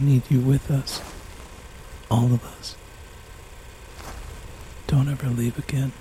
Need 0.00 0.22
you 0.30 0.40
with 0.40 0.70
us. 0.70 1.02
All 2.10 2.32
of 2.32 2.42
us. 2.42 2.74
Don't 4.86 5.08
ever 5.08 5.28
leave 5.28 5.58
again. 5.58 5.92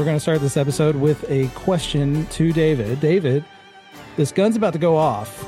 We're 0.00 0.06
going 0.06 0.16
to 0.16 0.20
start 0.20 0.40
this 0.40 0.56
episode 0.56 0.96
with 0.96 1.30
a 1.30 1.48
question 1.48 2.24
to 2.28 2.54
David. 2.54 3.00
David, 3.00 3.44
this 4.16 4.32
gun's 4.32 4.56
about 4.56 4.72
to 4.72 4.78
go 4.78 4.96
off, 4.96 5.46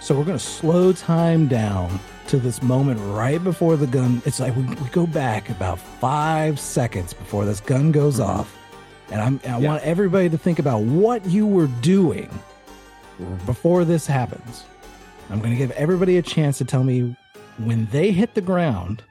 so 0.00 0.16
we're 0.16 0.24
going 0.24 0.38
to 0.38 0.42
slow 0.42 0.94
time 0.94 1.48
down 1.48 2.00
to 2.28 2.38
this 2.38 2.62
moment 2.62 2.98
right 3.14 3.44
before 3.44 3.76
the 3.76 3.86
gun. 3.86 4.22
It's 4.24 4.40
like 4.40 4.56
we, 4.56 4.62
we 4.62 4.88
go 4.88 5.06
back 5.06 5.50
about 5.50 5.78
five 5.78 6.58
seconds 6.58 7.12
before 7.12 7.44
this 7.44 7.60
gun 7.60 7.92
goes 7.92 8.20
mm-hmm. 8.20 8.40
off, 8.40 8.56
and 9.10 9.20
I'm, 9.20 9.38
I 9.46 9.58
want 9.58 9.82
everybody 9.82 10.30
to 10.30 10.38
think 10.38 10.58
about 10.58 10.80
what 10.80 11.26
you 11.26 11.46
were 11.46 11.68
doing 11.82 12.30
mm-hmm. 13.20 13.44
before 13.44 13.84
this 13.84 14.06
happens. 14.06 14.64
I'm 15.28 15.40
going 15.40 15.52
to 15.52 15.58
give 15.58 15.72
everybody 15.72 16.16
a 16.16 16.22
chance 16.22 16.56
to 16.56 16.64
tell 16.64 16.84
me 16.84 17.14
when 17.58 17.84
they 17.92 18.12
hit 18.12 18.34
the 18.34 18.40
ground 18.40 19.02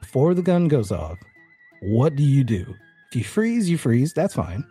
before 0.00 0.34
the 0.34 0.42
gun 0.42 0.68
goes 0.68 0.92
off. 0.92 1.18
What 1.80 2.14
do 2.14 2.22
you 2.22 2.44
do? 2.44 2.74
If 3.14 3.18
you 3.18 3.24
freeze, 3.24 3.70
you 3.70 3.78
freeze. 3.78 4.12
That's 4.12 4.34
fine. 4.34 4.64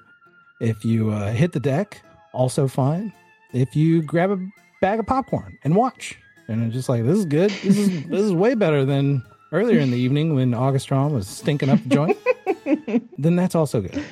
If 0.59 0.84
you 0.84 1.12
uh, 1.12 1.31
hit 1.31 1.54
the 1.54 1.62
deck, 1.62 2.02
also 2.34 2.68
fine. 2.68 3.14
If 3.54 3.74
you 3.74 4.02
grab 4.02 4.31
a 4.31 4.48
bag 4.81 5.00
of 5.00 5.06
popcorn 5.06 5.58
and 5.64 5.78
watch, 5.78 6.18
and 6.50 6.62
it's 6.62 6.74
just 6.74 6.90
like 6.90 7.06
this 7.06 7.20
is 7.20 7.26
good. 7.26 7.52
This 7.52 7.78
is 7.78 8.03
this 8.09 8.20
is 8.20 8.34
way 8.34 8.53
better 8.53 8.84
than 8.84 9.24
earlier 9.53 9.80
in 9.80 9.92
the 9.92 9.98
evening 9.98 10.36
when 10.36 10.53
August 10.53 10.90
Straume 10.90 11.12
was 11.12 11.26
stinking 11.26 11.70
up 11.70 11.82
the 11.88 11.96
joint. 11.96 13.08
then 13.18 13.38
that's 13.38 13.56
also 13.56 13.80
good. 13.80 14.03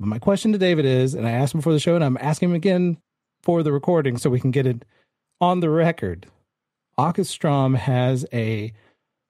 But 0.00 0.06
my 0.06 0.18
question 0.18 0.52
to 0.52 0.58
David 0.58 0.86
is, 0.86 1.12
and 1.12 1.28
I 1.28 1.32
asked 1.32 1.52
him 1.52 1.60
before 1.60 1.74
the 1.74 1.78
show, 1.78 1.94
and 1.94 2.02
I'm 2.02 2.16
asking 2.22 2.48
him 2.48 2.56
again 2.56 2.96
for 3.42 3.62
the 3.62 3.70
recording 3.70 4.16
so 4.16 4.30
we 4.30 4.40
can 4.40 4.50
get 4.50 4.66
it 4.66 4.86
on 5.42 5.60
the 5.60 5.68
record. 5.68 6.26
August 6.96 7.38
Straume 7.38 7.76
has 7.76 8.24
a 8.32 8.72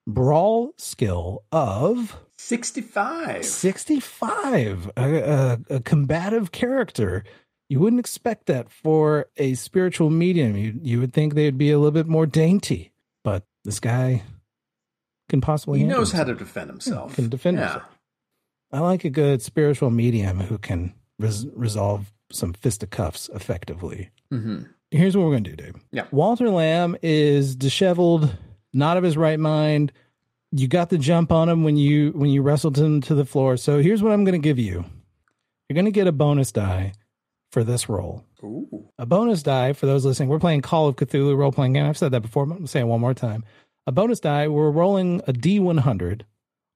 brawl 0.07 0.73
skill 0.77 1.43
of 1.51 2.24
65. 2.49 3.43
65 3.45 4.91
a, 4.97 5.01
a, 5.01 5.59
a 5.75 5.79
combative 5.81 6.51
character 6.51 7.23
you 7.69 7.79
wouldn't 7.79 7.99
expect 7.99 8.45
that 8.45 8.69
for 8.71 9.25
a 9.37 9.55
spiritual 9.55 10.09
medium 10.11 10.55
you 10.55 10.79
you 10.83 10.99
would 10.99 11.11
think 11.13 11.33
they'd 11.33 11.57
be 11.57 11.71
a 11.71 11.77
little 11.79 11.91
bit 11.91 12.07
more 12.07 12.25
dainty 12.25 12.91
but 13.23 13.43
this 13.63 13.79
guy 13.79 14.21
can 15.29 15.41
possibly 15.41 15.79
He 15.79 15.85
knows 15.85 16.11
how 16.11 16.23
to 16.23 16.35
defend 16.35 16.69
himself. 16.69 17.15
can 17.15 17.29
defend 17.29 17.57
yeah. 17.57 17.63
himself. 17.73 17.99
i 18.71 18.79
like 18.79 19.03
a 19.05 19.09
good 19.09 19.41
spiritual 19.41 19.89
medium 19.89 20.39
who 20.41 20.57
can 20.59 20.93
res- 21.17 21.47
resolve 21.55 22.13
some 22.31 22.53
fisticuffs 22.53 23.29
effectively 23.33 24.11
hmm 24.31 24.63
here's 24.91 25.17
what 25.17 25.25
we're 25.25 25.31
gonna 25.31 25.41
do 25.49 25.55
dave 25.55 25.75
Yeah. 25.91 26.05
walter 26.11 26.49
lamb 26.49 26.95
is 27.01 27.55
disheveled 27.55 28.37
not 28.73 28.97
of 28.97 29.03
his 29.03 29.17
right 29.17 29.39
mind 29.39 29.91
you 30.57 30.67
got 30.67 30.89
the 30.89 30.97
jump 30.97 31.31
on 31.31 31.49
him 31.49 31.63
when 31.63 31.75
you 31.75 32.11
when 32.11 32.29
you 32.29 32.41
wrestled 32.41 32.77
him 32.77 33.01
to 33.01 33.15
the 33.15 33.25
floor. 33.25 33.57
So 33.57 33.81
here's 33.81 34.01
what 34.01 34.13
i'm 34.13 34.23
gonna 34.23 34.37
give 34.37 34.59
you. 34.59 34.85
You're 35.67 35.75
gonna 35.75 35.91
get 35.91 36.07
a 36.07 36.11
bonus 36.11 36.51
die 36.51 36.93
for 37.51 37.63
this 37.63 37.87
roll 37.89 38.25
Ooh. 38.43 38.89
a 38.97 39.05
bonus 39.05 39.41
die 39.41 39.73
for 39.73 39.85
those 39.85 40.03
listening 40.05 40.27
we're 40.29 40.39
playing 40.39 40.61
call 40.61 40.87
of 40.87 40.95
cthulhu 40.95 41.35
role-playing 41.35 41.73
game. 41.73 41.85
I've 41.85 41.97
said 41.97 42.11
that 42.11 42.21
before 42.21 42.45
but 42.45 42.53
i'm 42.53 42.59
gonna 42.59 42.67
say 42.67 42.81
it 42.81 42.87
one 42.87 43.01
more 43.01 43.13
time. 43.13 43.43
A 43.87 43.91
bonus 43.91 44.19
die 44.19 44.47
we're 44.47 44.71
rolling 44.71 45.21
a 45.27 45.33
d100 45.33 46.21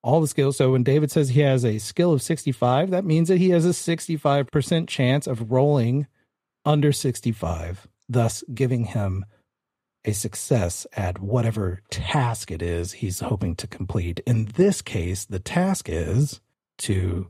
all 0.01 0.21
the 0.21 0.27
skills. 0.27 0.57
So 0.57 0.71
when 0.71 0.83
david 0.83 1.11
says 1.11 1.29
he 1.29 1.41
has 1.41 1.63
a 1.63 1.77
skill 1.77 2.11
of 2.11 2.21
65 2.21 2.91
that 2.91 3.05
means 3.05 3.29
that 3.29 3.37
he 3.37 3.51
has 3.51 3.65
a 3.65 3.69
65% 3.69 4.87
chance 4.87 5.27
of 5.27 5.51
rolling 5.51 6.07
under 6.65 6.91
65 6.91 7.87
thus 8.09 8.43
giving 8.53 8.85
him 8.85 9.25
a 10.05 10.13
success 10.13 10.87
at 10.93 11.19
whatever 11.19 11.81
task 11.89 12.51
it 12.51 12.61
is 12.61 12.93
he's 12.93 13.19
hoping 13.19 13.55
to 13.55 13.67
complete 13.67 14.19
in 14.25 14.45
this 14.55 14.81
case 14.81 15.25
the 15.25 15.39
task 15.39 15.87
is 15.89 16.39
to 16.77 17.27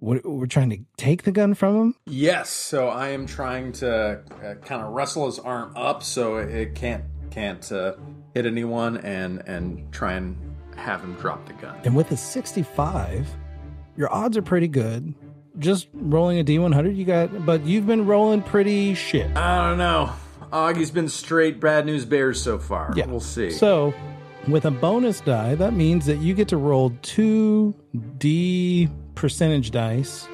we're, 0.00 0.20
we're 0.24 0.46
trying 0.46 0.68
to 0.70 0.78
take 0.98 1.22
the 1.22 1.32
gun 1.32 1.54
from 1.54 1.76
him 1.76 1.94
Yes, 2.06 2.50
so 2.50 2.88
I 2.88 3.08
am 3.10 3.26
trying 3.26 3.72
to 3.72 4.20
uh, 4.44 4.54
kind 4.64 4.82
of 4.82 4.92
wrestle 4.92 5.26
his 5.26 5.38
arm 5.38 5.72
up 5.76 6.02
so 6.02 6.36
it 6.36 6.74
can't 6.74 7.04
can't 7.30 7.72
uh, 7.72 7.94
hit 8.34 8.44
anyone 8.46 8.98
and 8.98 9.42
and 9.46 9.90
try 9.92 10.12
and 10.12 10.36
have 10.76 11.00
him 11.00 11.14
drop 11.14 11.46
the 11.46 11.52
gun. 11.54 11.76
And 11.84 11.94
with 11.96 12.10
a 12.10 12.16
65, 12.16 13.28
your 13.96 14.12
odds 14.12 14.36
are 14.36 14.42
pretty 14.42 14.68
good. 14.68 15.14
Just 15.58 15.88
rolling 15.92 16.40
a 16.40 16.44
D100, 16.44 16.96
you 16.96 17.04
got, 17.04 17.46
but 17.46 17.64
you've 17.64 17.86
been 17.86 18.06
rolling 18.06 18.42
pretty 18.42 18.94
shit. 18.94 19.36
I 19.36 19.68
don't 19.68 19.78
know. 19.78 20.12
Augie's 20.54 20.90
been 20.92 21.08
straight 21.08 21.58
bad 21.60 21.84
news 21.84 22.04
bears 22.04 22.40
so 22.40 22.58
far. 22.58 22.92
Yeah. 22.96 23.06
We'll 23.06 23.18
see. 23.20 23.50
So, 23.50 23.92
with 24.46 24.64
a 24.66 24.70
bonus 24.70 25.20
die, 25.20 25.56
that 25.56 25.72
means 25.74 26.06
that 26.06 26.18
you 26.18 26.32
get 26.32 26.46
to 26.48 26.56
roll 26.56 26.92
two 27.02 27.74
D 28.18 28.88
percentage 29.16 29.70
dice 29.72 30.28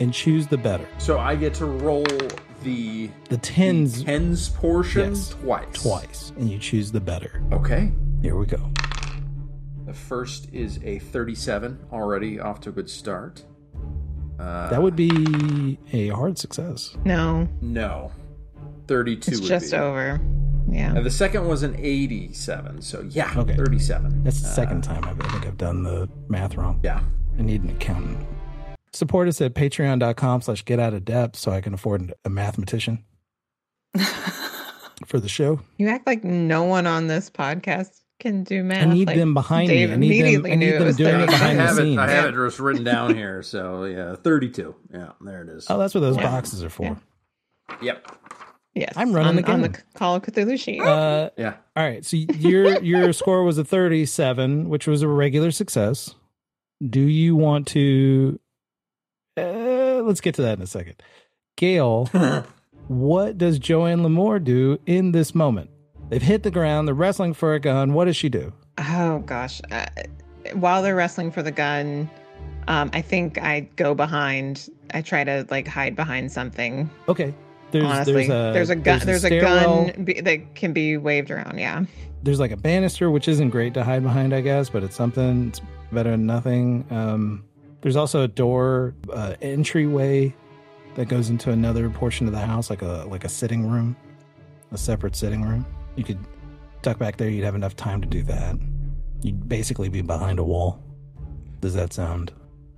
and 0.00 0.12
choose 0.12 0.46
the 0.48 0.58
better. 0.58 0.86
So 0.98 1.18
I 1.20 1.36
get 1.36 1.54
to 1.54 1.66
roll 1.66 2.04
the 2.64 3.10
The 3.28 3.36
tens 3.38 4.02
tens 4.02 4.48
portion 4.48 5.10
Yes. 5.10 5.28
twice. 5.28 5.82
twice, 5.82 6.32
and 6.36 6.50
you 6.50 6.58
choose 6.58 6.90
the 6.90 7.00
better. 7.00 7.40
Okay. 7.52 7.92
Here 8.22 8.36
we 8.36 8.46
go. 8.46 8.70
The 9.86 9.92
first 9.92 10.48
is 10.52 10.80
a 10.82 10.98
37, 10.98 11.78
already 11.92 12.40
off 12.40 12.58
to 12.62 12.70
a 12.70 12.72
good 12.72 12.88
start. 12.90 13.44
Uh, 14.40 14.68
That 14.70 14.82
would 14.82 14.96
be 14.96 15.78
a 15.92 16.08
hard 16.08 16.38
success. 16.38 16.96
No, 17.04 17.46
no. 17.60 18.10
32 18.88 19.30
it's 19.30 19.40
just 19.40 19.70
be. 19.72 19.76
over. 19.76 20.20
Yeah. 20.68 20.94
And 20.96 21.04
the 21.04 21.10
second 21.10 21.46
was 21.46 21.62
an 21.62 21.76
87, 21.78 22.80
so 22.82 23.02
yeah, 23.10 23.32
Okay. 23.36 23.54
37. 23.54 24.24
That's 24.24 24.40
the 24.40 24.48
uh, 24.48 24.52
second 24.52 24.82
time 24.82 25.04
I've, 25.04 25.20
I 25.20 25.28
think 25.28 25.46
I've 25.46 25.58
done 25.58 25.82
the 25.82 26.08
math 26.28 26.56
wrong. 26.56 26.80
Yeah. 26.82 27.02
I 27.38 27.42
need 27.42 27.62
an 27.62 27.70
accountant. 27.70 28.26
Support 28.92 29.28
us 29.28 29.40
at 29.40 29.54
patreon.com 29.54 30.40
slash 30.42 30.64
get 30.64 30.78
out 30.80 30.94
of 30.94 31.04
debt 31.04 31.36
so 31.36 31.50
I 31.50 31.60
can 31.60 31.74
afford 31.74 32.14
a 32.24 32.30
mathematician 32.30 33.04
for 35.06 35.18
the 35.20 35.28
show. 35.28 35.60
You 35.78 35.88
act 35.88 36.06
like 36.06 36.24
no 36.24 36.64
one 36.64 36.86
on 36.86 37.08
this 37.08 37.28
podcast 37.28 38.00
can 38.20 38.44
do 38.44 38.62
math. 38.62 38.86
I 38.86 38.94
need 38.94 39.08
like 39.08 39.16
them 39.16 39.34
behind 39.34 39.68
Dave 39.68 39.90
me. 39.90 39.94
I 39.94 39.96
need 39.98 40.10
them, 40.10 40.20
immediately 40.20 40.52
I 40.52 40.54
need 40.54 40.66
knew 40.66 40.74
it 40.74 40.78
them 40.78 40.86
was 40.86 40.96
doing 40.96 41.20
it 41.20 41.26
30. 41.30 41.34
I 41.34 41.38
behind 41.38 41.58
the 41.58 41.64
it. 41.64 41.74
scenes. 41.76 41.98
I 41.98 42.10
have 42.10 42.24
it 42.26 42.32
just 42.34 42.60
written 42.60 42.84
down 42.84 43.14
here. 43.14 43.42
So 43.42 43.84
yeah, 43.84 44.14
thirty-two. 44.16 44.74
Yeah, 44.92 45.12
there 45.20 45.42
it 45.42 45.48
is. 45.48 45.66
Oh, 45.68 45.78
that's 45.78 45.94
what 45.94 46.00
those 46.00 46.16
Yeah. 46.16 46.22
boxes 46.30 46.62
are 46.62 46.70
for. 46.70 46.96
Yep. 47.82 48.16
Yes, 48.74 48.92
I'm 48.96 49.12
running 49.12 49.28
on, 49.28 49.36
the 49.36 49.50
on 49.52 49.60
the. 49.62 49.78
Call 49.94 50.16
of 50.16 50.22
Cthulhu 50.22 50.58
sheet. 50.58 50.80
Uh, 50.80 51.30
Yeah. 51.36 51.54
all 51.76 51.84
right. 51.84 52.04
So 52.04 52.16
your 52.16 52.80
your 52.82 53.12
score 53.12 53.44
was 53.44 53.56
a 53.58 53.64
37, 53.64 54.68
which 54.68 54.86
was 54.88 55.02
a 55.02 55.08
regular 55.08 55.50
success. 55.52 56.14
Do 56.84 57.00
you 57.00 57.36
want 57.36 57.68
to? 57.68 58.38
Uh, 59.36 60.02
let's 60.04 60.20
get 60.20 60.34
to 60.36 60.42
that 60.42 60.58
in 60.58 60.62
a 60.62 60.66
second. 60.66 61.02
Gail, 61.56 62.06
what 62.88 63.38
does 63.38 63.58
Joanne 63.58 64.00
Lamour 64.02 64.42
do 64.42 64.78
in 64.86 65.12
this 65.12 65.34
moment? 65.34 65.70
They've 66.08 66.20
hit 66.22 66.42
the 66.42 66.50
ground. 66.50 66.86
They're 66.88 66.94
wrestling 66.94 67.32
for 67.34 67.54
a 67.54 67.60
gun. 67.60 67.92
What 67.94 68.04
does 68.06 68.16
she 68.16 68.28
do? 68.28 68.52
Oh 68.78 69.20
gosh. 69.20 69.60
Uh, 69.70 69.86
while 70.54 70.82
they're 70.82 70.96
wrestling 70.96 71.30
for 71.30 71.42
the 71.42 71.52
gun, 71.52 72.10
um, 72.68 72.90
I 72.92 73.02
think 73.02 73.38
I 73.40 73.60
go 73.76 73.94
behind. 73.94 74.68
I 74.92 75.00
try 75.00 75.24
to 75.24 75.46
like 75.50 75.66
hide 75.66 75.94
behind 75.96 76.30
something. 76.32 76.90
Okay. 77.08 77.34
There's 77.74 77.84
honestly, 77.86 78.28
there's 78.28 78.70
a 78.70 78.76
gun. 78.76 79.00
There's, 79.04 79.24
a, 79.24 79.26
stairwell. 79.26 79.86
gun 79.86 80.04
be, 80.04 80.20
that 80.20 80.54
can 80.54 80.72
be 80.72 80.96
waved 80.96 81.32
around. 81.32 81.58
Yeah. 81.58 81.84
There's 82.22 82.38
like 82.38 82.52
a 82.52 82.56
banister, 82.56 83.10
which 83.10 83.26
isn't 83.26 83.50
great 83.50 83.74
to 83.74 83.82
hide 83.82 84.04
behind, 84.04 84.32
I 84.32 84.42
guess, 84.42 84.70
but 84.70 84.84
it's 84.84 84.94
something. 84.94 85.48
It's 85.48 85.60
better 85.90 86.12
than 86.12 86.24
nothing. 86.24 86.86
Um, 86.90 87.44
there's 87.80 87.96
also 87.96 88.22
a 88.22 88.28
door, 88.28 88.94
uh, 89.12 89.34
entryway 89.42 90.32
that 90.94 91.08
goes 91.08 91.30
into 91.30 91.50
another 91.50 91.90
portion 91.90 92.28
of 92.28 92.32
the 92.32 92.38
house, 92.38 92.70
like 92.70 92.82
a 92.82 93.06
like 93.08 93.24
a 93.24 93.28
sitting 93.28 93.68
room, 93.68 93.96
a 94.70 94.78
separate 94.78 95.16
sitting 95.16 95.42
room. 95.42 95.66
You 95.96 96.04
could 96.04 96.20
duck 96.82 97.00
back 97.00 97.16
there. 97.16 97.28
You'd 97.28 97.44
have 97.44 97.56
enough 97.56 97.74
time 97.74 98.00
to 98.02 98.06
do 98.06 98.22
that. 98.22 98.54
You'd 99.22 99.48
basically 99.48 99.88
be 99.88 100.00
behind 100.00 100.38
a 100.38 100.44
wall. 100.44 100.80
Does 101.60 101.74
that 101.74 101.92
sound 101.92 102.32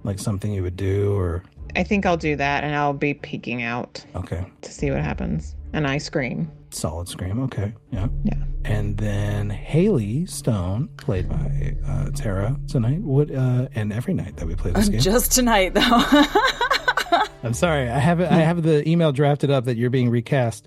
like 0.05 0.19
something 0.19 0.55
you 0.55 0.63
would 0.63 0.77
do, 0.77 1.15
or 1.15 1.43
I 1.77 1.83
think 1.83 2.07
I'll 2.07 2.17
do 2.17 2.37
that, 2.37 2.65
and 2.65 2.75
I'll 2.75 2.93
be 2.93 3.15
peeking 3.15 3.63
out 3.63 4.05
okay? 4.15 4.45
to 4.63 4.73
see 4.73 4.91
what 4.91 5.01
happens. 5.03 5.55
And 5.73 5.87
I 5.87 5.99
scream. 5.99 6.51
Solid 6.71 7.09
scream. 7.09 7.43
Okay. 7.45 7.73
Yeah. 7.91 8.09
Yeah. 8.25 8.35
And 8.65 8.97
then 8.97 9.51
Hallie 9.51 10.27
Stone, 10.27 10.89
played 10.97 11.29
by 11.29 11.77
uh, 11.87 12.11
Tara 12.11 12.59
tonight, 12.67 13.01
would 13.01 13.31
uh, 13.35 13.69
and 13.75 13.93
every 13.93 14.15
night 14.15 14.37
that 14.37 14.47
we 14.47 14.55
play 14.55 14.73
this 14.73 14.89
game. 14.89 15.01
Just 15.01 15.33
tonight, 15.33 15.75
though. 15.75 15.83
I'm 17.43 17.55
sorry, 17.55 17.89
I 17.89 17.99
have. 17.99 18.21
I 18.21 18.25
have 18.25 18.63
the 18.63 18.89
email 18.89 19.13
drafted 19.13 19.51
up 19.51 19.67
that 19.67 19.77
you're 19.77 19.91
being 19.91 20.11
recast. 20.11 20.67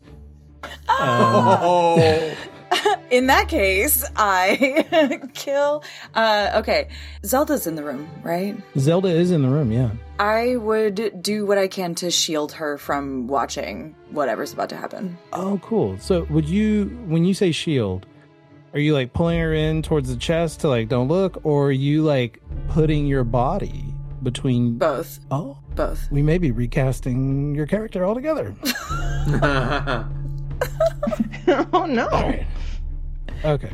Oh. 0.88 2.36
in 3.12 3.28
that 3.28 3.48
case, 3.48 4.06
I 4.16 5.22
kill. 5.34 5.84
Uh, 6.14 6.52
okay, 6.56 6.90
Zelda's 7.26 7.68
in 7.68 7.76
the 7.76 7.84
room, 7.84 8.10
right? 8.24 8.56
Zelda 8.78 9.10
is 9.10 9.32
in 9.32 9.42
the 9.42 9.50
room. 9.50 9.72
Yeah. 9.72 9.92
I 10.20 10.58
would 10.58 11.22
do 11.22 11.46
what 11.46 11.58
I 11.58 11.68
can 11.68 11.96
to 11.96 12.12
shield 12.12 12.52
her 12.54 12.78
from 12.78 13.28
watching 13.28 13.96
whatever's 14.12 14.54
about 14.54 14.70
to 14.70 14.76
happen. 14.76 15.18
Oh, 15.32 15.60
cool. 15.64 15.98
So, 16.00 16.26
would 16.30 16.48
you, 16.48 16.86
when 17.08 17.24
you 17.24 17.34
say 17.34 17.52
shield, 17.52 18.06
are 18.74 18.80
you 18.80 18.94
like 18.94 19.14
pulling 19.14 19.40
her 19.40 19.54
in 19.54 19.82
towards 19.82 20.10
the 20.10 20.18
chest 20.18 20.60
to 20.62 20.70
like 20.70 20.90
don't 20.90 21.08
look, 21.08 21.40
or 21.44 21.68
are 21.68 21.72
you 21.72 22.04
like 22.04 22.42
putting 22.70 23.08
your 23.08 23.24
body 23.24 23.86
between? 24.22 24.78
Both. 24.78 25.20
Oh, 25.32 25.58
Both. 25.76 26.12
we 26.12 26.22
may 26.22 26.38
be 26.38 26.52
recasting 26.52 27.56
your 27.56 27.66
character 27.66 28.06
altogether. 28.06 28.54
oh 31.74 31.86
no. 31.88 32.08
All 32.10 32.24
right. 32.24 32.46
Okay. 33.46 33.72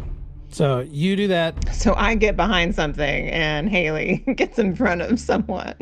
So 0.50 0.80
you 0.90 1.16
do 1.16 1.28
that. 1.28 1.74
So 1.76 1.94
I 1.96 2.16
get 2.16 2.38
behind 2.38 2.76
something, 2.76 3.30
and 3.30 3.70
Hallie 3.70 4.18
gets 4.36 4.58
in 4.60 4.76
front 4.76 5.02
of 5.02 5.20
someone. 5.20 5.76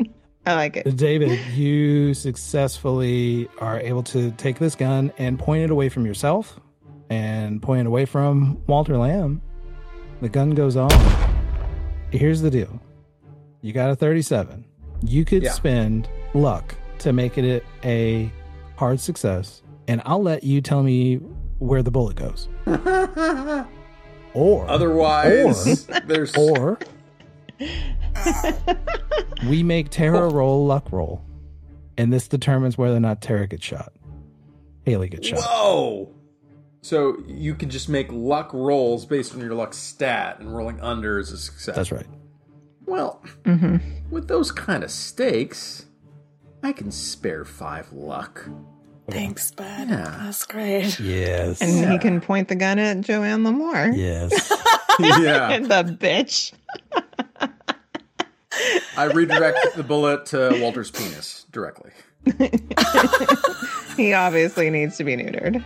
I 0.46 0.54
like 0.54 0.76
it. 0.76 0.96
David, 0.96 1.38
you 1.54 2.12
successfully 2.14 3.48
are 3.60 3.78
able 3.80 4.02
to 4.04 4.30
take 4.32 4.58
this 4.58 4.74
gun 4.74 5.12
and 5.16 5.38
point 5.38 5.62
it 5.62 5.70
away 5.70 5.88
from 5.88 6.04
yourself 6.04 6.60
and 7.08 7.62
point 7.62 7.80
it 7.80 7.86
away 7.86 8.04
from 8.04 8.60
Walter 8.66 8.96
Lamb. 8.98 9.40
The 10.20 10.28
gun 10.28 10.50
goes 10.50 10.76
on. 10.76 10.90
Here's 12.10 12.40
the 12.40 12.50
deal 12.50 12.80
you 13.62 13.72
got 13.72 13.90
a 13.90 13.96
37. 13.96 14.64
You 15.06 15.24
could 15.24 15.42
Yeah. 15.42 15.52
spend 15.52 16.08
luck 16.34 16.74
to 16.98 17.12
make 17.12 17.38
it 17.38 17.64
a 17.84 18.30
hard 18.76 19.00
success, 19.00 19.62
and 19.88 20.02
I'll 20.04 20.22
let 20.22 20.44
you 20.44 20.60
tell 20.60 20.82
me 20.82 21.20
where 21.58 21.82
the 21.82 21.90
bullet 21.90 22.16
goes. 22.16 22.48
Or, 24.34 24.68
Otherwise, 24.68 25.88
or, 25.88 26.00
there's 26.06 26.36
or 26.36 26.78
we 29.48 29.62
make 29.62 29.90
Tara 29.90 30.28
roll 30.28 30.66
luck 30.66 30.90
roll, 30.90 31.24
and 31.96 32.12
this 32.12 32.26
determines 32.26 32.76
whether 32.76 32.96
or 32.96 33.00
not 33.00 33.20
Tara 33.20 33.46
gets 33.46 33.64
shot. 33.64 33.92
Hallie 34.86 35.08
gets 35.08 35.28
shot. 35.28 35.38
Whoa! 35.40 36.10
So 36.82 37.16
you 37.26 37.54
can 37.54 37.70
just 37.70 37.88
make 37.88 38.08
luck 38.10 38.52
rolls 38.52 39.06
based 39.06 39.34
on 39.34 39.40
your 39.40 39.54
luck 39.54 39.72
stat, 39.72 40.40
and 40.40 40.54
rolling 40.54 40.80
under 40.80 41.18
is 41.20 41.30
a 41.30 41.38
success. 41.38 41.76
That's 41.76 41.92
right. 41.92 42.06
Well, 42.86 43.22
hmm 43.44 43.76
with 44.10 44.28
those 44.28 44.52
kind 44.52 44.84
of 44.84 44.90
stakes, 44.90 45.86
I 46.62 46.72
can 46.72 46.90
spare 46.90 47.44
five 47.44 47.92
luck. 47.92 48.48
Thanks, 49.10 49.50
bud. 49.52 49.88
Yeah. 49.88 50.18
That's 50.22 50.44
great. 50.46 50.98
Yes. 50.98 51.60
And 51.60 51.92
he 51.92 51.98
can 51.98 52.20
point 52.20 52.48
the 52.48 52.54
gun 52.54 52.78
at 52.78 53.00
Joanne 53.02 53.44
Lamour. 53.44 53.94
yes. 53.96 54.32
yeah, 55.00 55.58
the 55.60 55.96
bitch. 56.00 56.52
I 58.96 59.04
redirect 59.04 59.74
the 59.76 59.82
bullet 59.82 60.26
to 60.26 60.56
Walter's 60.60 60.90
penis 60.90 61.44
directly. 61.50 61.90
He 63.96 64.12
obviously 64.12 64.70
needs 64.70 64.96
to 64.96 65.04
be 65.04 65.16
neutered. 65.16 65.62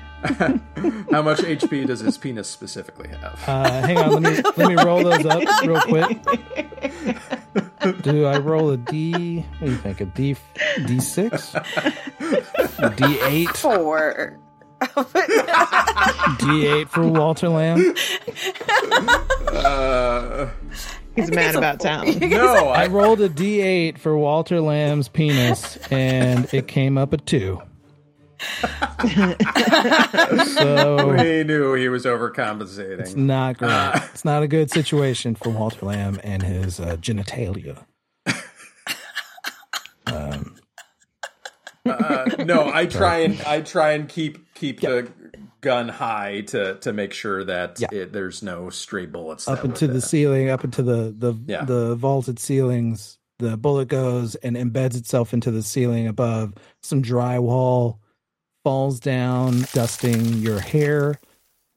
How 1.11 1.23
much 1.23 1.39
HP 1.39 1.87
does 1.87 2.01
his 2.01 2.19
penis 2.19 2.49
specifically 2.49 3.09
have? 3.09 3.43
Uh, 3.47 3.87
hang 3.87 3.99
on. 3.99 4.23
Let 4.23 4.23
me 4.23 4.43
let 4.57 4.69
me 4.69 4.75
roll 4.83 5.05
those 5.05 5.25
up 5.27 5.43
real 5.65 5.81
quick. 5.83 6.19
Do 8.03 8.27
I 8.27 8.39
roll 8.39 8.71
a 8.71 8.77
D? 8.77 9.41
What 9.59 9.67
do 9.67 9.71
you 9.71 9.77
think? 9.79 10.01
A 10.01 10.05
D 10.07 10.37
D 10.87 11.01
six? 11.01 11.55
D 12.97 13.21
eight? 13.23 13.57
Four. 13.57 14.39
D 16.39 16.67
eight 16.67 16.89
for 16.89 17.07
Walter 17.07 17.49
Lamb. 17.49 17.95
Uh, 19.49 20.49
He's 21.17 21.31
mad 21.33 21.57
about 21.57 21.81
town. 21.81 22.19
no, 22.21 22.69
I 22.69 22.85
I 22.85 22.87
rolled 22.87 23.21
a 23.21 23.29
D 23.29 23.61
eight 23.61 23.99
for 23.99 24.17
Walter 24.17 24.61
Lamb's 24.61 25.09
penis, 25.09 25.77
and 25.91 26.53
it 26.55 26.69
came 26.69 26.97
up 26.97 27.13
a 27.13 27.17
two. 27.17 27.61
So 30.55 31.09
we 31.17 31.45
knew 31.45 31.75
he 31.75 31.89
was 31.89 32.05
overcompensating. 32.05 33.01
It's 33.01 33.15
not 33.15 33.59
great. 33.59 33.93
it's 34.13 34.25
not 34.25 34.43
a 34.43 34.49
good 34.49 34.71
situation 34.71 35.35
for 35.35 35.51
Walter 35.51 35.87
Lamb 35.87 36.21
and 36.25 36.43
his 36.43 36.81
uh, 36.81 36.97
genitalia. 36.97 37.85
Um, 40.07 40.57
Uh, 41.85 42.29
no, 42.45 42.71
I 42.73 42.85
try 42.87 43.19
and 43.21 43.41
I 43.43 43.63
try 43.63 43.93
and 43.93 44.09
keep 44.09 44.53
keep 44.55 44.81
the 44.81 45.11
gun 45.63 45.89
high 45.89 46.43
to 46.49 46.75
to 46.81 46.93
make 46.93 47.15
sure 47.15 47.45
that 47.45 47.79
Yeah. 47.81 47.89
it, 47.93 48.13
there's 48.13 48.43
no 48.43 48.69
stray 48.69 49.07
bullets 49.07 49.49
up 49.49 49.65
into 49.65 49.87
the 49.87 49.95
there. 49.95 50.01
ceiling, 50.03 50.51
up 50.51 50.65
into 50.65 50.83
the 50.83 51.15
the 51.17 51.35
Yeah. 51.47 51.65
the 51.65 51.95
vaulted 51.95 52.39
ceilings. 52.39 53.19
The 53.39 53.57
bullet 53.57 53.89
goes 53.89 54.35
and 54.35 54.55
embeds 54.57 54.97
itself 54.97 55.33
into 55.33 55.51
the 55.51 55.63
ceiling 55.63 56.07
above. 56.09 56.53
Some 56.83 57.03
drywall 57.03 57.99
falls 58.69 59.01
down, 59.01 59.65
dusting 59.73 60.35
your 60.35 60.61
hair 60.61 61.19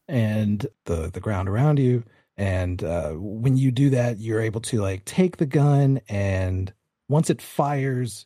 and 0.10 0.68
the 0.84 1.10
the 1.10 1.22
ground 1.22 1.48
around 1.48 1.80
you. 1.80 2.04
And 2.36 2.84
uh, 2.84 3.12
when 3.12 3.56
you 3.56 3.72
do 3.72 3.92
that, 3.92 4.20
you're 4.20 4.42
able 4.42 4.60
to 4.60 4.82
like 4.82 5.06
take 5.06 5.38
the 5.38 5.46
gun 5.46 6.02
and 6.10 6.74
once 7.08 7.30
it 7.30 7.42
fires, 7.42 8.26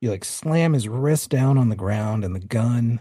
you 0.00 0.08
like 0.08 0.24
slam 0.24 0.72
his 0.72 0.88
wrist 0.88 1.28
down 1.28 1.58
on 1.58 1.68
the 1.68 1.76
ground 1.76 2.24
and 2.24 2.34
the 2.34 2.40
gun 2.40 2.98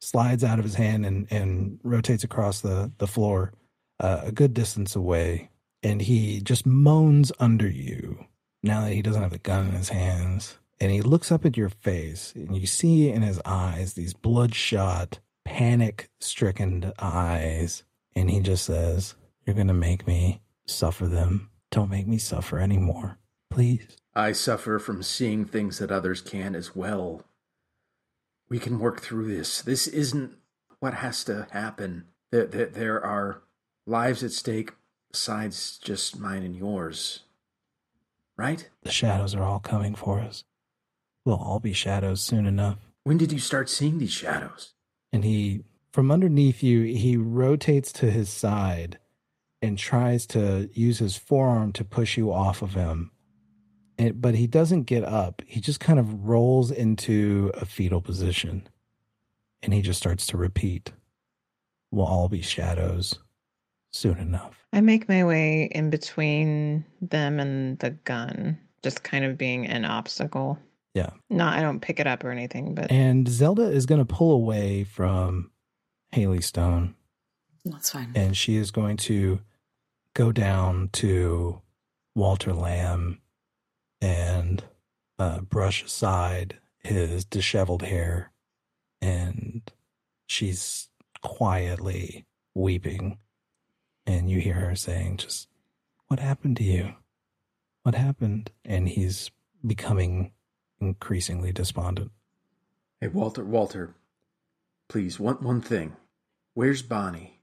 slides 0.00 0.44
out 0.44 0.58
of 0.58 0.64
his 0.64 0.76
hand 0.76 1.04
and, 1.04 1.30
and 1.30 1.78
rotates 1.82 2.24
across 2.24 2.62
the, 2.62 2.90
the 2.96 3.06
floor 3.06 3.52
uh, 4.00 4.22
a 4.24 4.32
good 4.32 4.54
distance 4.54 4.96
away. 4.96 5.50
And 5.82 6.00
he 6.00 6.40
just 6.40 6.64
moans 6.64 7.32
under 7.38 7.68
you 7.68 8.24
now 8.62 8.80
that 8.80 8.94
he 8.94 9.02
doesn't 9.02 9.20
have 9.20 9.30
the 9.32 9.36
gun 9.36 9.66
in 9.66 9.72
his 9.72 9.90
hands. 9.90 10.56
And 10.82 10.90
he 10.90 11.00
looks 11.00 11.30
up 11.30 11.44
at 11.44 11.56
your 11.56 11.68
face 11.68 12.32
and 12.34 12.56
you 12.56 12.66
see 12.66 13.08
in 13.08 13.22
his 13.22 13.40
eyes 13.44 13.92
these 13.92 14.14
bloodshot, 14.14 15.20
panic 15.44 16.10
stricken 16.18 16.92
eyes. 16.98 17.84
And 18.16 18.28
he 18.28 18.40
just 18.40 18.64
says, 18.64 19.14
You're 19.46 19.54
going 19.54 19.68
to 19.68 19.74
make 19.74 20.08
me 20.08 20.40
suffer 20.66 21.06
them. 21.06 21.50
Don't 21.70 21.88
make 21.88 22.08
me 22.08 22.18
suffer 22.18 22.58
anymore. 22.58 23.20
Please. 23.48 23.96
I 24.16 24.32
suffer 24.32 24.80
from 24.80 25.04
seeing 25.04 25.44
things 25.44 25.78
that 25.78 25.92
others 25.92 26.20
can 26.20 26.56
as 26.56 26.74
well. 26.74 27.22
We 28.48 28.58
can 28.58 28.80
work 28.80 29.00
through 29.00 29.32
this. 29.32 29.62
This 29.62 29.86
isn't 29.86 30.36
what 30.80 30.94
has 30.94 31.22
to 31.24 31.46
happen. 31.52 32.06
There, 32.32 32.46
there, 32.46 32.66
there 32.66 33.06
are 33.06 33.44
lives 33.86 34.24
at 34.24 34.32
stake, 34.32 34.72
besides 35.12 35.78
just 35.78 36.18
mine 36.18 36.42
and 36.42 36.56
yours. 36.56 37.20
Right? 38.36 38.68
The 38.82 38.90
shadows 38.90 39.36
are 39.36 39.44
all 39.44 39.60
coming 39.60 39.94
for 39.94 40.18
us. 40.18 40.42
We'll 41.24 41.36
all 41.36 41.60
be 41.60 41.72
shadows 41.72 42.20
soon 42.20 42.46
enough. 42.46 42.78
When 43.04 43.18
did 43.18 43.32
you 43.32 43.38
start 43.38 43.68
seeing 43.68 43.98
these 43.98 44.12
shadows? 44.12 44.74
And 45.12 45.24
he, 45.24 45.64
from 45.92 46.10
underneath 46.10 46.62
you, 46.62 46.82
he 46.82 47.16
rotates 47.16 47.92
to 47.92 48.10
his 48.10 48.28
side 48.28 48.98
and 49.60 49.78
tries 49.78 50.26
to 50.26 50.68
use 50.72 50.98
his 50.98 51.16
forearm 51.16 51.72
to 51.72 51.84
push 51.84 52.16
you 52.16 52.32
off 52.32 52.62
of 52.62 52.74
him. 52.74 53.12
And, 53.98 54.20
but 54.20 54.34
he 54.34 54.46
doesn't 54.46 54.84
get 54.84 55.04
up. 55.04 55.42
He 55.46 55.60
just 55.60 55.80
kind 55.80 55.98
of 55.98 56.24
rolls 56.24 56.70
into 56.70 57.52
a 57.54 57.64
fetal 57.64 58.00
position. 58.00 58.66
And 59.62 59.72
he 59.72 59.82
just 59.82 60.00
starts 60.00 60.26
to 60.28 60.36
repeat, 60.36 60.92
We'll 61.92 62.06
all 62.06 62.28
be 62.28 62.40
shadows 62.40 63.18
soon 63.92 64.18
enough. 64.18 64.66
I 64.72 64.80
make 64.80 65.08
my 65.08 65.24
way 65.24 65.64
in 65.72 65.90
between 65.90 66.84
them 67.02 67.38
and 67.38 67.78
the 67.78 67.90
gun, 67.90 68.58
just 68.82 69.04
kind 69.04 69.24
of 69.24 69.36
being 69.36 69.66
an 69.66 69.84
obstacle. 69.84 70.58
Yeah. 70.94 71.10
No, 71.30 71.46
I 71.46 71.62
don't 71.62 71.80
pick 71.80 72.00
it 72.00 72.06
up 72.06 72.22
or 72.24 72.30
anything, 72.30 72.74
but 72.74 72.90
And 72.92 73.26
Zelda 73.28 73.62
is 73.70 73.86
going 73.86 74.00
to 74.00 74.14
pull 74.14 74.32
away 74.32 74.84
from 74.84 75.50
Hallie 76.14 76.42
Stone 76.42 76.94
That's 77.64 77.90
fine. 77.90 78.12
and 78.14 78.36
she 78.36 78.56
is 78.56 78.70
going 78.70 78.98
to 78.98 79.40
go 80.14 80.32
down 80.32 80.90
to 80.94 81.62
Walter 82.14 82.52
Lamb 82.52 83.20
and 84.02 84.62
uh, 85.18 85.40
brush 85.40 85.82
aside 85.82 86.58
his 86.84 87.24
disheveled 87.24 87.82
hair. 87.82 88.30
And 89.00 89.62
she's 90.26 90.88
quietly 91.22 92.26
weeping. 92.54 93.18
And 94.06 94.30
you 94.30 94.40
hear 94.40 94.54
her 94.54 94.76
saying, 94.76 95.18
Just 95.18 95.48
what 96.08 96.20
happened 96.20 96.56
to 96.58 96.64
you? 96.64 96.92
What 97.84 97.94
happened? 97.94 98.50
And 98.64 98.88
he's 98.88 99.30
becoming 99.66 100.32
increasingly 100.82 101.52
despondent. 101.52 102.10
Hey, 103.00 103.08
Walter, 103.08 103.44
Walter, 103.44 103.94
please, 104.88 105.18
one, 105.18 105.36
one 105.36 105.60
thing. 105.60 105.96
Where's 106.54 106.82
Bonnie? 106.82 107.40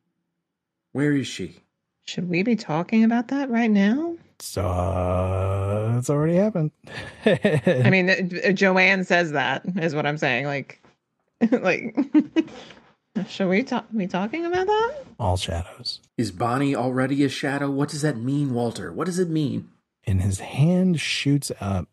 Where 0.91 1.13
is 1.13 1.27
she? 1.27 1.61
should 2.09 2.27
we 2.27 2.41
be 2.41 2.55
talking 2.55 3.03
about 3.03 3.27
that 3.27 3.49
right 3.49 3.69
now? 3.69 4.15
So 4.39 4.65
uh, 4.65 5.95
it's 5.97 6.09
already 6.09 6.37
happened. 6.37 6.71
I 7.25 7.89
mean, 7.89 8.55
Joanne 8.55 9.03
says 9.03 9.33
that 9.33 9.63
is 9.75 9.93
what 9.93 10.05
I'm 10.05 10.17
saying. 10.17 10.45
Like, 10.45 10.81
like, 11.51 11.95
should 13.27 13.47
we 13.47 13.63
talk? 13.63 13.85
Be 13.95 14.07
talking 14.07 14.45
about 14.45 14.65
that? 14.65 14.95
all 15.19 15.37
shadows. 15.37 15.99
Is 16.17 16.31
Bonnie 16.31 16.75
already 16.75 17.23
a 17.23 17.29
shadow? 17.29 17.69
What 17.69 17.89
does 17.89 18.01
that 18.01 18.17
mean, 18.17 18.53
Walter? 18.53 18.91
What 18.91 19.05
does 19.05 19.19
it 19.19 19.29
mean? 19.29 19.69
And 20.05 20.21
his 20.21 20.39
hand 20.39 20.99
shoots 20.99 21.51
up 21.59 21.89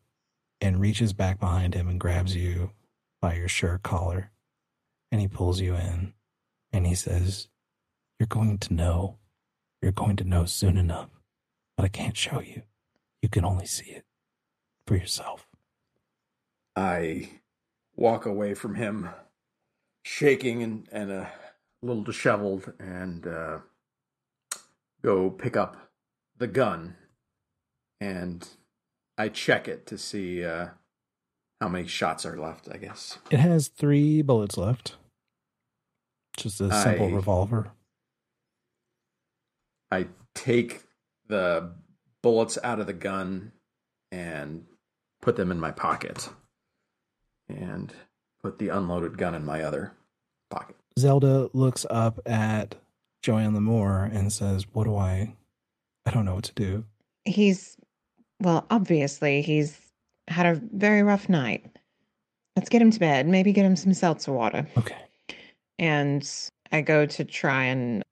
and 0.60 0.80
reaches 0.80 1.12
back 1.12 1.38
behind 1.38 1.74
him 1.74 1.88
and 1.88 2.00
grabs 2.00 2.34
you 2.34 2.72
by 3.20 3.34
your 3.34 3.48
shirt 3.48 3.82
collar. 3.82 4.30
And 5.12 5.20
he 5.20 5.28
pulls 5.28 5.60
you 5.60 5.74
in 5.74 6.14
and 6.72 6.86
he 6.86 6.94
says, 6.94 7.48
You're 8.18 8.26
going 8.26 8.58
to 8.58 8.74
know. 8.74 9.18
You're 9.82 9.92
going 9.92 10.16
to 10.16 10.24
know 10.24 10.44
soon 10.44 10.76
enough. 10.76 11.10
But 11.76 11.84
I 11.84 11.88
can't 11.88 12.16
show 12.16 12.40
you. 12.40 12.62
You 13.22 13.28
can 13.28 13.44
only 13.44 13.66
see 13.66 13.90
it 13.90 14.04
for 14.86 14.96
yourself. 14.96 15.46
I 16.74 17.30
walk 17.94 18.26
away 18.26 18.54
from 18.54 18.74
him, 18.74 19.08
shaking 20.04 20.62
and, 20.62 20.88
and 20.92 21.10
a 21.10 21.30
little 21.82 22.02
disheveled, 22.02 22.72
and 22.78 23.26
uh, 23.26 23.58
go 25.02 25.30
pick 25.30 25.56
up 25.56 25.76
the 26.36 26.46
gun. 26.46 26.96
And 28.00 28.46
I 29.18 29.28
check 29.28 29.68
it 29.68 29.86
to 29.86 29.98
see 29.98 30.44
uh, 30.44 30.68
how 31.60 31.68
many 31.68 31.86
shots 31.88 32.26
are 32.26 32.36
left, 32.38 32.68
I 32.70 32.76
guess. 32.76 33.18
It 33.30 33.40
has 33.40 33.68
three 33.68 34.22
bullets 34.22 34.56
left. 34.56 34.96
Just 36.36 36.60
a 36.60 36.70
simple 36.70 37.08
I- 37.08 37.12
revolver. 37.12 37.70
I 39.90 40.06
take 40.34 40.82
the 41.28 41.72
bullets 42.22 42.58
out 42.62 42.80
of 42.80 42.86
the 42.86 42.92
gun 42.92 43.52
and 44.10 44.66
put 45.22 45.36
them 45.36 45.50
in 45.50 45.60
my 45.60 45.70
pocket. 45.70 46.28
And 47.48 47.92
put 48.42 48.58
the 48.58 48.68
unloaded 48.70 49.16
gun 49.16 49.34
in 49.34 49.44
my 49.44 49.62
other 49.62 49.92
pocket. 50.50 50.76
Zelda 50.98 51.48
looks 51.52 51.86
up 51.88 52.18
at 52.26 52.74
Joanne 53.22 53.54
Lamour 53.54 54.12
and 54.12 54.32
says, 54.32 54.66
What 54.72 54.84
do 54.84 54.96
I? 54.96 55.34
I 56.04 56.10
don't 56.10 56.24
know 56.24 56.34
what 56.34 56.44
to 56.44 56.52
do. 56.54 56.84
He's, 57.24 57.76
well, 58.40 58.66
obviously, 58.70 59.42
he's 59.42 59.78
had 60.28 60.46
a 60.46 60.60
very 60.72 61.02
rough 61.02 61.28
night. 61.28 61.64
Let's 62.56 62.68
get 62.68 62.80
him 62.82 62.90
to 62.90 62.98
bed. 63.00 63.26
Maybe 63.26 63.52
get 63.52 63.64
him 63.64 63.76
some 63.76 63.92
seltzer 63.94 64.32
water. 64.32 64.66
Okay. 64.78 64.96
And 65.78 66.28
I 66.72 66.80
go 66.80 67.06
to 67.06 67.24
try 67.24 67.64
and 67.64 68.02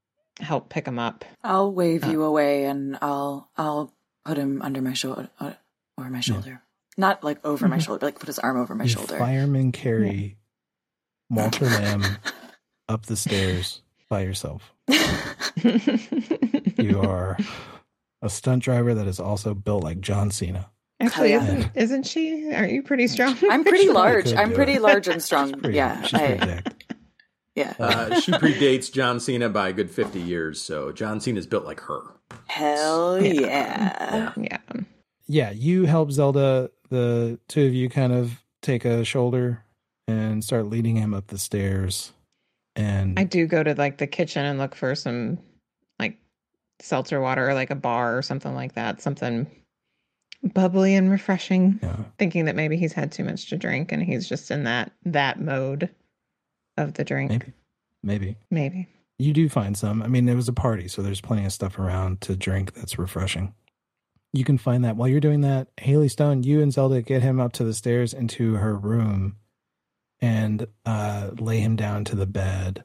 help 0.40 0.68
pick 0.68 0.86
him 0.86 0.98
up. 0.98 1.24
I'll 1.42 1.72
wave 1.72 2.04
Uh, 2.04 2.10
you 2.10 2.22
away 2.24 2.64
and 2.64 2.98
I'll 3.00 3.48
I'll 3.56 3.92
put 4.24 4.36
him 4.36 4.60
under 4.62 4.82
my 4.82 4.92
shoulder 4.92 5.30
uh, 5.40 5.52
over 5.98 6.10
my 6.10 6.20
shoulder. 6.20 6.60
Not 6.98 7.24
like 7.24 7.44
over 7.44 7.66
my 7.68 7.78
Mhm. 7.78 7.84
shoulder, 7.84 7.98
but 8.00 8.06
like 8.06 8.18
put 8.18 8.26
his 8.26 8.38
arm 8.38 8.58
over 8.60 8.74
my 8.74 8.84
You 8.84 8.90
shoulder. 8.90 9.18
Firemen 9.18 9.72
carry 9.72 10.36
Walter 11.30 11.64
Lamb 11.66 12.04
up 12.88 13.06
the 13.06 13.16
stairs 13.16 13.80
by 14.08 14.22
yourself. 14.22 14.72
You 16.76 17.00
are 17.00 17.38
a 18.24 18.30
stunt 18.30 18.62
driver 18.62 18.94
that 18.94 19.06
is 19.06 19.20
also 19.20 19.54
built 19.54 19.82
like 19.84 20.00
John 20.00 20.30
Cena. 20.30 20.70
Actually, 21.00 21.30
yeah. 21.30 21.42
isn't, 21.44 21.70
isn't 21.74 22.06
she? 22.06 22.52
Aren't 22.54 22.72
you 22.72 22.82
pretty 22.82 23.06
strong? 23.08 23.36
I'm 23.50 23.64
pretty 23.64 23.88
large. 23.92 24.32
I'm 24.32 24.52
pretty 24.52 24.74
it. 24.74 24.82
large 24.82 25.08
and 25.08 25.22
strong. 25.22 25.52
Pretty- 25.60 25.76
yeah. 25.76 26.02
she's 26.02 26.18
pretty 26.18 26.40
I, 26.40 26.44
jacked. 26.46 26.84
yeah. 27.54 27.74
Uh, 27.78 28.20
she 28.20 28.32
predates 28.32 28.92
John 28.92 29.20
Cena 29.20 29.48
by 29.48 29.68
a 29.68 29.72
good 29.72 29.90
50 29.90 30.20
years, 30.20 30.60
so 30.60 30.92
John 30.92 31.20
Cena's 31.20 31.46
built 31.46 31.64
like 31.64 31.80
her. 31.80 32.02
Hell 32.46 33.22
yeah. 33.22 34.32
yeah. 34.36 34.58
Yeah, 35.26 35.50
you 35.50 35.84
help 35.84 36.10
Zelda. 36.12 36.70
The 36.90 37.38
two 37.48 37.66
of 37.66 37.74
you 37.74 37.88
kind 37.88 38.12
of 38.12 38.42
take 38.62 38.84
a 38.84 39.04
shoulder 39.04 39.64
and 40.06 40.44
start 40.44 40.66
leading 40.66 40.96
him 40.96 41.12
up 41.14 41.26
the 41.28 41.38
stairs. 41.38 42.12
And 42.76 43.18
I 43.18 43.24
do 43.24 43.46
go 43.46 43.62
to 43.62 43.74
like 43.74 43.98
the 43.98 44.06
kitchen 44.06 44.44
and 44.44 44.58
look 44.58 44.74
for 44.74 44.94
some 44.94 45.30
like 45.36 45.38
seltzer 46.80 47.20
water 47.20 47.48
or 47.48 47.54
like 47.54 47.70
a 47.70 47.74
bar 47.76 48.16
or 48.18 48.22
something 48.22 48.54
like 48.54 48.74
that. 48.74 49.00
Something 49.00 49.46
bubbly 50.52 50.94
and 50.94 51.10
refreshing. 51.10 51.78
yeah, 51.82 51.96
Thinking 52.18 52.44
that 52.46 52.56
maybe 52.56 52.76
he's 52.76 52.92
had 52.92 53.12
too 53.12 53.24
much 53.24 53.48
to 53.50 53.56
drink 53.56 53.92
and 53.92 54.02
he's 54.02 54.28
just 54.28 54.50
in 54.50 54.64
that 54.64 54.92
that 55.04 55.40
mode 55.40 55.88
of 56.76 56.94
the 56.94 57.04
drink. 57.04 57.30
maybe, 57.30 57.52
maybe 58.02 58.36
Maybe. 58.50 58.88
you 59.18 59.32
do 59.32 59.48
find 59.48 59.76
some. 59.76 60.02
I 60.02 60.08
mean, 60.08 60.28
it 60.28 60.34
was 60.34 60.48
a 60.48 60.52
party, 60.52 60.88
so 60.88 61.02
there's 61.02 61.20
plenty 61.20 61.44
of 61.44 61.52
stuff 61.52 61.78
around 61.78 62.20
to 62.22 62.36
drink 62.36 62.74
that's 62.74 62.98
refreshing. 62.98 63.54
You 64.32 64.44
can 64.44 64.58
find 64.58 64.84
that 64.84 64.96
while 64.96 65.06
you're 65.08 65.20
doing 65.20 65.42
that. 65.42 65.68
Hallie 65.80 66.08
Stone, 66.08 66.42
you 66.42 66.60
and 66.60 66.72
Zelda 66.72 67.00
get 67.02 67.22
him 67.22 67.38
up 67.40 67.52
to 67.52 67.64
the 67.64 67.72
stairs 67.72 68.12
into 68.12 68.54
her 68.54 68.74
room 68.76 69.36
and 70.20 70.66
uh, 70.84 71.30
lay 71.38 71.60
him 71.60 71.76
down 71.76 72.04
to 72.06 72.16
the 72.16 72.26
bed. 72.26 72.82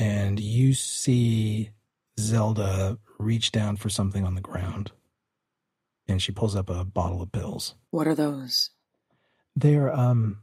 And 0.00 0.40
you 0.40 0.74
see 0.74 1.70
Zelda 2.18 2.98
reach 3.22 3.52
down 3.52 3.76
for 3.76 3.88
something 3.88 4.24
on 4.24 4.34
the 4.34 4.40
ground. 4.40 4.92
And 6.08 6.20
she 6.20 6.32
pulls 6.32 6.56
up 6.56 6.68
a 6.68 6.84
bottle 6.84 7.22
of 7.22 7.32
pills. 7.32 7.74
What 7.90 8.06
are 8.06 8.14
those? 8.14 8.70
They're 9.54 9.94
um, 9.94 10.38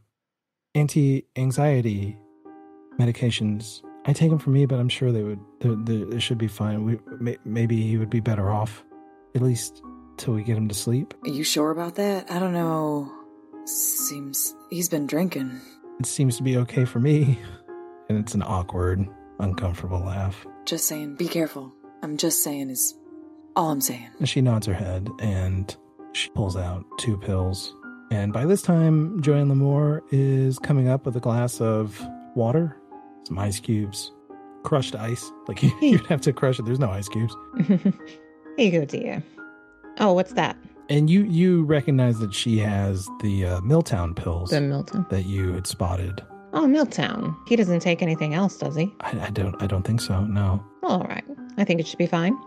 anti 0.76 1.26
anxiety 1.36 2.18
medications. 3.00 3.82
I 4.06 4.14
take 4.14 4.30
them 4.30 4.40
for 4.40 4.50
me, 4.50 4.66
but 4.66 4.80
I'm 4.80 4.90
sure 4.90 5.12
they 5.12 5.24
would. 5.24 5.40
They, 5.60 5.76
they, 5.84 6.04
they 6.04 6.20
should 6.20 6.38
be 6.38 6.48
fine. 6.48 6.86
We 6.86 7.00
may, 7.20 7.38
maybe 7.46 7.82
he 7.82 7.98
would 7.98 8.10
be 8.10 8.20
better 8.20 8.52
off, 8.52 8.84
at 9.36 9.42
least 9.42 9.82
till 10.18 10.34
we 10.34 10.44
get 10.44 10.58
him 10.58 10.68
to 10.68 10.76
sleep. 10.76 11.14
Are 11.24 11.30
you 11.30 11.44
sure 11.44 11.72
about 11.72 11.96
that? 11.96 12.32
I 12.32 12.40
don't 12.40 12.54
know. 12.54 13.12
Seems 13.66 14.56
he's 14.70 14.90
been 14.90 15.08
drinking. 15.08 15.60
It 16.00 16.06
seems 16.06 16.38
to 16.38 16.44
be 16.44 16.58
okay 16.58 16.86
for 16.86 17.00
me, 17.00 17.40
and 18.10 18.18
it's 18.18 18.34
an 18.34 18.44
awkward, 18.44 19.08
uncomfortable 19.40 20.00
laugh. 20.00 20.46
Just 20.66 20.86
saying, 20.86 21.16
be 21.16 21.28
careful. 21.28 21.74
I'm 22.02 22.18
just 22.18 22.44
saying 22.44 22.70
is 22.70 22.96
all 23.56 23.72
I'm 23.72 23.82
saying. 23.82 24.10
She 24.26 24.42
nods 24.42 24.66
her 24.68 24.74
head 24.74 25.10
and 25.20 25.76
she 26.14 26.30
pulls 26.30 26.56
out 26.56 26.86
two 26.98 27.18
pills. 27.18 27.74
And 28.12 28.34
by 28.34 28.46
this 28.46 28.62
time, 28.62 29.22
Joanne 29.22 29.50
Lamour 29.50 30.02
is 30.12 30.58
coming 30.60 30.88
up 30.88 31.06
with 31.06 31.16
a 31.16 31.20
glass 31.20 31.62
of 31.62 32.02
water, 32.36 32.76
some 33.24 33.38
ice 33.38 33.60
cubes, 33.60 34.12
crushed 34.64 34.96
ice. 34.96 35.30
Like 35.48 35.64
you'd 35.82 36.06
have 36.08 36.22
to 36.22 36.34
crush 36.34 36.60
it. 36.60 36.66
There's 36.66 36.80
no 36.80 36.92
ice 36.92 37.08
cubes. 37.10 37.36
Here 37.68 37.94
you 38.58 38.72
go, 38.72 38.86
dear. 38.86 39.24
Oh, 40.00 40.14
what's 40.14 40.34
that? 40.34 40.56
And 40.90 41.10
you 41.10 41.24
you 41.24 41.64
recognize 41.66 42.20
that 42.20 42.34
she 42.34 42.58
has 42.60 43.08
the 43.22 43.46
uh, 43.46 43.60
Miltown 43.62 44.16
pills 44.16 44.50
The 44.52 44.62
Milton. 44.62 45.06
that 45.10 45.26
you 45.26 45.54
had 45.54 45.66
spotted. 45.68 46.24
Oh, 46.54 46.66
Miltown. 46.66 47.36
He 47.48 47.56
doesn't 47.56 47.80
take 47.82 48.02
anything 48.02 48.34
else, 48.34 48.58
does 48.58 48.76
he? 48.76 48.92
I, 49.02 49.28
I 49.28 49.30
don't 49.30 49.62
I 49.62 49.68
don't 49.68 49.84
think 49.86 50.02
so. 50.02 50.24
No. 50.24 50.64
All 50.84 51.02
right. 51.04 51.24
I 51.58 51.64
think 51.64 51.80
it 51.80 51.88
should 51.88 52.00
be 52.00 52.08
fine. 52.08 52.38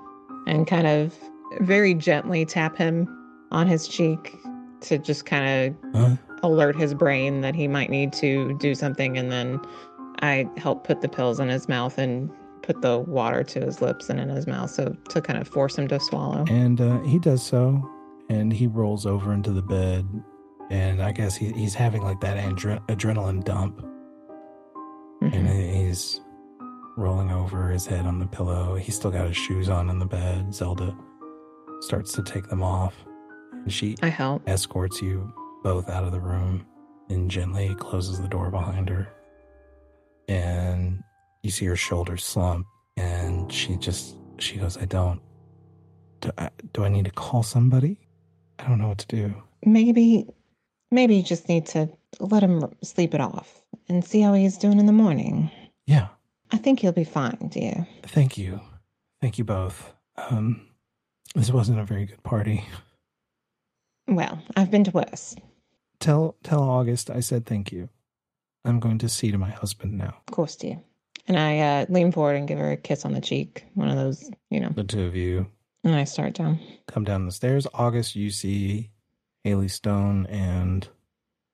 and 0.46 0.66
kind 0.66 0.86
of 0.88 1.14
very 1.60 1.94
gently 1.94 2.44
tap 2.44 2.76
him 2.76 3.06
on 3.52 3.66
his 3.68 3.86
cheek 3.86 4.34
to 4.80 4.98
just 4.98 5.24
kind 5.26 5.76
of 5.94 6.00
Huh? 6.00 6.16
alert 6.42 6.74
his 6.74 6.94
brain 6.94 7.42
that 7.42 7.54
he 7.54 7.68
might 7.68 7.90
need 7.90 8.12
to 8.14 8.56
do 8.58 8.74
something. 8.74 9.16
And 9.18 9.30
then 9.30 9.60
I 10.20 10.48
help 10.56 10.84
put 10.84 11.00
the 11.00 11.08
pills 11.08 11.38
in 11.38 11.48
his 11.48 11.68
mouth 11.68 11.96
and 11.98 12.28
put 12.62 12.80
the 12.82 12.98
water 12.98 13.44
to 13.44 13.60
his 13.60 13.80
lips 13.82 14.08
and 14.08 14.18
in 14.18 14.28
his 14.30 14.46
mouth. 14.48 14.70
So 14.70 14.96
to 15.10 15.20
kind 15.20 15.38
of 15.38 15.46
force 15.46 15.76
him 15.78 15.86
to 15.88 16.00
swallow. 16.00 16.44
And 16.48 16.80
uh, 16.80 17.00
he 17.02 17.18
does 17.20 17.42
so, 17.44 17.88
and 18.28 18.52
he 18.52 18.66
rolls 18.66 19.04
over 19.06 19.32
into 19.32 19.50
the 19.52 19.62
bed, 19.62 20.08
and 20.70 21.02
I 21.02 21.12
guess 21.12 21.36
he, 21.36 21.52
he's 21.52 21.74
having 21.74 22.02
like 22.02 22.20
that 22.20 22.36
adre- 22.38 22.80
adrenaline 22.88 23.44
dump, 23.44 23.84
and 25.26 25.46
Mhm. 25.48 25.72
he's 25.74 26.20
rolling 26.96 27.30
over 27.30 27.70
his 27.70 27.86
head 27.86 28.06
on 28.06 28.18
the 28.18 28.26
pillow. 28.26 28.74
He's 28.76 28.96
still 28.96 29.10
got 29.10 29.26
his 29.28 29.36
shoes 29.36 29.68
on 29.68 29.88
in 29.90 29.98
the 29.98 30.06
bed. 30.06 30.52
Zelda 30.54 30.96
starts 31.80 32.12
to 32.12 32.22
take 32.22 32.48
them 32.48 32.62
off, 32.62 32.94
and 33.52 33.72
she 33.72 33.96
I 34.02 34.08
help. 34.08 34.42
escorts 34.48 35.00
you 35.00 35.32
both 35.62 35.88
out 35.88 36.04
of 36.04 36.12
the 36.12 36.20
room 36.20 36.66
and 37.08 37.30
gently 37.30 37.74
closes 37.76 38.20
the 38.20 38.28
door 38.28 38.50
behind 38.50 38.88
her. 38.88 39.08
And 40.28 41.02
you 41.42 41.50
see 41.50 41.66
her 41.66 41.76
shoulders 41.76 42.24
slump, 42.24 42.66
and 42.96 43.52
she 43.52 43.76
just 43.76 44.16
she 44.38 44.58
goes, 44.58 44.76
"I 44.76 44.84
don't. 44.84 45.20
Do 46.20 46.30
I, 46.38 46.50
do 46.72 46.84
I 46.84 46.88
need 46.88 47.04
to 47.06 47.10
call 47.10 47.42
somebody? 47.42 47.98
I 48.58 48.68
don't 48.68 48.78
know 48.78 48.88
what 48.88 48.98
to 48.98 49.06
do." 49.06 49.34
Maybe, 49.64 50.26
maybe 50.90 51.16
you 51.16 51.22
just 51.22 51.48
need 51.48 51.66
to 51.66 51.88
let 52.20 52.42
him 52.42 52.64
sleep 52.82 53.14
it 53.14 53.20
off 53.20 53.61
and 53.92 54.04
see 54.04 54.20
how 54.20 54.32
he's 54.34 54.58
doing 54.58 54.78
in 54.78 54.86
the 54.86 54.92
morning. 54.92 55.50
Yeah, 55.86 56.08
I 56.50 56.56
think 56.58 56.80
he'll 56.80 56.92
be 56.92 57.04
fine, 57.04 57.48
dear. 57.52 57.86
thank 58.04 58.36
you, 58.38 58.60
thank 59.20 59.38
you 59.38 59.44
both. 59.44 59.92
Um, 60.16 60.66
this 61.34 61.50
wasn't 61.50 61.80
a 61.80 61.84
very 61.84 62.06
good 62.06 62.22
party. 62.22 62.64
Well, 64.08 64.42
I've 64.56 64.70
been 64.70 64.84
to 64.84 64.90
worse. 64.90 65.34
Tell 66.00 66.36
tell 66.42 66.62
August 66.62 67.10
I 67.10 67.20
said 67.20 67.46
thank 67.46 67.72
you. 67.72 67.88
I'm 68.64 68.80
going 68.80 68.98
to 68.98 69.08
see 69.08 69.30
to 69.30 69.38
my 69.38 69.50
husband 69.50 69.96
now. 69.98 70.14
Of 70.28 70.34
course, 70.34 70.56
dear. 70.56 70.80
And 71.28 71.38
I 71.38 71.58
uh, 71.58 71.86
lean 71.88 72.10
forward 72.12 72.34
and 72.36 72.48
give 72.48 72.58
her 72.58 72.72
a 72.72 72.76
kiss 72.76 73.04
on 73.04 73.12
the 73.12 73.20
cheek. 73.20 73.64
One 73.74 73.88
of 73.88 73.96
those, 73.96 74.28
you 74.50 74.60
know. 74.60 74.70
The 74.70 74.82
two 74.84 75.04
of 75.04 75.14
you 75.16 75.46
And 75.84 75.94
I 75.94 76.04
start 76.04 76.34
down. 76.34 76.58
come 76.88 77.04
down 77.04 77.26
the 77.26 77.32
stairs. 77.32 77.66
August, 77.74 78.16
you 78.16 78.30
see 78.30 78.90
Hallie 79.44 79.68
Stone 79.68 80.26
and 80.26 80.88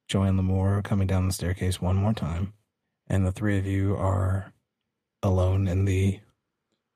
Joanne 0.09 0.38
Lamour 0.38 0.83
coming 0.83 1.07
down 1.07 1.27
the 1.27 1.35
staircase 1.35 1.81
one 1.81 1.97
more 1.97 2.15
time, 2.15 2.55
and 3.07 3.27
the 3.27 3.33
three 3.33 3.59
of 3.59 3.67
you 3.67 3.95
are 3.95 4.53
alone 5.23 5.69
in 5.69 5.85
the 5.85 6.21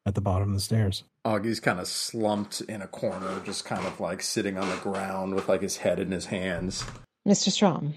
at 0.06 0.14
the 0.14 0.20
bottom 0.20 0.48
of 0.48 0.54
the 0.54 0.60
stairs. 0.60 1.04
Augie's 1.24 1.60
kind 1.60 1.78
of 1.78 1.86
slumped 1.86 2.62
in 2.62 2.82
a 2.82 2.88
corner, 2.88 3.40
just 3.44 3.64
kind 3.64 3.86
of 3.86 4.00
like 4.00 4.22
sitting 4.22 4.58
on 4.58 4.68
the 4.68 4.76
ground 4.76 5.34
with 5.34 5.48
like 5.48 5.60
his 5.60 5.76
head 5.76 6.00
in 6.00 6.10
his 6.10 6.26
hands. 6.26 6.84
Mr. 7.28 7.50
Straume, 7.50 7.92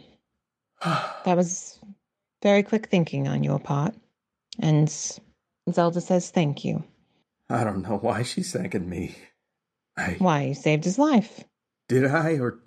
that 1.26 1.36
was 1.38 1.80
very 2.44 2.62
quick 2.62 2.88
thinking 2.88 3.28
on 3.28 3.44
your 3.44 3.60
part. 3.60 3.96
And 4.60 4.90
Zelda 5.72 6.02
says 6.02 6.30
thank 6.30 6.64
you. 6.64 6.84
I 7.50 7.64
don't 7.64 7.82
know 7.82 7.98
why 7.98 8.24
she's 8.24 8.52
thanking 8.52 8.90
me. 8.90 9.16
I 9.98 10.16
Why, 10.20 10.44
you 10.44 10.54
saved 10.54 10.84
his 10.84 11.00
life. 11.00 11.44
did 11.88 12.06
I 12.06 12.38
or 12.38 12.60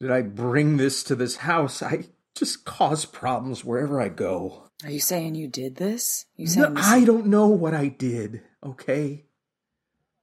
did 0.00 0.10
I 0.10 0.22
bring 0.22 0.76
this 0.76 1.04
to 1.04 1.14
this 1.14 1.36
house? 1.36 1.82
I 1.82 2.04
just 2.34 2.64
cause 2.64 3.04
problems 3.04 3.64
wherever 3.64 4.00
I 4.00 4.08
go. 4.08 4.70
Are 4.82 4.90
you 4.90 5.00
saying 5.00 5.34
you 5.34 5.46
did 5.46 5.76
this? 5.76 6.26
You 6.36 6.46
No, 6.56 6.74
this? 6.74 6.86
I 6.86 7.04
don't 7.04 7.26
know 7.26 7.48
what 7.48 7.74
I 7.74 7.88
did, 7.88 8.42
okay? 8.64 9.26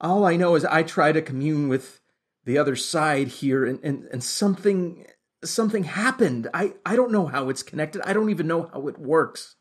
All 0.02 0.26
I 0.26 0.36
know 0.36 0.56
is 0.56 0.66
I 0.66 0.84
try 0.84 1.12
to 1.12 1.22
commune 1.22 1.70
with 1.70 2.02
the 2.46 2.58
other 2.58 2.76
side 2.76 3.28
here 3.28 3.66
and, 3.66 3.80
and, 3.84 4.06
and 4.12 4.24
something 4.24 5.06
something 5.44 5.84
happened. 5.84 6.48
I, 6.54 6.74
I 6.86 6.96
don't 6.96 7.12
know 7.12 7.28
how 7.28 7.50
it's 7.50 7.62
connected. 7.62 8.02
I 8.04 8.14
don't 8.14 8.32
even 8.32 8.48
know 8.48 8.70
how 8.74 8.88
it 8.88 8.98
works. 8.98 9.56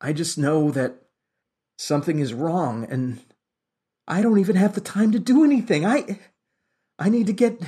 I 0.00 0.12
just 0.12 0.38
know 0.38 0.70
that 0.70 1.02
something 1.76 2.20
is 2.20 2.32
wrong 2.32 2.86
and 2.88 3.20
I 4.06 4.22
don't 4.22 4.38
even 4.38 4.56
have 4.56 4.74
the 4.74 4.80
time 4.80 5.10
to 5.12 5.18
do 5.18 5.44
anything. 5.44 5.84
I 5.84 6.20
I 6.98 7.08
need 7.08 7.26
to 7.26 7.32
get 7.32 7.60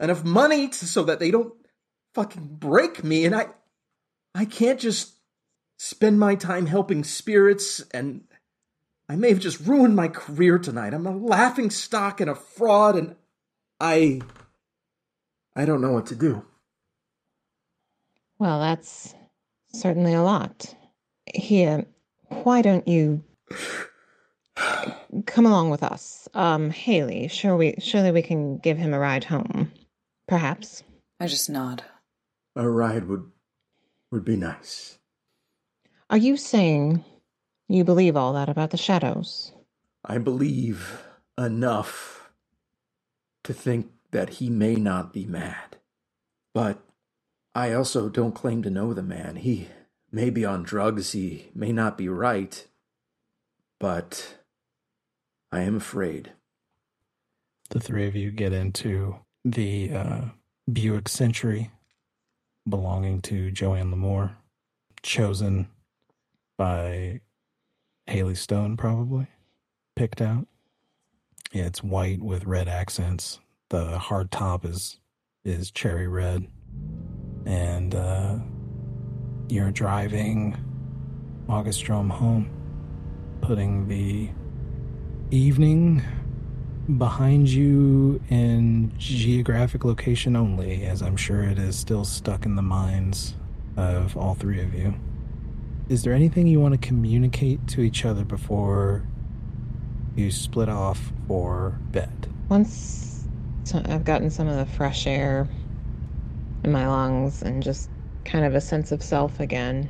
enough 0.00 0.24
money 0.24 0.68
to, 0.68 0.86
so 0.86 1.04
that 1.04 1.18
they 1.20 1.30
don't 1.30 1.54
fucking 2.14 2.56
break 2.56 3.02
me 3.02 3.24
and 3.24 3.34
I 3.34 3.46
I 4.34 4.44
can't 4.44 4.80
just 4.80 5.14
spend 5.78 6.18
my 6.18 6.34
time 6.34 6.66
helping 6.66 7.04
spirits 7.04 7.80
and 7.92 8.24
I 9.08 9.16
may 9.16 9.28
have 9.28 9.40
just 9.40 9.60
ruined 9.60 9.96
my 9.96 10.08
career 10.08 10.58
tonight. 10.58 10.94
I'm 10.94 11.06
a 11.06 11.16
laughing 11.16 11.70
stock 11.70 12.20
and 12.20 12.30
a 12.30 12.34
fraud 12.34 12.96
and 12.96 13.16
I 13.80 14.20
I 15.54 15.64
don't 15.64 15.80
know 15.80 15.92
what 15.92 16.06
to 16.06 16.14
do. 16.14 16.44
Well, 18.38 18.58
that's 18.58 19.14
certainly 19.72 20.14
a 20.14 20.22
lot. 20.22 20.74
Here, 21.34 21.86
why 22.28 22.62
don't 22.62 22.88
you 22.88 23.22
come 25.26 25.46
along 25.46 25.70
with 25.70 25.82
us? 25.82 26.28
Um, 26.34 26.70
Hallie, 26.70 27.28
sure 27.28 27.56
we 27.56 27.74
surely 27.78 28.10
we 28.12 28.22
can 28.22 28.58
give 28.58 28.78
him 28.78 28.94
a 28.94 28.98
ride 28.98 29.24
home. 29.24 29.72
Perhaps. 30.32 30.82
I 31.20 31.26
just 31.26 31.50
nod. 31.50 31.84
A 32.56 32.66
ride 32.66 33.06
would 33.06 33.30
would 34.10 34.24
be 34.24 34.34
nice. 34.34 34.98
Are 36.08 36.16
you 36.16 36.38
saying 36.38 37.04
you 37.68 37.84
believe 37.84 38.16
all 38.16 38.32
that 38.32 38.48
about 38.48 38.70
the 38.70 38.78
shadows? 38.78 39.52
I 40.02 40.16
believe 40.16 41.02
enough 41.36 42.30
to 43.44 43.52
think 43.52 43.90
that 44.12 44.30
he 44.30 44.48
may 44.48 44.74
not 44.74 45.12
be 45.12 45.26
mad. 45.26 45.76
But 46.54 46.82
I 47.54 47.74
also 47.74 48.08
don't 48.08 48.34
claim 48.34 48.62
to 48.62 48.70
know 48.70 48.94
the 48.94 49.02
man. 49.02 49.36
He 49.36 49.68
may 50.10 50.30
be 50.30 50.46
on 50.46 50.62
drugs, 50.62 51.12
he 51.12 51.50
may 51.54 51.72
not 51.72 51.98
be 51.98 52.08
right. 52.08 52.66
But 53.78 54.38
I 55.52 55.60
am 55.60 55.76
afraid. 55.76 56.32
The 57.68 57.80
three 57.80 58.06
of 58.06 58.16
you 58.16 58.30
get 58.30 58.54
into 58.54 59.18
the 59.44 59.92
uh, 59.92 60.20
Buick 60.72 61.08
Century 61.08 61.70
belonging 62.68 63.20
to 63.22 63.50
Joanne 63.50 63.90
Lamour, 63.90 64.32
chosen 65.02 65.68
by 66.56 67.20
Hallie 68.08 68.34
Stone, 68.34 68.76
probably 68.76 69.26
picked 69.96 70.20
out. 70.20 70.46
Yeah, 71.52 71.64
it's 71.64 71.82
white 71.82 72.22
with 72.22 72.44
red 72.44 72.68
accents. 72.68 73.40
The 73.70 73.98
hard 73.98 74.30
top 74.30 74.64
is 74.64 74.98
is 75.44 75.70
cherry 75.70 76.06
red, 76.06 76.46
and 77.44 77.94
uh, 77.94 78.36
you're 79.48 79.72
driving 79.72 80.56
August 81.48 81.82
Straume 81.82 82.10
home, 82.10 82.48
putting 83.40 83.88
the 83.88 84.30
evening 85.30 86.02
behind 86.98 87.48
you 87.48 88.20
in 88.28 88.92
geographic 88.98 89.84
location 89.84 90.36
only, 90.36 90.84
as 90.84 91.02
I'm 91.02 91.16
sure 91.16 91.42
it 91.42 91.58
is 91.58 91.76
still 91.76 92.04
stuck 92.04 92.44
in 92.44 92.56
the 92.56 92.62
minds 92.62 93.34
of 93.76 94.16
all 94.16 94.34
three 94.34 94.60
of 94.60 94.74
you. 94.74 94.94
Is 95.88 96.02
there 96.02 96.12
anything 96.12 96.46
you 96.46 96.60
want 96.60 96.80
to 96.80 96.86
communicate 96.86 97.66
to 97.68 97.82
each 97.82 98.04
other 98.04 98.24
before 98.24 99.04
you 100.16 100.30
split 100.30 100.68
off 100.68 101.12
for 101.26 101.78
bed? 101.90 102.28
Once 102.48 103.28
I've 103.74 104.04
gotten 104.04 104.30
some 104.30 104.48
of 104.48 104.56
the 104.56 104.66
fresh 104.66 105.06
air 105.06 105.48
in 106.64 106.72
my 106.72 106.86
lungs 106.86 107.42
and 107.42 107.62
just 107.62 107.90
kind 108.24 108.44
of 108.44 108.54
a 108.54 108.60
sense 108.60 108.92
of 108.92 109.02
self 109.02 109.40
again, 109.40 109.88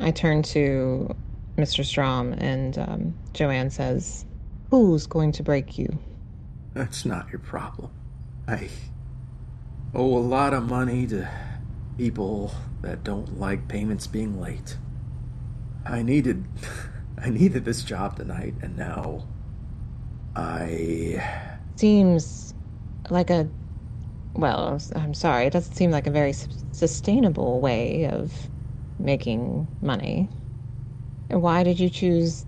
I 0.00 0.10
turn 0.10 0.42
to 0.44 1.14
Mr. 1.56 1.84
Straume 1.84 2.36
and 2.40 2.78
um, 2.78 3.14
Joanne 3.32 3.70
says, 3.70 4.24
Who's 4.70 5.06
going 5.06 5.32
to 5.32 5.42
break 5.42 5.78
you? 5.78 5.98
That's 6.74 7.04
not 7.04 7.30
your 7.30 7.38
problem. 7.38 7.90
I 8.46 8.68
owe 9.94 10.16
a 10.16 10.20
lot 10.20 10.52
of 10.54 10.68
money 10.68 11.06
to 11.08 11.28
people 11.96 12.54
that 12.82 13.02
don't 13.02 13.38
like 13.38 13.68
payments 13.68 14.06
being 14.06 14.40
late. 14.40 14.76
I 15.84 16.02
needed 16.02 16.44
I 17.18 17.30
needed 17.30 17.64
this 17.64 17.82
job 17.82 18.16
tonight 18.16 18.54
and 18.62 18.76
now 18.76 19.26
I 20.36 21.22
Seems 21.76 22.54
like 23.10 23.30
a, 23.30 23.48
well, 24.34 24.80
I'm 24.94 25.14
sorry, 25.14 25.46
it 25.46 25.52
doesn't 25.52 25.74
seem 25.74 25.90
like 25.90 26.06
a 26.06 26.10
very 26.10 26.32
sustainable 26.72 27.60
way 27.60 28.06
of 28.06 28.32
making 28.98 29.66
money. 29.80 30.28
And 31.30 31.42
why 31.42 31.62
did 31.62 31.80
you 31.80 31.90
choose 31.90 32.44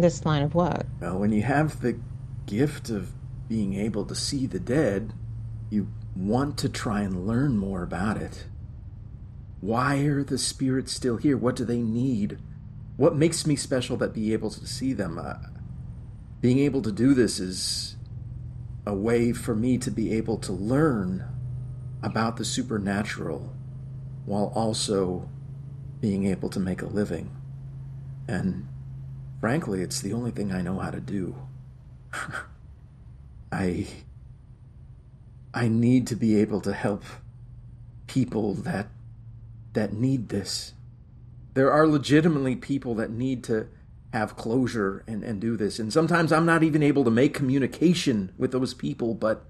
this 0.00 0.24
line 0.24 0.42
of 0.42 0.54
work? 0.54 0.86
well 1.00 1.18
when 1.18 1.32
you 1.32 1.42
have 1.42 1.80
the 1.80 1.98
gift 2.46 2.90
of 2.90 3.12
being 3.48 3.74
able 3.74 4.04
to 4.06 4.14
see 4.14 4.46
the 4.46 4.58
dead, 4.58 5.12
you 5.68 5.88
want 6.16 6.56
to 6.58 6.68
try 6.68 7.02
and 7.02 7.26
learn 7.26 7.56
more 7.58 7.82
about 7.82 8.16
it. 8.16 8.46
Why 9.60 9.98
are 9.98 10.24
the 10.24 10.38
spirits 10.38 10.92
still 10.92 11.18
here? 11.18 11.36
What 11.36 11.56
do 11.56 11.64
they 11.64 11.82
need? 11.82 12.38
What 12.96 13.16
makes 13.16 13.46
me 13.46 13.56
special 13.56 13.96
that 13.98 14.12
be 14.12 14.32
able 14.32 14.50
to 14.50 14.66
see 14.66 14.92
them? 14.92 15.18
Uh, 15.18 15.34
being 16.40 16.58
able 16.58 16.82
to 16.82 16.92
do 16.92 17.14
this 17.14 17.38
is 17.38 17.96
a 18.84 18.94
way 18.94 19.32
for 19.32 19.54
me 19.54 19.78
to 19.78 19.90
be 19.90 20.12
able 20.12 20.38
to 20.38 20.52
learn 20.52 21.24
about 22.02 22.36
the 22.36 22.44
supernatural 22.44 23.54
while 24.24 24.52
also 24.54 25.28
being 26.00 26.26
able 26.26 26.48
to 26.48 26.58
make 26.58 26.82
a 26.82 26.86
living. 26.86 27.36
And 28.26 28.66
frankly, 29.42 29.82
it's 29.82 30.00
the 30.00 30.12
only 30.12 30.30
thing 30.30 30.52
I 30.52 30.62
know 30.62 30.78
how 30.78 30.92
to 30.92 31.00
do. 31.00 31.34
I 33.52 33.88
I 35.52 35.66
need 35.66 36.06
to 36.06 36.14
be 36.14 36.36
able 36.36 36.60
to 36.60 36.72
help 36.72 37.02
people 38.06 38.54
that 38.54 38.86
that 39.72 39.92
need 39.92 40.28
this. 40.28 40.74
There 41.54 41.72
are 41.72 41.88
legitimately 41.88 42.54
people 42.54 42.94
that 42.94 43.10
need 43.10 43.42
to 43.44 43.66
have 44.12 44.36
closure 44.36 45.02
and, 45.08 45.24
and 45.24 45.40
do 45.40 45.56
this. 45.56 45.80
And 45.80 45.92
sometimes 45.92 46.30
I'm 46.30 46.46
not 46.46 46.62
even 46.62 46.82
able 46.82 47.02
to 47.02 47.10
make 47.10 47.34
communication 47.34 48.32
with 48.38 48.52
those 48.52 48.74
people, 48.74 49.12
but 49.12 49.46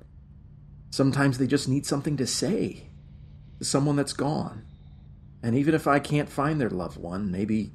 sometimes 0.89 1.37
they 1.37 1.47
just 1.47 1.69
need 1.69 1.85
something 1.85 2.17
to 2.17 2.27
say 2.27 2.89
to 3.59 3.65
someone 3.67 3.97
that's 3.97 4.15
gone. 4.15 4.65
And 5.43 5.55
even 5.55 5.75
if 5.75 5.87
I 5.87 5.99
can't 5.99 6.31
find 6.31 6.59
their 6.59 6.71
loved 6.71 6.97
one, 6.97 7.31
maybe 7.31 7.73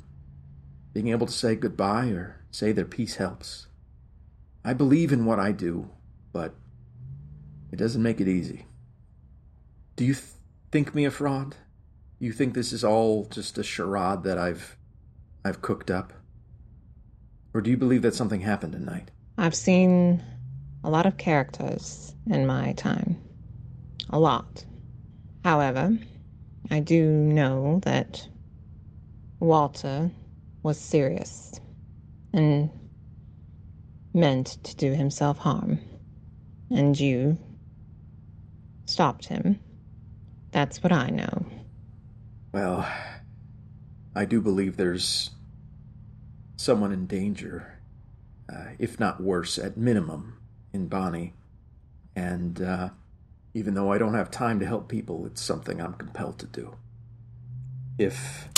being 0.97 1.09
able 1.09 1.27
to 1.27 1.31
say 1.33 1.55
goodbye 1.55 2.07
or 2.07 2.37
say 2.49 2.71
their 2.71 2.83
piece 2.83 3.17
helps. 3.17 3.67
I 4.65 4.73
believe 4.73 5.11
in 5.11 5.25
what 5.25 5.39
I 5.39 5.51
do, 5.51 5.91
but 6.33 6.55
it 7.71 7.75
doesn't 7.75 8.01
make 8.01 8.19
it 8.19 8.27
easy. 8.27 8.65
Do 9.95 10.03
you 10.03 10.15
th- 10.15 10.25
think 10.71 10.95
me 10.95 11.05
a 11.05 11.11
fraud? 11.11 11.55
You 12.17 12.31
think 12.31 12.55
this 12.55 12.73
is 12.73 12.83
all 12.83 13.25
just 13.25 13.59
a 13.59 13.63
charade 13.63 14.23
that 14.23 14.39
I've 14.39 14.75
I've 15.45 15.61
cooked 15.61 15.91
up? 15.91 16.13
Or 17.53 17.61
do 17.61 17.69
you 17.69 17.77
believe 17.77 18.01
that 18.01 18.15
something 18.15 18.41
happened 18.41 18.73
tonight? 18.73 19.11
I've 19.37 19.53
seen 19.53 20.23
a 20.83 20.89
lot 20.89 21.05
of 21.05 21.15
characters 21.17 22.15
in 22.25 22.47
my 22.47 22.73
time. 22.73 23.21
A 24.09 24.17
lot. 24.17 24.65
However, 25.43 25.95
I 26.71 26.79
do 26.79 27.05
know 27.07 27.81
that 27.83 28.27
Walter 29.39 30.09
was 30.67 30.77
serious 30.77 31.61
and 32.33 32.69
meant 34.13 34.61
to 34.65 34.75
do 34.75 34.91
himself 34.91 35.37
harm. 35.37 35.79
And 36.69 36.99
you 36.99 37.37
stopped 38.85 39.25
him. 39.25 39.61
That's 40.51 40.83
what 40.83 40.91
I 40.91 41.09
know. 41.09 41.45
Well, 42.51 42.85
I 44.13 44.25
do 44.25 44.41
believe 44.41 44.75
there's 44.75 45.29
someone 46.57 46.91
in 46.91 47.07
danger, 47.07 47.79
uh, 48.53 48.71
if 48.77 48.99
not 48.99 49.23
worse, 49.23 49.57
at 49.57 49.77
minimum, 49.77 50.37
in 50.73 50.89
Bonnie. 50.89 51.33
And 52.13 52.61
uh, 52.61 52.89
even 53.53 53.73
though 53.73 53.93
I 53.93 53.97
don't 53.97 54.15
have 54.15 54.29
time 54.29 54.59
to 54.59 54.65
help 54.65 54.89
people, 54.89 55.25
it's 55.27 55.41
something 55.41 55.81
I'm 55.81 55.93
compelled 55.93 56.39
to 56.39 56.45
do. 56.45 56.75
If 57.97 58.49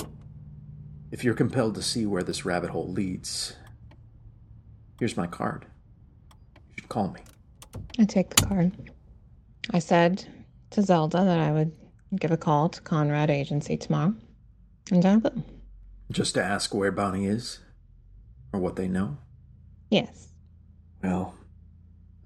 if 1.12 1.24
you're 1.24 1.34
compelled 1.34 1.76
to 1.76 1.82
see 1.82 2.06
where 2.06 2.24
this 2.24 2.46
rabbit 2.46 2.70
hole 2.70 2.92
leads, 2.92 3.56
here's 5.00 5.18
my 5.18 5.28
card. 5.28 5.66
You 6.68 6.74
should 6.80 6.90
call 6.90 7.10
me. 7.10 7.22
I 7.98 8.06
take 8.06 8.36
the 8.36 8.46
card. 8.46 8.72
I 9.72 9.80
said 9.80 10.26
to 10.72 10.82
Zelda 10.82 11.24
that 11.24 11.40
I 11.40 11.52
would 11.52 11.72
give 12.20 12.32
a 12.32 12.38
call 12.38 12.70
to 12.70 12.82
Conrad 12.82 13.30
Agency 13.30 13.78
tomorrow, 13.78 14.14
and 14.92 15.06
I 15.06 15.18
will. 15.18 15.44
Just 16.12 16.34
to 16.36 16.44
ask 16.44 16.74
where 16.74 16.92
Bonnie 16.92 17.28
is? 17.28 17.60
Or 18.52 18.60
what 18.60 18.76
they 18.76 18.88
know? 18.88 19.18
Yes. 19.92 20.30
Well, 21.04 21.36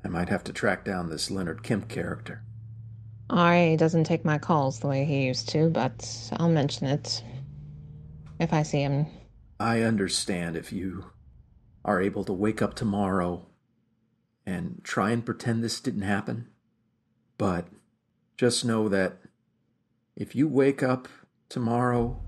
I 0.05 0.07
might 0.07 0.29
have 0.29 0.43
to 0.45 0.53
track 0.53 0.85
down 0.85 1.09
this 1.09 1.29
Leonard 1.29 1.63
Kemp 1.63 1.89
character. 1.89 2.43
Ari 3.29 3.77
doesn't 3.77 4.05
take 4.05 4.23
my 4.23 4.37
calls 4.37 4.79
the 4.79 4.87
way 4.87 5.05
he 5.05 5.25
used 5.25 5.49
to, 5.49 5.69
but 5.69 6.31
I'll 6.37 6.49
mention 6.49 6.87
it 6.87 7.23
if 8.43 8.53
I 8.53 8.63
see 8.63 8.81
him. 8.81 9.07
I 9.59 9.81
understand 9.81 10.55
if 10.55 10.71
you 10.71 11.11
are 11.83 12.01
able 12.01 12.23
to 12.25 12.33
wake 12.33 12.61
up 12.61 12.75
tomorrow 12.75 13.47
and 14.45 14.81
try 14.83 15.11
and 15.11 15.25
pretend 15.25 15.63
this 15.63 15.79
didn't 15.79 16.01
happen. 16.01 16.49
But 17.37 17.67
just 18.37 18.65
know 18.65 18.89
that 18.89 19.19
if 20.15 20.35
you 20.35 20.47
wake 20.47 20.83
up 20.83 21.07
tomorrow 21.49 22.21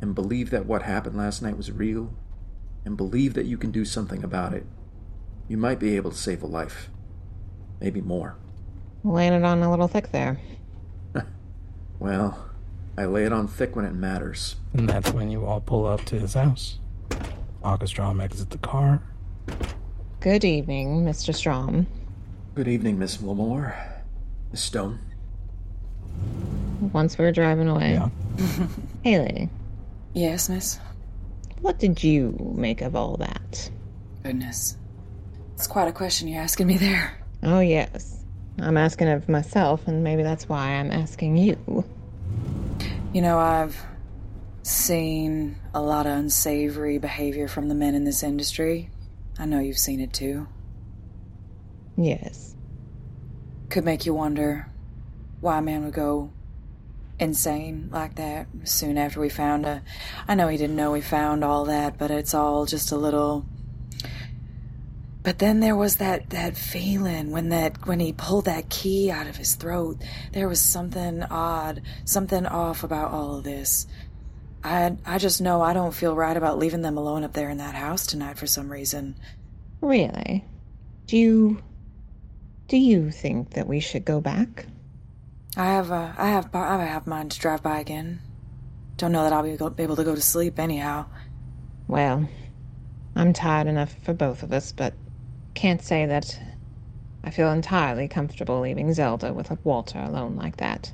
and 0.00 0.14
believe 0.14 0.50
that 0.50 0.66
what 0.66 0.82
happened 0.82 1.16
last 1.16 1.42
night 1.42 1.56
was 1.56 1.70
real, 1.70 2.14
and 2.84 2.96
believe 2.96 3.34
that 3.34 3.46
you 3.46 3.56
can 3.56 3.70
do 3.70 3.84
something 3.84 4.22
about 4.22 4.52
it, 4.52 4.66
you 5.48 5.56
might 5.56 5.78
be 5.78 5.96
able 5.96 6.10
to 6.10 6.16
save 6.16 6.42
a 6.42 6.46
life. 6.46 6.90
Maybe 7.80 8.00
more. 8.00 8.36
It 9.04 9.44
on 9.44 9.62
a 9.62 9.70
little 9.70 9.88
thick 9.88 10.12
there. 10.12 10.38
well, 11.98 12.50
I 12.96 13.06
lay 13.06 13.24
it 13.24 13.32
on 13.32 13.48
thick 13.48 13.74
when 13.76 13.84
it 13.84 13.94
matters. 13.94 14.56
And 14.72 14.88
that's 14.88 15.12
when 15.12 15.30
you 15.30 15.44
all 15.46 15.60
pull 15.60 15.86
up 15.86 16.04
to 16.06 16.18
his 16.18 16.34
house. 16.34 16.78
August 17.62 17.94
Straume 17.96 18.22
exits 18.22 18.50
the 18.50 18.58
car. 18.58 19.02
Good 20.20 20.44
evening, 20.44 21.04
Mr. 21.04 21.34
Straume. 21.34 21.86
Good 22.54 22.68
evening, 22.68 22.98
Miss 22.98 23.16
Lamour. 23.18 23.74
Miss 24.52 24.60
Stone. 24.60 25.00
Once 26.92 27.18
we 27.18 27.24
were 27.24 27.32
driving 27.32 27.68
away. 27.68 27.92
Yeah. 27.94 28.08
Hallie, 29.04 29.48
Yes, 30.12 30.48
miss? 30.48 30.78
what 31.60 31.78
did 31.78 32.02
you 32.04 32.36
make 32.56 32.80
of 32.82 32.94
all 32.94 33.16
that? 33.16 33.70
Goodness. 34.22 34.76
It's 35.54 35.66
quite 35.66 35.88
a 35.88 35.92
question 35.92 36.28
you're 36.28 36.42
asking 36.42 36.66
me 36.68 36.76
there. 36.76 37.18
Oh, 37.42 37.60
yes. 37.60 38.24
I'm 38.60 38.76
asking 38.76 39.08
of 39.08 39.28
myself, 39.28 39.86
and 39.88 40.04
maybe 40.04 40.22
that's 40.22 40.48
why 40.48 40.68
I'm 40.74 40.90
asking 40.92 41.36
you. 41.36 41.84
You 43.14 43.22
know, 43.22 43.38
I've 43.38 43.80
seen 44.64 45.54
a 45.72 45.80
lot 45.80 46.06
of 46.06 46.18
unsavory 46.18 46.98
behavior 46.98 47.46
from 47.46 47.68
the 47.68 47.74
men 47.76 47.94
in 47.94 48.02
this 48.02 48.24
industry. 48.24 48.90
I 49.38 49.46
know 49.46 49.60
you've 49.60 49.78
seen 49.78 50.00
it 50.00 50.12
too. 50.12 50.48
Yes. 51.96 52.56
Could 53.70 53.84
make 53.84 54.04
you 54.04 54.14
wonder 54.14 54.68
why 55.40 55.58
a 55.58 55.62
man 55.62 55.84
would 55.84 55.94
go 55.94 56.32
insane 57.20 57.88
like 57.92 58.16
that 58.16 58.48
soon 58.64 58.98
after 58.98 59.20
we 59.20 59.28
found 59.28 59.64
a. 59.64 59.84
I 60.26 60.34
know 60.34 60.48
he 60.48 60.56
didn't 60.56 60.74
know 60.74 60.90
we 60.90 61.00
found 61.00 61.44
all 61.44 61.66
that, 61.66 61.96
but 61.96 62.10
it's 62.10 62.34
all 62.34 62.66
just 62.66 62.90
a 62.90 62.96
little. 62.96 63.46
But 65.24 65.38
then 65.38 65.60
there 65.60 65.74
was 65.74 65.96
that 65.96 66.30
that 66.30 66.54
feeling 66.54 67.30
when 67.30 67.48
that 67.48 67.86
when 67.86 67.98
he 67.98 68.12
pulled 68.12 68.44
that 68.44 68.68
key 68.68 69.10
out 69.10 69.26
of 69.26 69.36
his 69.36 69.54
throat. 69.54 69.96
There 70.32 70.48
was 70.48 70.60
something 70.60 71.22
odd, 71.22 71.80
something 72.04 72.44
off 72.44 72.84
about 72.84 73.10
all 73.10 73.38
of 73.38 73.44
this. 73.44 73.86
I 74.62 74.96
I 75.06 75.16
just 75.16 75.40
know 75.40 75.62
I 75.62 75.72
don't 75.72 75.94
feel 75.94 76.14
right 76.14 76.36
about 76.36 76.58
leaving 76.58 76.82
them 76.82 76.98
alone 76.98 77.24
up 77.24 77.32
there 77.32 77.48
in 77.48 77.56
that 77.56 77.74
house 77.74 78.06
tonight 78.06 78.36
for 78.36 78.46
some 78.46 78.70
reason. 78.70 79.16
Really? 79.80 80.44
Do 81.06 81.16
you. 81.16 81.62
Do 82.68 82.76
you 82.76 83.10
think 83.10 83.50
that 83.54 83.66
we 83.66 83.80
should 83.80 84.04
go 84.04 84.20
back? 84.20 84.66
I 85.56 85.66
have 85.66 85.90
uh, 85.90 86.12
I 86.18 86.28
have 86.28 86.54
I 86.54 86.84
have 86.84 87.06
mine 87.06 87.30
to 87.30 87.38
drive 87.38 87.62
by 87.62 87.80
again. 87.80 88.20
Don't 88.98 89.12
know 89.12 89.22
that 89.22 89.32
I'll 89.32 89.42
be 89.42 89.56
go- 89.56 89.74
able 89.78 89.96
to 89.96 90.04
go 90.04 90.14
to 90.14 90.20
sleep 90.20 90.58
anyhow. 90.58 91.06
Well, 91.88 92.28
I'm 93.16 93.32
tired 93.32 93.66
enough 93.68 93.94
for 94.02 94.12
both 94.14 94.42
of 94.42 94.52
us, 94.52 94.72
but 94.72 94.94
can't 95.54 95.82
say 95.82 96.06
that 96.06 96.38
I 97.22 97.30
feel 97.30 97.50
entirely 97.50 98.08
comfortable 98.08 98.60
leaving 98.60 98.92
Zelda 98.92 99.32
with 99.32 99.50
Walter 99.64 99.98
alone 99.98 100.36
like 100.36 100.58
that. 100.58 100.92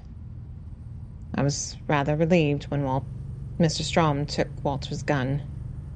I 1.35 1.43
was 1.43 1.77
rather 1.89 2.17
relieved 2.17 2.65
when 2.65 2.85
Wal- 2.85 3.07
Mr. 3.59 3.83
Straume 3.83 4.27
took 4.29 4.49
Walter's 4.63 5.03
gun. 5.03 5.43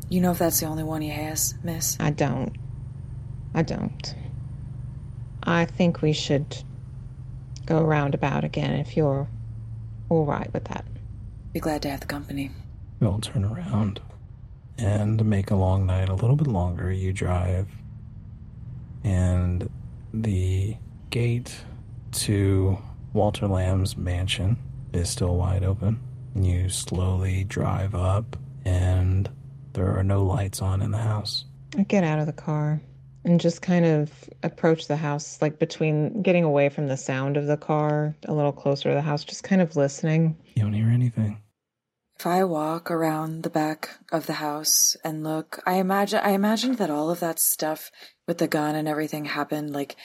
You 0.09 0.20
know 0.20 0.33
if 0.33 0.38
that's 0.38 0.61
the 0.61 0.66
only 0.66 0.83
one 0.85 1.00
he 1.00 1.09
has, 1.09 1.55
Miss? 1.62 1.96
I 2.00 2.11
don't. 2.11 2.53
I 3.55 3.62
don't. 3.62 4.14
I 5.42 5.64
think 5.64 6.03
we 6.03 6.12
should 6.12 6.62
go 7.66 7.83
roundabout 7.83 8.44
again 8.44 8.72
if 8.72 8.96
you're 8.96 9.29
all 10.09 10.24
right 10.24 10.53
with 10.53 10.64
that. 10.64 10.85
Be 11.53 11.61
glad 11.61 11.83
to 11.83 11.90
have 11.90 12.00
the 12.00 12.07
company. 12.07 12.50
We'll 13.00 13.20
turn 13.20 13.44
around 13.44 14.00
and 14.79 15.24
make 15.24 15.50
a 15.50 15.57
long 15.57 15.87
night 15.87 16.09
a 16.09 16.14
little 16.14 16.37
bit 16.37 16.46
longer. 16.48 16.90
You 16.92 17.12
drive, 17.12 17.68
and 19.05 19.69
the 20.12 20.77
gate 21.11 21.55
to 22.12 22.79
Walter 23.12 23.47
Lamb's 23.47 23.97
mansion 23.97 24.57
is 24.93 25.09
still 25.09 25.37
wide 25.37 25.62
open. 25.62 26.01
You 26.35 26.69
slowly 26.69 27.45
drive 27.45 27.95
up, 27.95 28.37
and 28.64 29.29
there 29.73 29.97
are 29.97 30.03
no 30.03 30.25
lights 30.25 30.61
on 30.62 30.83
in 30.83 30.90
the 30.90 30.99
house. 30.99 31.45
I 31.77 31.83
get 31.83 32.05
out 32.05 32.19
of 32.19 32.27
the 32.27 32.33
car 32.33 32.81
and 33.25 33.40
just 33.40 33.62
kind 33.62 33.85
of 33.85 34.11
approach 34.43 34.87
the 34.87 34.97
house, 34.97 35.40
like 35.40 35.59
between 35.59 36.23
getting 36.23 36.45
away 36.45 36.69
from 36.69 36.88
the 36.88 36.97
sound 36.97 37.37
of 37.37 37.47
the 37.47 37.57
car, 37.57 38.14
a 38.27 38.35
little 38.35 38.53
closer 38.53 38.90
to 38.90 38.95
the 38.95 39.03
house, 39.03 39.25
just 39.25 39.45
kind 39.45 39.62
of 39.62 39.77
listening. 39.77 40.37
You 40.55 40.62
don't 40.62 40.73
hear 40.73 40.88
anything. 40.88 41.38
If 42.18 42.27
I 42.27 42.44
walk 42.44 42.90
around 42.90 43.42
the 43.42 43.50
back 43.50 43.90
of 44.12 44.27
the 44.27 44.35
house 44.35 44.96
and 45.05 45.24
look, 45.24 45.61
I 45.66 45.74
imagine 45.74 46.20
I 46.22 46.31
imagined 46.31 46.79
that 46.79 46.90
all 46.90 47.11
of 47.11 47.20
that 47.20 47.38
stuff 47.38 47.90
with 48.27 48.38
the 48.38 48.48
gun 48.48 48.74
and 48.74 48.87
everything 48.88 49.24
happened 49.27 49.72
like 49.72 49.96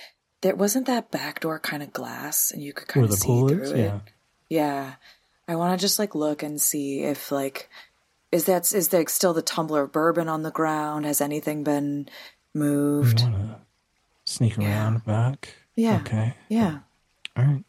there 0.42 0.56
wasn't 0.56 0.88
that 0.88 1.12
back 1.12 1.40
door 1.42 1.60
kind 1.60 1.84
of 1.84 1.94
glass 1.94 2.52
and 2.52 2.64
you 2.64 2.74
could 2.74 2.88
kind 2.88 3.04
Where 3.06 3.14
of 3.14 3.20
see 3.20 3.28
through 3.28 3.62
is? 3.62 3.72
it. 3.72 3.78
Yeah. 3.78 4.00
Yeah. 4.50 4.94
I 5.48 5.56
want 5.56 5.78
to 5.80 5.82
just 5.84 6.00
like 6.00 6.16
look 6.16 6.44
and 6.44 6.60
see 6.62 7.02
if 7.04 7.32
like 7.32 7.70
is 8.32 8.46
that 8.46 8.72
is 8.74 8.90
there 8.90 9.08
still 9.08 9.34
the 9.34 9.42
tumbler 9.42 9.84
of 9.84 9.92
bourbon 9.92 10.28
on 10.30 10.44
the 10.44 10.52
ground? 10.52 11.06
Has 11.06 11.22
anything 11.22 11.64
been 11.64 12.08
moved? 12.54 13.22
want 13.22 13.36
to 13.36 13.60
sneak 14.26 14.58
Yeah. 14.58 14.68
around 14.84 15.06
back? 15.06 15.56
Yeah. 15.76 15.98
Okay. 16.02 16.34
Yeah. 16.50 16.80
All 17.38 17.46
right. 17.46 17.64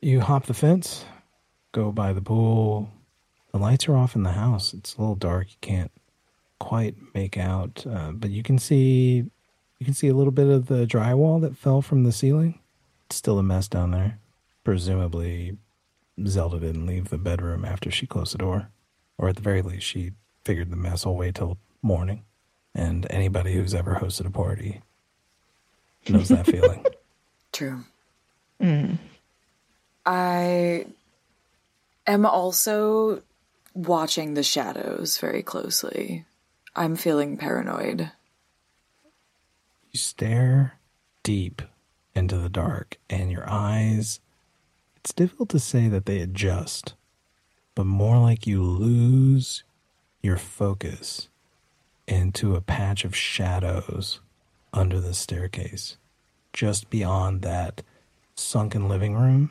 You 0.00 0.20
hop 0.20 0.46
the 0.46 0.54
fence, 0.54 1.04
go 1.72 1.90
by 1.90 2.12
the 2.12 2.20
pool. 2.20 2.90
The 3.52 3.58
lights 3.58 3.88
are 3.88 3.96
off 3.96 4.14
in 4.14 4.22
the 4.22 4.32
house. 4.32 4.74
It's 4.74 4.94
a 4.94 5.00
little 5.00 5.14
dark. 5.14 5.50
You 5.50 5.56
can't 5.60 5.90
quite 6.58 6.96
make 7.14 7.36
out, 7.36 7.86
uh, 7.88 8.12
but 8.12 8.30
you 8.30 8.42
can 8.42 8.58
see 8.58 9.30
you 9.78 9.84
can 9.84 9.94
see 9.94 10.08
a 10.08 10.14
little 10.14 10.32
bit 10.32 10.48
of 10.48 10.66
the 10.66 10.86
drywall 10.86 11.40
that 11.40 11.56
fell 11.56 11.82
from 11.82 12.04
the 12.04 12.12
ceiling. 12.12 12.58
It's 13.06 13.16
still 13.16 13.38
a 13.38 13.42
mess 13.42 13.68
down 13.68 13.92
there. 13.92 14.18
Presumably, 14.64 15.56
Zelda 16.26 16.58
didn't 16.58 16.86
leave 16.86 17.10
the 17.10 17.18
bedroom 17.18 17.64
after 17.64 17.90
she 17.90 18.06
closed 18.06 18.34
the 18.34 18.38
door, 18.38 18.70
or 19.16 19.28
at 19.28 19.36
the 19.36 19.42
very 19.42 19.62
least, 19.62 19.86
she 19.86 20.12
figured 20.44 20.70
the 20.70 20.76
mess 20.76 21.06
will 21.06 21.16
wait 21.16 21.36
till 21.36 21.58
morning. 21.80 22.24
And 22.74 23.06
anybody 23.10 23.54
who's 23.54 23.74
ever 23.74 23.96
hosted 23.96 24.26
a 24.26 24.30
party 24.30 24.82
knows 26.08 26.28
that 26.28 26.46
feeling. 26.46 26.84
True. 27.52 27.84
I 30.04 30.86
am 32.06 32.26
also 32.26 33.22
watching 33.74 34.34
the 34.34 34.42
shadows 34.42 35.18
very 35.18 35.42
closely. 35.42 36.24
I'm 36.74 36.96
feeling 36.96 37.36
paranoid. 37.36 38.12
You 39.90 39.98
stare 39.98 40.78
deep 41.22 41.62
into 42.14 42.36
the 42.36 42.48
dark, 42.48 42.98
and 43.08 43.30
your 43.30 43.48
eyes, 43.48 44.20
it's 44.96 45.12
difficult 45.12 45.48
to 45.50 45.58
say 45.58 45.88
that 45.88 46.06
they 46.06 46.20
adjust, 46.20 46.94
but 47.74 47.86
more 47.86 48.18
like 48.18 48.46
you 48.46 48.62
lose 48.62 49.62
your 50.22 50.36
focus 50.36 51.28
into 52.06 52.56
a 52.56 52.60
patch 52.60 53.04
of 53.04 53.14
shadows 53.14 54.20
under 54.72 55.00
the 55.00 55.14
staircase. 55.14 55.96
Just 56.52 56.90
beyond 56.90 57.42
that 57.42 57.82
sunken 58.34 58.88
living 58.88 59.14
room, 59.14 59.50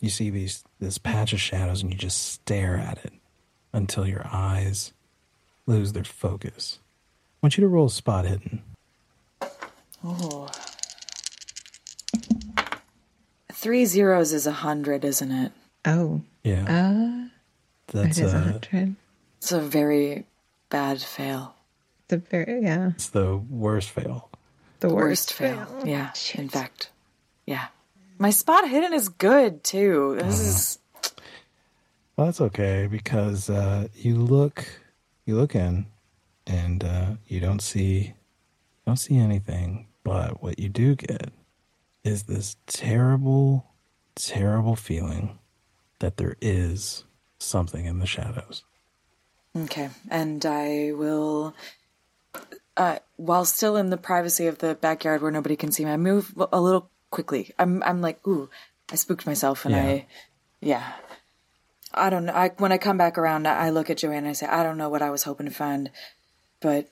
you 0.00 0.10
see 0.10 0.30
these 0.30 0.64
this 0.78 0.98
patch 0.98 1.32
of 1.32 1.40
shadows 1.40 1.82
and 1.82 1.90
you 1.90 1.98
just 1.98 2.22
stare 2.22 2.76
at 2.76 3.04
it 3.04 3.12
until 3.76 4.06
your 4.06 4.26
eyes 4.32 4.92
lose 5.66 5.92
their 5.92 6.04
focus. 6.04 6.78
I 7.42 7.46
want 7.46 7.58
you 7.58 7.62
to 7.62 7.68
roll 7.68 7.88
spot 7.90 8.24
hidden. 8.24 8.62
Oh. 10.02 10.48
Three 13.52 13.84
zeros 13.84 14.32
is 14.32 14.46
a 14.46 14.52
hundred, 14.52 15.04
isn't 15.04 15.30
it? 15.30 15.52
Oh, 15.84 16.22
Yeah, 16.42 16.64
uh, 16.64 17.28
that's 17.88 18.18
a 18.18 18.26
uh, 18.26 18.30
hundred. 18.30 18.96
It's 19.38 19.52
a 19.52 19.60
very 19.60 20.24
bad 20.70 21.00
fail. 21.00 21.54
The 22.08 22.18
very 22.18 22.62
yeah, 22.62 22.90
it's 22.90 23.08
the 23.08 23.36
worst 23.36 23.90
fail. 23.90 24.30
the 24.80 24.88
Worst 24.88 25.30
worst, 25.30 25.32
fail. 25.34 25.82
Yeah, 25.84 26.12
Shit. 26.12 26.40
in 26.40 26.48
fact. 26.48 26.90
Yeah. 27.46 27.66
My 28.18 28.30
spot 28.30 28.68
hidden 28.68 28.92
is 28.94 29.08
good 29.08 29.62
too. 29.64 30.16
This 30.22 30.40
is 30.40 30.78
Well, 32.16 32.26
that's 32.26 32.40
okay 32.40 32.86
because 32.90 33.50
uh, 33.50 33.88
you 33.94 34.16
look, 34.16 34.66
you 35.26 35.36
look 35.36 35.54
in, 35.54 35.86
and 36.46 36.82
uh, 36.82 37.10
you 37.26 37.40
don't 37.40 37.60
see, 37.60 38.14
don't 38.86 38.96
see 38.96 39.18
anything. 39.18 39.88
But 40.02 40.42
what 40.42 40.58
you 40.58 40.68
do 40.70 40.94
get 40.94 41.30
is 42.04 42.22
this 42.22 42.56
terrible, 42.66 43.66
terrible 44.14 44.76
feeling 44.76 45.38
that 45.98 46.16
there 46.16 46.36
is 46.40 47.04
something 47.38 47.84
in 47.84 47.98
the 47.98 48.06
shadows. 48.06 48.64
Okay, 49.54 49.90
and 50.08 50.44
I 50.46 50.92
will, 50.92 51.54
uh, 52.76 52.98
while 53.16 53.44
still 53.44 53.76
in 53.76 53.90
the 53.90 53.96
privacy 53.96 54.46
of 54.46 54.58
the 54.58 54.74
backyard 54.74 55.20
where 55.20 55.30
nobody 55.30 55.56
can 55.56 55.72
see 55.72 55.84
me, 55.84 55.90
I 55.90 55.96
move 55.96 56.32
a 56.52 56.60
little 56.60 56.90
quickly. 57.10 57.52
I'm, 57.58 57.82
I'm 57.82 58.00
like, 58.00 58.26
ooh, 58.26 58.48
I 58.90 58.94
spooked 58.94 59.26
myself, 59.26 59.66
and 59.66 59.74
Yeah. 59.74 59.82
I, 59.82 60.06
yeah, 60.60 60.92
I 61.96 62.10
don't 62.10 62.26
know. 62.26 62.32
I 62.32 62.50
when 62.58 62.72
I 62.72 62.78
come 62.78 62.96
back 62.98 63.18
around, 63.18 63.46
I 63.46 63.66
I 63.66 63.70
look 63.70 63.90
at 63.90 63.98
Joanne 63.98 64.18
and 64.18 64.28
I 64.28 64.32
say, 64.32 64.46
I 64.46 64.62
don't 64.62 64.78
know 64.78 64.88
what 64.88 65.02
I 65.02 65.10
was 65.10 65.22
hoping 65.22 65.46
to 65.46 65.52
find, 65.52 65.90
but 66.60 66.88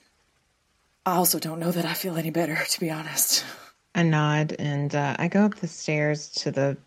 I 1.05 1.15
also 1.15 1.39
don't 1.39 1.59
know 1.59 1.71
that 1.71 1.85
I 1.85 1.93
feel 1.93 2.17
any 2.17 2.31
better, 2.31 2.57
to 2.69 2.79
be 2.79 2.89
honest. 2.89 3.45
I 3.93 4.03
nod 4.03 4.55
and 4.59 4.93
uh, 4.93 5.15
I 5.19 5.27
go 5.27 5.45
up 5.45 5.55
the 5.55 5.67
stairs 5.67 6.29
to 6.29 6.51
the, 6.51 6.77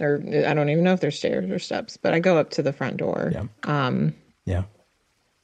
or 0.00 0.22
I 0.24 0.54
don't 0.54 0.70
even 0.70 0.84
know 0.84 0.92
if 0.94 1.00
they're 1.00 1.10
stairs 1.10 1.50
or 1.50 1.58
steps, 1.58 1.96
but 1.98 2.14
I 2.14 2.20
go 2.20 2.38
up 2.38 2.50
to 2.50 2.62
the 2.62 2.72
front 2.72 2.96
door. 2.96 3.30
Yeah. 3.34 3.44
Um, 3.64 4.14
Yeah. 4.46 4.62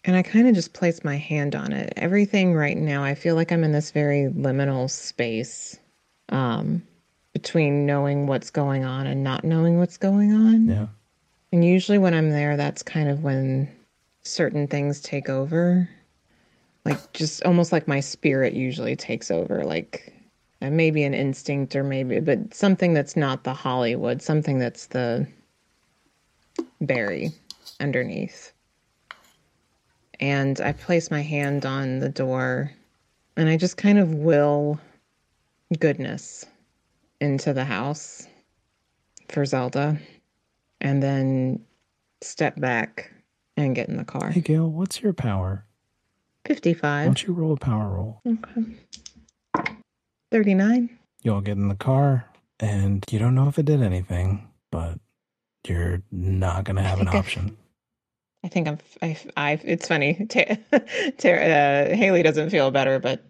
and 0.04 0.16
I 0.16 0.22
kind 0.22 0.48
of 0.48 0.54
just 0.54 0.72
place 0.72 1.04
my 1.04 1.16
hand 1.16 1.54
on 1.54 1.72
it. 1.72 1.92
Everything 1.96 2.54
right 2.54 2.76
now, 2.76 3.04
I 3.04 3.14
feel 3.14 3.34
like 3.34 3.52
I'm 3.52 3.62
in 3.64 3.72
this 3.72 3.90
very 3.90 4.30
liminal 4.32 4.88
space 4.88 5.78
um, 6.30 6.82
between 7.34 7.84
knowing 7.84 8.26
what's 8.26 8.50
going 8.50 8.84
on 8.84 9.06
and 9.06 9.22
not 9.22 9.44
knowing 9.44 9.78
what's 9.78 9.98
going 9.98 10.32
on. 10.32 10.66
Yeah. 10.68 10.86
And 11.52 11.62
usually 11.62 11.98
when 11.98 12.14
I'm 12.14 12.30
there, 12.30 12.56
that's 12.56 12.82
kind 12.82 13.10
of 13.10 13.22
when 13.22 13.68
certain 14.22 14.66
things 14.66 15.00
take 15.00 15.28
over. 15.28 15.88
Like 16.84 17.12
just 17.12 17.44
almost 17.44 17.72
like 17.72 17.86
my 17.86 18.00
spirit 18.00 18.54
usually 18.54 18.96
takes 18.96 19.30
over, 19.30 19.62
like 19.62 20.14
uh, 20.62 20.70
maybe 20.70 21.04
an 21.04 21.14
instinct 21.14 21.76
or 21.76 21.84
maybe, 21.84 22.20
but 22.20 22.54
something 22.54 22.94
that's 22.94 23.16
not 23.16 23.44
the 23.44 23.52
Hollywood, 23.52 24.22
something 24.22 24.58
that's 24.58 24.86
the 24.86 25.26
Barry 26.80 27.30
underneath. 27.78 28.52
And 30.18 30.60
I 30.60 30.72
place 30.72 31.10
my 31.10 31.20
hand 31.20 31.66
on 31.66 31.98
the 31.98 32.08
door 32.08 32.72
and 33.36 33.48
I 33.48 33.56
just 33.56 33.76
kind 33.76 33.98
of 33.98 34.14
will 34.14 34.80
goodness 35.78 36.46
into 37.20 37.52
the 37.52 37.64
house 37.64 38.26
for 39.28 39.44
Zelda 39.44 39.98
and 40.82 41.02
then 41.02 41.64
step 42.20 42.60
back 42.60 43.10
and 43.56 43.74
get 43.74 43.88
in 43.88 43.96
the 43.96 44.04
car. 44.04 44.30
Hey, 44.30 44.40
Gail, 44.42 44.68
what's 44.68 45.00
your 45.00 45.12
power? 45.14 45.64
Why 46.44 46.54
55. 46.54 47.06
don't 47.06 47.22
you 47.26 47.32
roll 47.32 47.52
a 47.52 47.56
power 47.56 47.88
roll? 47.88 48.20
Okay. 48.26 49.72
39. 50.30 50.98
You 51.22 51.34
all 51.34 51.40
get 51.40 51.56
in 51.56 51.68
the 51.68 51.74
car, 51.76 52.26
and 52.60 53.04
you 53.10 53.18
don't 53.18 53.34
know 53.34 53.48
if 53.48 53.58
it 53.58 53.66
did 53.66 53.82
anything, 53.82 54.48
but 54.70 54.98
you're 55.66 56.02
not 56.10 56.64
going 56.64 56.76
to 56.76 56.82
have 56.82 56.98
an 56.98 57.06
think 57.06 57.14
I- 57.14 57.18
option. 57.18 57.56
I 58.44 58.48
think 58.48 58.66
I'm, 58.66 58.78
I, 59.02 59.16
I 59.36 59.60
it's 59.62 59.86
funny. 59.86 60.26
Ta- 60.28 60.56
Tara, 61.16 61.92
uh, 61.92 61.96
Hallie 61.96 62.24
doesn't 62.24 62.50
feel 62.50 62.72
better, 62.72 62.98
but 62.98 63.24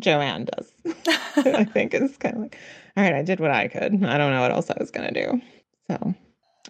Joanne 0.00 0.46
does. 0.46 0.72
I 1.36 1.62
think 1.62 1.94
it's 1.94 2.16
kind 2.16 2.34
of 2.34 2.42
like, 2.42 2.58
all 2.96 3.04
right, 3.04 3.14
I 3.14 3.22
did 3.22 3.38
what 3.38 3.52
I 3.52 3.68
could. 3.68 4.02
I 4.04 4.18
don't 4.18 4.32
know 4.32 4.40
what 4.40 4.50
else 4.50 4.68
I 4.68 4.76
was 4.80 4.90
going 4.90 5.14
to 5.14 5.26
do. 5.26 5.40
So, 5.88 6.14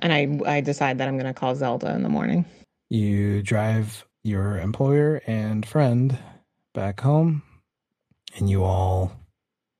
and 0.03 0.13
I, 0.13 0.57
I 0.57 0.61
decide 0.61 0.99
that 0.99 1.09
I'm 1.09 1.17
going 1.17 1.33
to 1.33 1.39
call 1.39 1.55
Zelda 1.55 1.95
in 1.95 2.03
the 2.03 2.09
morning. 2.09 2.45
You 2.91 3.43
drive 3.43 4.07
your 4.23 4.59
employer 4.59 5.23
and 5.27 5.65
friend 5.65 6.19
back 6.75 7.01
home, 7.01 7.43
and 8.37 8.51
you 8.51 8.65
all 8.65 9.13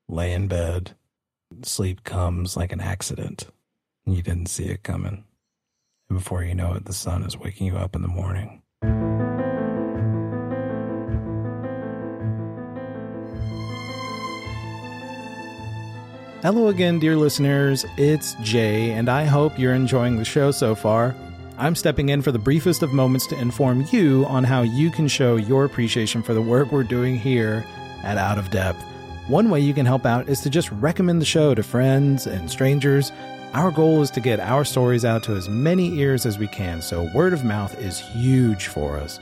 lay 0.07 0.33
in 0.33 0.47
bed. 0.47 0.95
Sleep 1.63 2.03
comes 2.03 2.57
like 2.57 2.71
an 2.71 2.81
accident, 2.81 3.47
you 4.05 4.21
didn't 4.21 4.47
see 4.47 4.65
it 4.65 4.83
coming. 4.83 5.23
And 6.09 6.17
before 6.17 6.43
you 6.43 6.55
know 6.55 6.73
it, 6.73 6.85
the 6.85 6.93
sun 6.93 7.23
is 7.23 7.37
waking 7.37 7.67
you 7.67 7.77
up 7.77 7.95
in 7.95 8.01
the 8.01 8.07
morning. 8.07 8.61
Hello 16.43 16.67
again, 16.67 16.99
dear 16.99 17.17
listeners. 17.17 17.83
It's 17.97 18.35
Jae, 18.35 18.89
and 18.89 19.09
I 19.09 19.25
hope 19.25 19.57
you're 19.57 19.73
enjoying 19.73 20.17
the 20.17 20.23
show 20.23 20.51
so 20.51 20.75
far. 20.75 21.15
I'm 21.57 21.73
stepping 21.73 22.09
in 22.09 22.21
for 22.21 22.31
the 22.31 22.37
briefest 22.37 22.83
of 22.83 22.93
moments 22.93 23.25
to 23.27 23.39
inform 23.39 23.87
you 23.91 24.23
on 24.27 24.43
how 24.43 24.61
you 24.61 24.91
can 24.91 25.07
show 25.07 25.37
your 25.37 25.65
appreciation 25.65 26.21
for 26.21 26.35
the 26.35 26.41
work 26.41 26.71
we're 26.71 26.83
doing 26.83 27.17
here 27.17 27.65
at 28.03 28.19
Out 28.19 28.37
of 28.37 28.51
Depth. 28.51 28.79
One 29.25 29.49
way 29.49 29.61
you 29.61 29.73
can 29.73 29.87
help 29.87 30.05
out 30.05 30.29
is 30.29 30.39
to 30.41 30.51
just 30.51 30.71
recommend 30.73 31.21
the 31.21 31.25
show 31.25 31.55
to 31.55 31.63
friends 31.63 32.27
and 32.27 32.51
strangers. 32.51 33.11
Our 33.53 33.71
goal 33.71 34.03
is 34.03 34.11
to 34.11 34.19
get 34.19 34.39
our 34.39 34.63
stories 34.63 35.05
out 35.05 35.23
to 35.23 35.35
as 35.35 35.49
many 35.49 35.97
ears 35.97 36.27
as 36.27 36.37
we 36.37 36.47
can, 36.47 36.83
so 36.83 37.09
word 37.15 37.33
of 37.33 37.45
mouth 37.45 37.75
is 37.81 37.99
huge 37.99 38.67
for 38.67 38.97
us. 38.97 39.19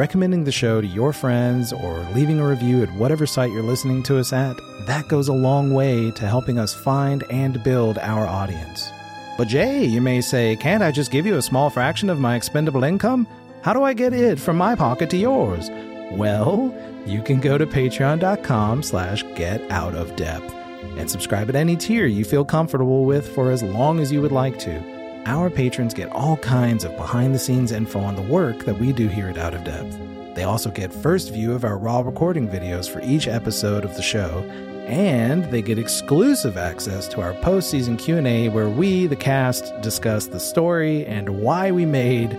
Recommending 0.00 0.44
the 0.44 0.50
show 0.50 0.80
to 0.80 0.86
your 0.86 1.12
friends 1.12 1.74
or 1.74 1.98
leaving 2.14 2.40
a 2.40 2.48
review 2.48 2.82
at 2.82 2.90
whatever 2.94 3.26
site 3.26 3.52
you're 3.52 3.62
listening 3.62 4.02
to 4.04 4.18
us 4.18 4.32
at, 4.32 4.56
that 4.86 5.08
goes 5.08 5.28
a 5.28 5.34
long 5.34 5.74
way 5.74 6.10
to 6.12 6.26
helping 6.26 6.58
us 6.58 6.72
find 6.72 7.22
and 7.28 7.62
build 7.62 7.98
our 7.98 8.26
audience. 8.26 8.90
But 9.36 9.48
Jae, 9.48 9.86
you 9.86 10.00
may 10.00 10.22
say, 10.22 10.56
can't 10.56 10.82
I 10.82 10.90
just 10.90 11.10
give 11.10 11.26
you 11.26 11.36
a 11.36 11.42
small 11.42 11.68
fraction 11.68 12.08
of 12.08 12.18
my 12.18 12.34
expendable 12.34 12.82
income? 12.82 13.26
How 13.60 13.74
do 13.74 13.82
I 13.82 13.92
get 13.92 14.14
it 14.14 14.40
from 14.40 14.56
my 14.56 14.74
pocket 14.74 15.10
to 15.10 15.18
yours? 15.18 15.68
Well, 16.12 16.74
you 17.04 17.20
can 17.20 17.38
go 17.38 17.58
to 17.58 17.66
patreon.com 17.66 18.82
slash 18.82 19.22
get 19.34 19.70
out 19.70 19.94
of 19.94 20.16
depth 20.16 20.50
and 20.96 21.10
subscribe 21.10 21.50
at 21.50 21.56
any 21.56 21.76
tier 21.76 22.06
you 22.06 22.24
feel 22.24 22.46
comfortable 22.46 23.04
with 23.04 23.28
for 23.34 23.50
as 23.50 23.62
long 23.62 24.00
as 24.00 24.10
you 24.10 24.22
would 24.22 24.32
like 24.32 24.58
to. 24.60 24.99
Our 25.26 25.50
patrons 25.50 25.92
get 25.92 26.10
all 26.12 26.38
kinds 26.38 26.82
of 26.82 26.96
behind 26.96 27.34
the 27.34 27.38
scenes 27.38 27.72
info 27.72 28.00
on 28.00 28.16
the 28.16 28.22
work 28.22 28.64
that 28.64 28.78
we 28.78 28.92
do 28.92 29.06
here 29.06 29.28
at 29.28 29.36
Out 29.36 29.54
of 29.54 29.64
Depth. 29.64 29.98
They 30.34 30.44
also 30.44 30.70
get 30.70 30.92
first 30.92 31.30
view 31.30 31.52
of 31.52 31.64
our 31.64 31.76
raw 31.76 32.00
recording 32.00 32.48
videos 32.48 32.88
for 32.88 33.02
each 33.02 33.28
episode 33.28 33.84
of 33.84 33.94
the 33.96 34.02
show, 34.02 34.42
and 34.86 35.44
they 35.46 35.60
get 35.60 35.78
exclusive 35.78 36.56
access 36.56 37.06
to 37.08 37.20
our 37.20 37.34
post-season 37.34 37.98
Q&A 37.98 38.48
where 38.48 38.70
we, 38.70 39.06
the 39.06 39.16
cast, 39.16 39.78
discuss 39.82 40.26
the 40.26 40.40
story 40.40 41.04
and 41.04 41.42
why 41.42 41.70
we 41.70 41.84
made 41.84 42.30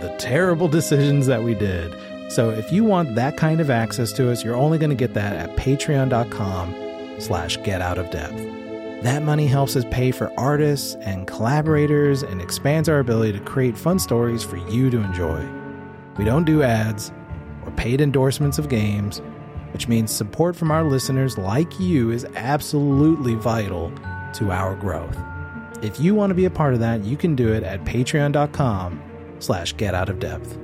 the 0.00 0.14
terrible 0.18 0.68
decisions 0.78 1.26
that 1.26 1.42
we 1.42 1.54
did. 1.54 1.92
So 2.30 2.50
if 2.50 2.70
you 2.70 2.84
want 2.84 3.16
that 3.16 3.36
kind 3.36 3.60
of 3.60 3.70
access 3.70 4.12
to 4.12 4.30
us, 4.30 4.44
you're 4.44 4.54
only 4.54 4.78
going 4.78 4.90
to 4.90 4.96
get 4.96 5.14
that 5.14 5.34
at 5.34 5.56
patreon.com 5.56 7.16
slash 7.18 7.56
get 7.64 7.82
out 7.82 7.98
of 7.98 8.08
depth. 8.10 8.69
That 9.02 9.22
money 9.22 9.46
helps 9.46 9.76
us 9.76 9.84
pay 9.90 10.10
for 10.10 10.30
artists 10.38 10.94
and 10.96 11.26
collaborators 11.26 12.22
and 12.22 12.42
expands 12.42 12.86
our 12.86 12.98
ability 12.98 13.38
to 13.38 13.44
create 13.44 13.78
fun 13.78 13.98
stories 13.98 14.44
for 14.44 14.58
you 14.58 14.90
to 14.90 14.98
enjoy. 14.98 15.48
We 16.18 16.24
don't 16.24 16.44
do 16.44 16.62
ads 16.62 17.10
or 17.64 17.70
paid 17.72 18.02
endorsements 18.02 18.58
of 18.58 18.68
games, 18.68 19.22
which 19.72 19.88
means 19.88 20.10
support 20.10 20.54
from 20.54 20.70
our 20.70 20.84
listeners 20.84 21.38
like 21.38 21.80
you 21.80 22.10
is 22.10 22.26
absolutely 22.34 23.36
vital 23.36 23.90
to 24.34 24.50
our 24.50 24.76
growth. 24.76 25.16
If 25.82 25.98
you 25.98 26.14
want 26.14 26.28
to 26.30 26.34
be 26.34 26.44
a 26.44 26.50
part 26.50 26.74
of 26.74 26.80
that, 26.80 27.02
you 27.02 27.16
can 27.16 27.34
do 27.34 27.54
it 27.54 27.62
at 27.62 27.84
patreon.com 27.86 29.02
slash 29.38 29.72
get 29.78 29.94
out 29.94 30.10
of 30.10 30.18
depth. 30.18 30.58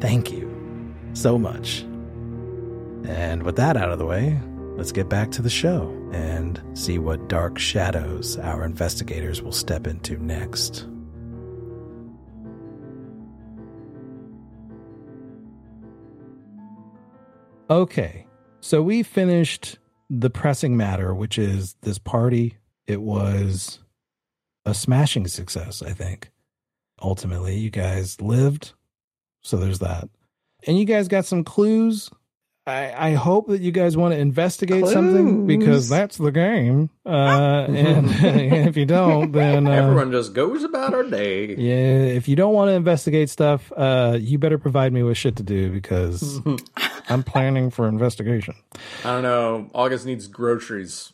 Thank 0.00 0.32
you 0.32 0.50
so 1.12 1.38
much. 1.38 1.82
And 3.04 3.42
with 3.42 3.56
that 3.56 3.76
out 3.76 3.90
of 3.90 3.98
the 3.98 4.06
way, 4.06 4.40
let's 4.76 4.92
get 4.92 5.08
back 5.08 5.30
to 5.32 5.42
the 5.42 5.50
show 5.50 5.88
and 6.12 6.60
see 6.74 6.98
what 6.98 7.28
dark 7.28 7.58
shadows 7.58 8.38
our 8.38 8.64
investigators 8.64 9.42
will 9.42 9.52
step 9.52 9.86
into 9.86 10.16
next. 10.18 10.86
Okay, 17.70 18.26
so 18.60 18.82
we 18.82 19.02
finished 19.02 19.78
the 20.10 20.28
pressing 20.28 20.76
matter, 20.76 21.14
which 21.14 21.38
is 21.38 21.74
this 21.80 21.98
party. 21.98 22.58
It 22.86 23.00
was 23.00 23.78
a 24.66 24.74
smashing 24.74 25.26
success, 25.26 25.82
I 25.82 25.92
think. 25.92 26.30
Ultimately, 27.00 27.56
you 27.56 27.70
guys 27.70 28.20
lived. 28.20 28.74
So 29.40 29.56
there's 29.56 29.78
that. 29.78 30.08
And 30.66 30.78
you 30.78 30.84
guys 30.84 31.08
got 31.08 31.24
some 31.24 31.44
clues. 31.44 32.10
I, 32.64 33.08
I 33.08 33.14
hope 33.14 33.48
that 33.48 33.60
you 33.60 33.72
guys 33.72 33.96
want 33.96 34.14
to 34.14 34.18
investigate 34.18 34.86
something 34.86 35.48
because 35.48 35.88
that's 35.88 36.16
the 36.16 36.30
game. 36.30 36.90
Uh, 37.04 37.08
and 37.68 38.06
if 38.68 38.76
you 38.76 38.86
don't, 38.86 39.32
then 39.32 39.66
uh, 39.66 39.70
Everyone 39.70 40.12
just 40.12 40.32
goes 40.32 40.62
about 40.62 40.94
our 40.94 41.02
day. 41.02 41.56
yeah, 41.56 42.14
if 42.14 42.28
you 42.28 42.36
don't 42.36 42.54
want 42.54 42.68
to 42.68 42.74
investigate 42.74 43.30
stuff, 43.30 43.72
uh, 43.76 44.16
you 44.20 44.38
better 44.38 44.58
provide 44.58 44.92
me 44.92 45.02
with 45.02 45.16
shit 45.16 45.34
to 45.36 45.42
do 45.42 45.72
because 45.72 46.40
I'm 47.08 47.24
planning 47.24 47.70
for 47.70 47.88
investigation. 47.88 48.54
I 49.04 49.14
don't 49.14 49.22
know. 49.22 49.68
August 49.74 50.06
needs 50.06 50.28
groceries. 50.28 51.12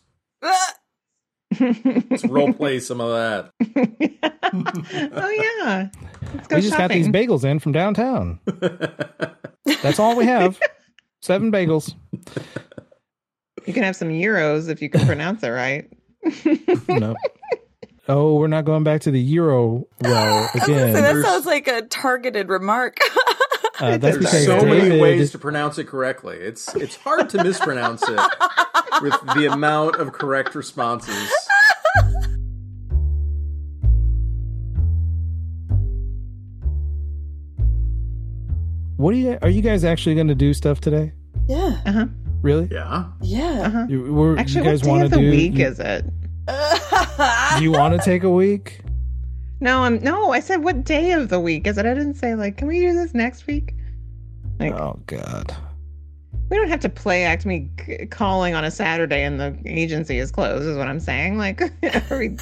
Let's 1.59 2.27
role 2.27 2.53
play 2.53 2.79
some 2.79 3.01
of 3.01 3.09
that. 3.09 3.53
oh 5.17 5.31
yeah. 5.31 5.89
Let's 6.35 6.47
go 6.49 6.57
we 6.57 6.63
just 6.63 6.77
got 6.77 6.91
these 6.91 7.09
bagels 7.09 7.43
in 7.45 7.59
from 7.59 7.73
downtown. 7.73 8.39
That's 9.83 9.99
all 9.99 10.15
we 10.15 10.27
have. 10.27 10.61
Seven 11.23 11.51
bagels. 11.53 11.95
You 13.67 13.73
can 13.75 13.83
have 13.83 13.97
some 13.97 14.09
euros 14.09 14.69
if 14.69 14.81
you 14.81 14.89
can 14.89 15.05
pronounce 15.07 15.43
it 15.43 15.49
right. 15.51 15.91
No. 16.89 17.15
Oh, 18.11 18.37
we're 18.37 18.47
not 18.49 18.65
going 18.65 18.85
back 18.85 19.03
to 19.03 19.11
the 19.11 19.21
euro 19.21 19.87
well 20.01 20.49
I 20.55 20.59
was 20.59 20.63
gonna 20.67 20.73
again. 20.79 20.95
say, 20.95 21.01
that 21.03 21.13
There's- 21.13 21.25
sounds 21.27 21.47
like 21.47 21.69
a 21.69 21.83
targeted 21.83 22.49
remark. 22.49 22.99
Uh, 23.81 23.97
that's 23.97 24.19
There's 24.19 24.45
so 24.45 24.59
David, 24.59 24.89
many 24.89 25.01
ways 25.01 25.31
to 25.31 25.39
pronounce 25.39 25.79
it 25.79 25.85
correctly. 25.85 26.37
It's 26.37 26.75
it's 26.75 26.97
hard 26.97 27.31
to 27.31 27.45
mispronounce 27.45 28.03
it 28.09 28.19
with 29.01 29.15
the 29.37 29.47
amount 29.53 29.95
of 30.01 30.11
correct 30.13 30.57
responses. 30.57 31.33
What 38.99 39.15
are 39.15 39.17
you? 39.17 39.39
Are 39.43 39.49
you 39.49 39.63
guys 39.63 39.85
actually 39.85 40.15
going 40.17 40.29
to 40.29 40.35
do 40.35 40.53
stuff 40.53 40.81
today? 40.81 41.13
yeah, 41.49 41.81
Uh 41.87 41.93
huh. 41.93 42.07
Really? 42.43 42.69
Yeah. 42.71 43.07
yeah. 43.23 43.63
Uh 43.65 43.71
huh. 43.71 43.87
You, 43.89 44.13
we're- 44.13 44.39
Actually, 44.39 44.65
you 44.65 44.71
guys 44.71 44.81
what 44.81 44.85
day 44.87 44.91
want 44.91 45.05
of 45.05 45.11
to 45.13 45.17
the 45.17 45.23
do? 45.23 45.31
week 45.31 45.55
you, 45.55 45.67
is 45.67 45.81
it? 45.81 46.05
do 47.59 47.63
you 47.65 47.73
want 47.73 47.95
to 47.95 48.01
take 48.05 48.23
a 48.25 48.31
week? 48.31 48.81
No, 49.61 49.83
I'm 49.83 49.99
no. 50.03 50.31
I 50.33 50.41
said 50.41 50.63
what 50.63 50.85
day 50.85 51.13
of 51.13 51.29
the 51.31 51.41
week 51.41 51.67
is 51.67 51.79
it? 51.79 51.87
I 51.87 51.95
didn't 51.95 52.15
say 52.15 52.35
like, 52.35 52.57
can 52.59 52.69
we 52.69 52.81
do 52.81 52.93
this 52.93 53.15
next 53.15 53.47
week? 53.47 53.75
Like, 54.61 54.73
Oh 54.73 54.99
God. 55.07 55.55
we 56.51 56.57
don't 56.57 56.69
have 56.69 56.81
to 56.81 56.89
play 56.89 57.25
act 57.25 57.45
me 57.47 57.71
c- 57.87 58.07
calling 58.07 58.55
on 58.55 58.65
a 58.65 58.71
Saturday 58.71 59.23
and 59.25 59.39
the 59.41 59.57
agency 59.67 60.19
is 60.19 60.31
closed. 60.31 60.65
Is 60.67 60.77
what 60.77 60.87
I'm 60.89 61.01
saying. 61.01 61.39
Like, 61.39 61.61
are 62.11 62.19
we, 62.19 62.37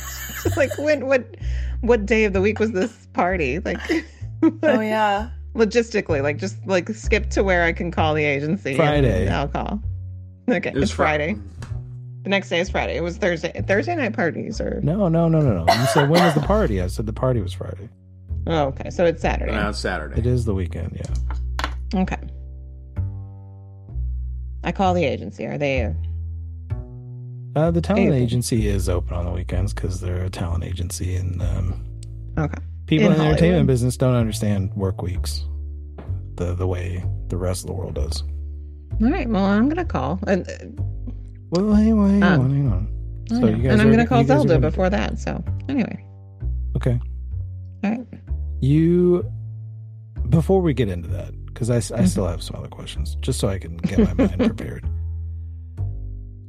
like 0.56 0.76
when 0.78 1.06
what 1.06 1.36
what 1.82 2.06
day 2.06 2.24
of 2.24 2.32
the 2.32 2.40
week 2.40 2.58
was 2.58 2.72
this 2.72 3.06
party? 3.12 3.58
Like, 3.60 3.78
oh 4.62 4.80
yeah. 4.80 5.30
Logistically, 5.56 6.22
like 6.22 6.38
just 6.38 6.64
like 6.66 6.88
skip 6.90 7.30
to 7.30 7.42
where 7.42 7.64
I 7.64 7.72
can 7.72 7.90
call 7.90 8.14
the 8.14 8.24
agency. 8.24 8.70
and 8.70 8.76
Friday. 8.76 9.28
I'll 9.28 9.48
call. 9.48 9.80
Okay, 10.48 10.70
It 10.70 10.76
it's 10.76 10.92
Friday. 10.92 11.36
The 12.22 12.30
next 12.30 12.48
day 12.48 12.60
is 12.60 12.70
Friday. 12.70 12.96
It 12.96 13.02
was 13.02 13.16
Thursday. 13.18 13.52
Thursday 13.66 13.94
night 13.94 14.12
parties 14.12 14.60
or 14.60 14.80
No, 14.82 15.08
no, 15.08 15.28
no, 15.28 15.40
no, 15.40 15.64
no. 15.64 15.72
You 15.72 15.86
said 15.86 16.08
when 16.08 16.22
was 16.24 16.34
the 16.34 16.40
party? 16.40 16.80
I 16.80 16.86
said 16.88 17.06
the 17.06 17.12
party 17.12 17.40
was 17.40 17.52
Friday. 17.52 17.88
oh, 18.46 18.66
okay. 18.66 18.90
So 18.90 19.04
it's 19.04 19.22
Saturday. 19.22 19.52
Now 19.52 19.70
it's 19.70 19.78
Saturday. 19.78 20.18
It 20.18 20.26
is 20.26 20.44
the 20.44 20.54
weekend. 20.54 20.96
Yeah. 20.96 22.00
Okay. 22.02 22.18
I 24.64 24.72
call 24.72 24.94
the 24.94 25.04
agency. 25.04 25.46
Are 25.46 25.58
they? 25.58 25.94
Uh, 27.54 27.70
the 27.70 27.80
talent 27.80 28.12
agency 28.12 28.66
is 28.68 28.88
open 28.88 29.14
on 29.14 29.24
the 29.24 29.30
weekends 29.30 29.72
because 29.72 30.00
they're 30.00 30.24
a 30.24 30.30
talent 30.30 30.62
agency, 30.64 31.14
and 31.16 31.40
um, 31.40 31.84
Okay. 32.38 32.62
People 32.86 33.06
In 33.06 33.12
in, 33.12 33.18
the 33.18 33.24
entertainment 33.24 33.66
business 33.66 33.96
don't 33.96 34.14
understand 34.14 34.72
work 34.74 35.02
weeks 35.02 35.44
the 36.36 36.54
the 36.54 36.66
way 36.66 37.04
the 37.28 37.36
rest 37.36 37.62
of 37.64 37.68
the 37.68 37.72
world 37.74 37.94
does. 37.94 38.22
All 39.02 39.10
right. 39.10 39.28
Well, 39.28 39.44
I'm 39.44 39.68
gonna 39.68 39.84
call. 39.84 40.18
And, 40.26 40.48
uh, 40.48 40.82
Well, 41.50 41.72
hang 41.74 41.98
on, 41.98 42.10
hang 42.10 42.22
Um, 42.22 42.40
on, 42.40 42.50
hang 42.50 42.72
on. 42.72 42.88
So 43.28 43.38
know. 43.40 43.46
you 43.48 43.56
guys 43.62 43.72
and 43.72 43.82
I'm 43.82 43.88
are- 43.88 43.90
gonna 43.90 44.06
call 44.06 44.20
you 44.22 44.26
guys 44.28 44.36
are 44.36 44.38
Zelda 44.40 44.54
gonna- 44.54 44.70
before 44.70 44.90
that. 44.90 45.18
So 45.18 45.42
anyway. 45.68 46.04
Okay. 46.76 47.00
All 47.84 47.90
right. 47.90 48.06
You, 48.60 49.24
before 50.30 50.60
we 50.62 50.72
get 50.74 50.88
into 50.88 51.08
that, 51.08 51.32
because 51.46 51.70
I, 51.70 51.76
I 51.76 51.78
Mm-hmm. 51.80 52.04
still 52.06 52.26
have 52.26 52.42
some 52.42 52.56
other 52.56 52.68
questions, 52.68 53.16
just 53.20 53.38
so 53.38 53.48
I 53.48 53.58
can 53.58 53.76
get 53.78 53.98
my 53.98 54.26
mind 54.26 54.38
prepared. 54.56 54.84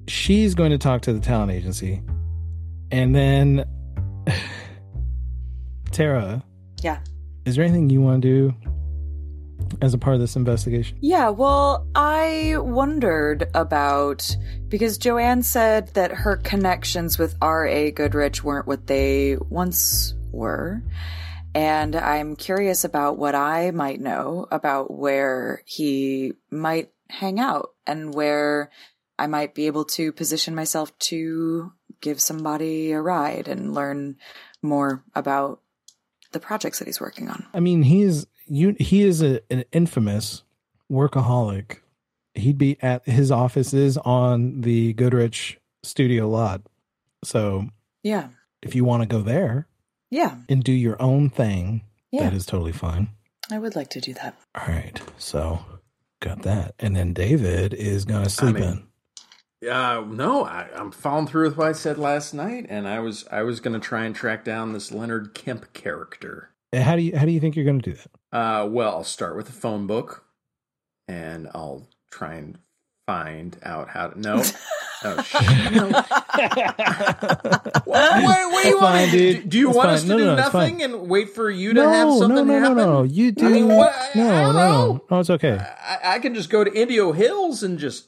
She's 0.08 0.56
going 0.56 0.72
to 0.72 0.78
talk 0.78 1.02
to 1.04 1.14
the 1.14 1.20
talent 1.20 1.52
agency, 1.52 2.02
and 2.92 3.14
then 3.14 3.66
Tara, 5.98 6.44
Yeah. 6.84 7.00
is 7.46 7.56
there 7.56 7.66
anything 7.66 7.90
you 7.90 8.02
want 8.02 8.22
to 8.22 8.28
do 8.28 8.54
as 9.82 9.96
a 9.96 9.98
part 9.98 10.14
of 10.14 10.20
this 10.20 10.36
investigation? 10.36 10.96
Yeah, 11.02 11.30
well, 11.30 11.88
I 11.96 12.54
wondered 12.60 13.50
about 13.56 14.38
because 14.68 15.00
Joanne 15.00 15.42
said 15.42 15.88
that 15.96 16.12
her 16.12 16.38
connections 16.38 17.18
with 17.18 17.36
R.A. 17.42 17.90
Goodrich 17.90 18.44
weren't 18.44 18.68
what 18.68 18.86
they 18.86 19.38
once 19.50 20.14
were. 20.32 20.84
And 21.56 21.96
I'm 21.96 22.36
curious 22.36 22.84
about 22.84 23.18
what 23.18 23.34
I 23.34 23.72
might 23.72 24.00
know 24.00 24.46
about 24.52 24.94
where 24.94 25.64
he 25.66 26.34
might 26.52 26.92
hang 27.10 27.40
out 27.40 27.72
and 27.88 28.14
where 28.14 28.70
I 29.18 29.26
might 29.26 29.56
be 29.56 29.66
able 29.66 29.86
to 29.86 30.12
position 30.12 30.54
myself 30.54 30.96
to 31.10 31.72
give 32.02 32.22
somebody 32.22 32.92
a 32.92 33.02
ride 33.02 33.48
and 33.48 33.74
learn 33.74 34.18
more 34.62 35.04
about 35.16 35.62
the 36.40 36.46
projects 36.46 36.80
that 36.80 36.88
he's 36.88 37.02
working 37.02 37.30
on. 37.30 37.46
I 37.54 37.60
mean, 37.60 37.84
he 37.84 38.02
is 38.04 38.28
you. 38.46 38.76
He 38.80 39.02
is 39.04 39.22
a, 39.22 39.42
an 39.52 39.64
infamous 39.72 40.44
workaholic. 40.92 41.78
He'd 42.34 42.58
be 42.58 42.78
at 42.82 43.08
his 43.08 43.32
office 43.32 43.74
is 43.74 43.98
on 43.98 44.62
the 44.62 44.94
Goodrich 44.94 45.60
studio 45.84 46.30
lot. 46.30 46.62
So 47.24 47.70
Yeah. 48.04 48.30
if 48.62 48.76
you 48.76 48.84
want 48.84 49.02
to 49.04 49.08
go 49.08 49.22
there 49.22 49.68
Yeah. 50.12 50.36
and 50.48 50.64
do 50.64 50.72
your 50.72 51.02
own 51.02 51.30
thing, 51.30 51.82
Yeah. 52.12 52.24
that 52.26 52.34
is 52.34 52.46
totally 52.46 52.72
fine. 52.72 53.10
I 53.52 53.58
would 53.60 53.76
like 53.76 53.90
to 53.92 54.02
do 54.02 54.14
that. 54.16 54.36
All 54.56 54.68
right. 54.68 55.02
So 55.18 55.60
got 56.20 56.44
that. 56.44 56.76
And 56.80 56.96
then 56.96 57.14
David 57.14 57.74
is 57.74 58.06
gonna 58.06 58.30
sleep 58.30 58.56
mean- 58.56 58.64
in. 58.64 58.87
Uh, 59.66 60.04
no, 60.08 60.44
I, 60.46 60.68
I'm 60.76 60.92
following 60.92 61.26
through 61.28 61.48
with 61.50 61.58
what 61.58 61.68
I 61.68 61.72
said 61.72 61.98
last 61.98 62.34
night, 62.34 62.68
and 62.70 62.88
I 62.88 63.00
was 63.00 63.26
I 63.32 63.42
was 63.42 63.60
going 63.60 63.74
to 63.74 63.80
try 63.86 64.06
and 64.06 64.16
track 64.16 64.44
down 64.46 64.74
this 64.74 64.92
Leonard 64.92 65.34
Kemp 65.34 65.74
character. 65.74 66.52
How 66.76 66.96
do 66.96 67.02
you 67.02 67.18
how 67.18 67.26
do 67.26 67.32
you 67.32 67.40
think 67.40 67.56
you're 67.56 67.66
going 67.66 67.82
to 67.82 67.92
do 67.92 67.98
that? 67.98 68.12
Uh, 68.38 68.68
well, 68.68 68.92
I'll 68.92 69.04
start 69.04 69.36
with 69.36 69.48
the 69.48 69.54
phone 69.54 69.88
book, 69.88 70.26
and 71.08 71.48
I'll 71.56 71.88
try 72.12 72.36
and 72.36 72.60
find 73.08 73.58
out 73.64 73.90
how 73.90 74.08
to. 74.10 74.20
No. 74.20 74.44
Oh, 75.04 75.22
shit. 75.22 75.72
No. 75.74 75.90
what, 75.92 77.86
what, 77.86 78.52
what 78.52 78.64
do 78.64 78.70
you 78.70 78.80
want 78.80 78.96
Fine, 78.96 79.10
to 79.10 79.12
do? 79.12 79.44
Do 79.44 79.58
you 79.60 79.68
It's 79.70 79.78
want 79.78 79.88
fine. 79.90 79.96
us 79.96 80.02
to 80.02 80.08
No, 80.08 80.18
do 80.18 80.26
no, 80.26 80.36
no, 80.36 80.42
nothing 80.42 80.82
and 80.82 81.08
wait 81.08 81.30
for 81.36 81.52
you 81.52 81.70
to 81.76 81.82
no, 81.84 81.90
have 81.90 82.08
no, 82.08 82.18
something 82.20 82.48
no, 82.48 82.54
no, 82.54 82.60
happen? 82.60 82.78
no. 82.78 82.94
no. 82.94 83.04
You 83.04 83.32
do. 83.32 83.46
I 83.46 83.50
mean, 83.50 83.68
what? 83.68 83.94
No, 84.16 84.28
I 84.28 84.32
no, 84.32 84.42
don't 84.46 84.54
no, 84.56 84.60
know. 84.60 85.02
no. 85.12 85.20
It's 85.20 85.30
okay. 85.30 85.60
I, 85.60 86.16
I 86.16 86.20
can 86.20 86.34
just 86.34 86.50
go 86.50 86.64
to 86.64 86.74
Indio 86.74 87.12
Hills 87.12 87.62
and 87.62 87.78
just 87.78 88.08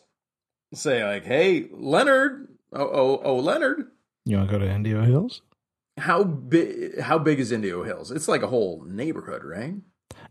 say 0.74 1.04
like, 1.04 1.26
"Hey, 1.26 1.68
Leonard, 1.72 2.48
oh, 2.74 2.90
oh, 2.92 3.22
oh, 3.24 3.36
Leonard, 3.38 3.88
You 4.26 4.38
want 4.38 4.50
to 4.50 4.60
go 4.60 4.64
to 4.64 4.70
Indio 4.70 5.04
Hills? 5.04 5.42
how 5.98 6.24
big? 6.24 7.00
How 7.00 7.18
big 7.18 7.40
is 7.40 7.52
Indio 7.52 7.84
Hills? 7.84 8.12
It's 8.12 8.28
like 8.28 8.42
a 8.44 8.48
whole 8.48 8.84
neighborhood, 8.86 9.44
right? 9.44 9.76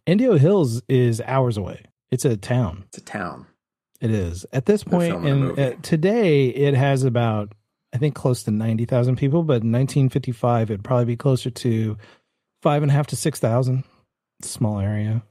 Indio 0.06 0.38
Hills 0.38 0.82
is 0.88 1.20
hours 1.22 1.56
away. 1.56 1.84
It's 2.10 2.24
a 2.24 2.36
town. 2.36 2.84
It's 2.88 2.98
a 2.98 3.02
town. 3.02 3.46
It 4.00 4.10
is 4.10 4.46
at 4.52 4.66
this 4.66 4.84
point, 4.84 5.14
and 5.26 5.58
uh, 5.58 5.72
today 5.82 6.48
it 6.48 6.74
has 6.74 7.02
about 7.04 7.52
I 7.92 7.98
think 7.98 8.14
close 8.14 8.44
to 8.44 8.50
ninety 8.50 8.84
thousand 8.84 9.16
people. 9.16 9.42
But 9.42 9.62
in 9.62 9.72
1955, 9.72 10.70
it'd 10.70 10.84
probably 10.84 11.04
be 11.04 11.16
closer 11.16 11.50
to 11.50 11.96
five 12.62 12.82
and 12.82 12.90
a 12.90 12.94
half 12.94 13.08
to 13.08 13.16
six 13.16 13.40
thousand. 13.40 13.84
Small 14.40 14.78
area, 14.78 15.22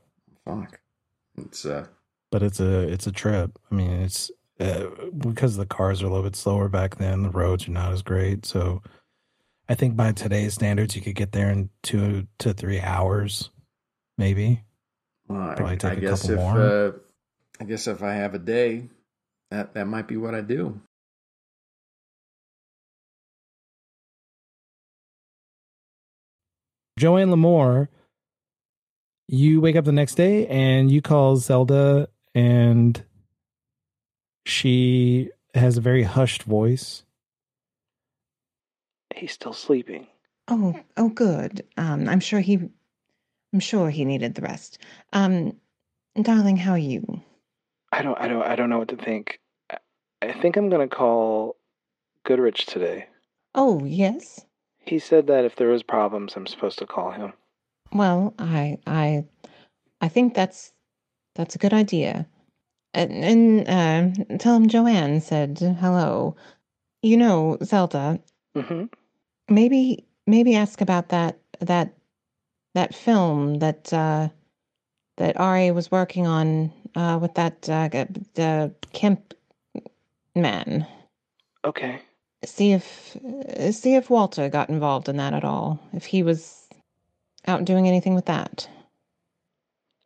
Fuck. 0.43 0.81
It's 1.37 1.65
uh. 1.65 1.87
but 2.29 2.43
it's 2.43 2.59
a 2.59 2.79
it's 2.81 3.07
a 3.07 3.11
trip. 3.11 3.57
I 3.71 3.75
mean, 3.75 3.89
it's 3.89 4.29
uh, 4.59 4.87
because 5.17 5.57
the 5.57 5.65
cars 5.65 6.01
are 6.01 6.05
a 6.05 6.09
little 6.09 6.23
bit 6.23 6.35
slower 6.35 6.69
back 6.69 6.97
then. 6.97 7.23
The 7.23 7.29
roads 7.29 7.67
are 7.67 7.71
not 7.71 7.91
as 7.93 8.01
great, 8.01 8.45
so 8.45 8.81
I 9.69 9.75
think 9.75 9.95
by 9.95 10.11
today's 10.13 10.53
standards, 10.53 10.95
you 10.95 11.01
could 11.01 11.15
get 11.15 11.31
there 11.33 11.49
in 11.51 11.69
two 11.83 12.27
to 12.39 12.53
three 12.53 12.79
hours, 12.79 13.49
maybe. 14.17 14.63
Well, 15.27 15.41
I, 15.41 15.55
Probably 15.55 15.77
take 15.77 15.91
I 15.91 15.95
a 15.95 15.99
guess 16.01 16.21
couple 16.21 16.35
if 16.35 16.39
more. 16.41 16.61
uh, 16.61 16.91
I 17.59 17.63
guess 17.65 17.87
if 17.87 18.01
I 18.03 18.13
have 18.13 18.33
a 18.33 18.39
day, 18.39 18.89
that 19.51 19.73
that 19.73 19.87
might 19.87 20.07
be 20.07 20.17
what 20.17 20.35
I 20.35 20.41
do. 20.41 20.79
Joanne 26.97 27.29
Lamour, 27.29 27.89
you 29.27 29.61
wake 29.61 29.75
up 29.75 29.85
the 29.85 29.91
next 29.91 30.15
day 30.15 30.47
and 30.47 30.89
you 30.89 31.01
call 31.01 31.35
Zelda, 31.35 32.07
and 32.33 33.03
she 34.47 35.29
has 35.53 35.77
a 35.77 35.81
very 35.81 36.03
hushed 36.03 36.43
voice. 36.43 37.03
He's 39.15 39.33
still 39.33 39.53
sleeping. 39.53 40.07
Oh, 40.47 40.79
oh, 40.95 41.09
good. 41.09 41.65
Um, 41.75 42.07
I'm 42.07 42.19
sure 42.19 42.39
he, 42.39 42.59
I'm 43.53 43.59
sure 43.59 43.89
he 43.89 44.05
needed 44.05 44.35
the 44.35 44.41
rest. 44.41 44.77
Um, 45.11 45.57
darling, 46.21 46.57
how 46.57 46.71
are 46.71 46.77
you? 46.77 47.21
I 47.91 48.01
don't 48.01 48.17
I 48.19 48.27
don't 48.27 48.43
I 48.43 48.55
don't 48.55 48.69
know 48.69 48.79
what 48.79 48.89
to 48.89 48.97
think. 48.97 49.39
I, 49.71 49.77
I 50.21 50.33
think 50.33 50.55
I'm 50.55 50.69
gonna 50.69 50.87
call 50.87 51.57
Goodrich 52.23 52.65
today. 52.65 53.07
Oh, 53.55 53.83
yes. 53.85 54.45
He 54.85 54.99
said 54.99 55.27
that 55.27 55.45
if 55.45 55.55
there 55.55 55.69
was 55.69 55.83
problems 55.83 56.35
I'm 56.35 56.47
supposed 56.47 56.79
to 56.79 56.85
call 56.85 57.11
him. 57.11 57.33
Well, 57.91 58.33
I, 58.37 58.77
I, 58.85 59.25
I 60.01 60.07
think 60.07 60.33
that's 60.33 60.73
that's 61.35 61.55
a 61.55 61.59
good 61.59 61.73
idea. 61.73 62.27
And, 62.93 63.65
and 63.67 64.23
uh, 64.31 64.37
tell 64.37 64.55
him 64.55 64.67
Joanne 64.67 65.21
said 65.21 65.59
hello. 65.79 66.35
You 67.01 67.17
know, 67.17 67.57
Zelda. 67.63 68.19
Mm-hmm. 68.55 68.85
Maybe 69.49 70.05
maybe 70.25 70.55
ask 70.55 70.81
about 70.81 71.09
that 71.09 71.39
that 71.59 71.93
that 72.73 72.93
film 72.93 73.59
that 73.59 73.91
uh, 73.93 74.29
that 75.17 75.39
Ari 75.39 75.71
was 75.71 75.91
working 75.91 76.27
on 76.27 76.71
uh, 76.95 77.19
with 77.21 77.33
that 77.35 77.69
uh, 77.69 77.89
the 78.33 78.73
Kemp 78.93 79.33
man. 80.35 80.85
Okay. 81.65 81.99
See 82.45 82.71
if 82.73 83.17
see 83.71 83.95
if 83.95 84.09
Walter 84.09 84.49
got 84.49 84.69
involved 84.69 85.09
in 85.09 85.17
that 85.17 85.33
at 85.33 85.43
all. 85.43 85.79
If 85.93 86.05
he 86.05 86.23
was 86.23 86.67
out 87.47 87.65
doing 87.65 87.87
anything 87.87 88.15
with 88.15 88.25
that. 88.25 88.67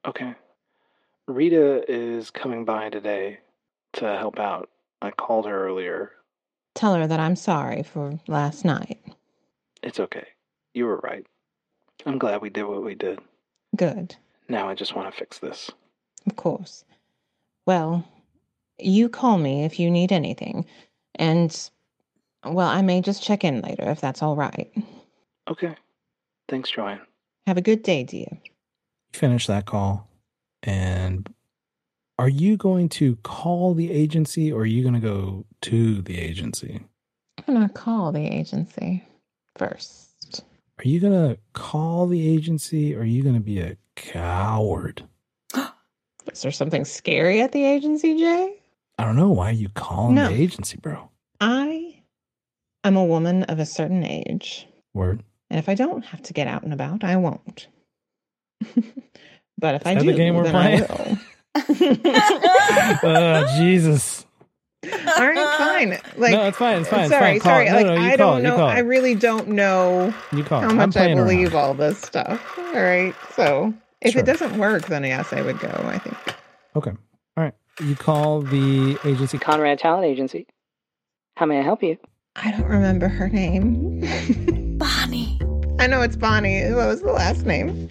Okay. 0.07 0.33
Rita 1.31 1.83
is 1.91 2.29
coming 2.29 2.65
by 2.65 2.89
today 2.89 3.39
to 3.93 4.05
help 4.17 4.39
out. 4.39 4.69
I 5.01 5.11
called 5.11 5.45
her 5.47 5.67
earlier. 5.67 6.11
Tell 6.75 6.95
her 6.95 7.07
that 7.07 7.19
I'm 7.19 7.35
sorry 7.35 7.83
for 7.83 8.19
last 8.27 8.63
night. 8.65 8.99
It's 9.83 9.99
okay. 9.99 10.27
You 10.73 10.85
were 10.85 10.97
right. 10.97 11.25
I'm 12.05 12.17
glad 12.17 12.41
we 12.41 12.49
did 12.49 12.63
what 12.63 12.83
we 12.83 12.95
did. 12.95 13.19
Good, 13.75 14.15
Now 14.49 14.67
I 14.67 14.75
just 14.75 14.95
want 14.95 15.11
to 15.11 15.17
fix 15.17 15.39
this. 15.39 15.71
of 16.27 16.35
course. 16.35 16.83
Well, 17.65 18.05
you 18.79 19.07
call 19.07 19.37
me 19.37 19.63
if 19.63 19.79
you 19.79 19.89
need 19.89 20.11
anything. 20.11 20.65
And, 21.15 21.69
well, 22.43 22.67
I 22.67 22.81
may 22.81 23.01
just 23.01 23.23
check 23.23 23.43
in 23.43 23.61
later 23.61 23.89
if 23.89 24.01
that's 24.01 24.21
all 24.21 24.35
right. 24.35 24.71
Okay. 25.49 25.75
Thanks, 26.49 26.69
Joanne. 26.71 27.01
Have 27.47 27.57
a 27.57 27.61
good 27.61 27.81
day, 27.83 28.03
dear. 28.03 28.37
Finish 29.13 29.47
that 29.47 29.65
call, 29.65 30.07
and 30.63 31.33
are 32.19 32.29
you 32.29 32.55
going 32.57 32.89
to 32.89 33.15
call 33.17 33.73
the 33.73 33.91
agency 33.91 34.51
or 34.51 34.61
are 34.61 34.65
you 34.65 34.81
going 34.83 34.93
to 34.93 34.99
go 34.99 35.45
to 35.61 36.01
the 36.01 36.19
agency? 36.19 36.81
I'm 37.47 37.55
going 37.55 37.67
to 37.67 37.73
call 37.73 38.11
the 38.11 38.25
agency 38.27 39.03
first. 39.57 40.43
Are 40.77 40.83
you 40.87 40.99
going 40.99 41.13
to 41.13 41.37
call 41.53 42.07
the 42.07 42.27
agency 42.33 42.95
or 42.95 43.01
are 43.01 43.05
you 43.05 43.23
going 43.23 43.35
to 43.35 43.41
be 43.41 43.59
a 43.59 43.77
coward? 43.95 45.03
Is 46.31 46.41
there 46.41 46.51
something 46.51 46.85
scary 46.85 47.41
at 47.41 47.51
the 47.51 47.63
agency, 47.65 48.15
Jae? 48.15 48.53
I 48.99 49.03
don't 49.05 49.15
know. 49.15 49.31
Why 49.31 49.49
are 49.49 49.53
you 49.53 49.69
calling 49.69 50.15
No. 50.15 50.27
the 50.27 50.35
agency, 50.35 50.77
bro? 50.77 51.09
I 51.39 52.03
am 52.83 52.95
a 52.97 53.03
woman 53.05 53.43
of 53.43 53.57
a 53.59 53.65
certain 53.65 54.03
age. 54.03 54.67
Word. 54.93 55.23
And 55.49 55.57
if 55.59 55.67
I 55.67 55.73
don't 55.75 56.05
have 56.05 56.21
to 56.23 56.33
get 56.33 56.47
out 56.47 56.63
and 56.63 56.73
about, 56.73 57.03
I 57.03 57.15
won't. 57.15 57.67
but 59.61 59.75
if 59.75 59.87
I 59.87 59.93
that 59.93 60.01
do, 60.03 60.11
the 60.11 60.17
game 60.17 60.35
we're 60.35 60.43
then 60.43 60.51
playing? 60.51 60.83
I 61.55 61.63
will. 61.63 62.99
oh, 63.03 63.45
Jesus. 63.57 64.25
All 64.83 64.89
right, 65.27 65.57
fine. 65.57 65.89
Like, 66.17 66.31
no, 66.31 66.47
it's 66.47 66.57
fine. 66.57 66.79
It's 66.81 66.89
fine. 66.89 67.01
It's 67.01 67.09
sorry, 67.11 67.39
fine. 67.39 67.41
Sorry. 67.41 67.67
it. 67.67 67.69
No, 67.69 67.75
like, 67.77 67.85
no, 67.85 67.93
you 67.93 67.99
I 68.01 68.15
don't 68.15 68.39
it. 68.39 68.43
Know. 68.43 68.57
I 68.65 68.79
really 68.79 69.13
don't 69.15 69.49
know 69.49 70.13
You 70.33 70.43
call 70.43 70.59
it. 70.59 70.63
how 70.63 70.69
I'm 70.71 70.75
much 70.77 70.89
I 70.89 70.91
playing 71.01 71.17
around. 71.19 71.27
believe 71.27 71.55
all 71.55 71.73
this 71.75 71.99
stuff. 71.99 72.57
All 72.57 72.73
right, 72.81 73.13
so 73.35 73.73
if 74.01 74.13
Sure. 74.13 74.21
it 74.21 74.25
doesn't 74.25 74.57
work, 74.57 74.87
then 74.87 75.03
yes, 75.03 75.31
I 75.33 75.41
would 75.43 75.59
go. 75.59 75.69
I 75.69 75.99
think. 75.99 76.17
Okay. 76.75 76.91
All 77.37 77.43
right. 77.43 77.53
You 77.83 77.95
call 77.95 78.41
the 78.41 78.97
agency. 79.05 79.37
Conrad 79.37 79.77
Talent 79.79 80.05
Agency. 80.05 80.47
How 81.37 81.45
may 81.45 81.59
I 81.59 81.61
help 81.61 81.83
you? 81.83 81.97
I 82.35 82.51
don't 82.51 82.65
remember 82.67 83.07
her 83.07 83.29
name. 83.29 83.99
Bonnie. 84.79 85.39
I 85.79 85.85
know 85.87 86.01
it's 86.01 86.15
Bonnie. 86.15 86.63
What 86.73 86.87
was 86.87 87.01
the 87.01 87.11
last 87.11 87.45
name? 87.45 87.87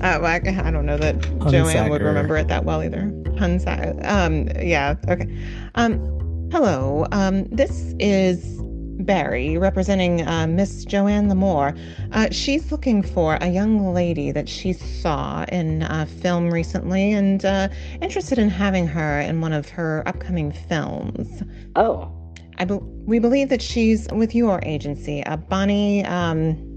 Uh, 0.00 0.18
well, 0.20 0.26
I, 0.26 0.36
I 0.36 0.70
don't 0.70 0.86
know 0.86 0.98
that 0.98 1.20
Joanne 1.50 1.90
would 1.90 2.02
remember 2.02 2.36
it 2.36 2.48
that 2.48 2.64
well 2.64 2.82
either. 2.82 3.10
Hunsa. 3.38 4.04
Um. 4.06 4.48
Yeah. 4.60 4.96
Okay. 5.08 5.28
Um. 5.74 6.48
Hello. 6.52 7.06
Um. 7.12 7.44
This 7.44 7.94
is 7.98 8.56
Barry 9.00 9.56
representing 9.58 10.26
uh, 10.26 10.46
Miss 10.46 10.84
Joanne 10.84 11.28
Lamour. 11.28 11.78
Uh, 12.12 12.28
she's 12.30 12.70
looking 12.72 13.02
for 13.02 13.36
a 13.40 13.48
young 13.48 13.92
lady 13.94 14.32
that 14.32 14.48
she 14.48 14.72
saw 14.72 15.44
in 15.44 15.82
a 15.82 16.06
film 16.06 16.50
recently, 16.50 17.12
and 17.12 17.44
uh, 17.44 17.68
interested 18.00 18.38
in 18.38 18.48
having 18.48 18.86
her 18.86 19.20
in 19.20 19.40
one 19.40 19.52
of 19.52 19.68
her 19.68 20.02
upcoming 20.06 20.52
films. 20.52 21.42
Oh, 21.76 22.10
I 22.58 22.64
be- 22.64 22.78
we 23.04 23.18
believe 23.18 23.48
that 23.50 23.62
she's 23.62 24.08
with 24.12 24.34
your 24.34 24.60
agency, 24.62 25.24
uh, 25.24 25.36
Bonnie. 25.36 26.04
Um, 26.04 26.75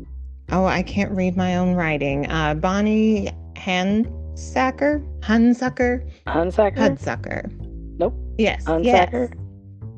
oh, 0.51 0.65
I 0.65 0.83
can't 0.83 1.11
read 1.11 1.37
my 1.37 1.57
own 1.57 1.75
writing. 1.75 2.29
Uh, 2.29 2.53
Bonnie 2.53 3.29
Hansacker, 3.55 5.05
Hunsucker, 5.21 6.09
Hunsacker? 6.27 6.77
Hudsucker. 6.77 7.97
Nope. 7.99 8.15
Yes, 8.37 8.65
Hunsacker? 8.65 9.33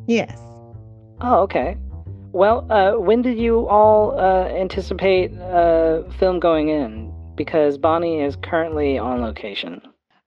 yes, 0.07 0.29
yes. 0.29 0.39
Oh, 1.21 1.41
okay. 1.41 1.77
Well, 2.33 2.65
uh, 2.71 2.99
when 2.99 3.21
did 3.21 3.37
you 3.37 3.67
all 3.67 4.17
uh, 4.19 4.47
anticipate 4.47 5.37
uh, 5.37 6.03
film 6.17 6.39
going 6.39 6.69
in? 6.69 7.13
Because 7.35 7.77
Bonnie 7.77 8.21
is 8.21 8.35
currently 8.37 8.97
on 8.97 9.21
location. 9.21 9.81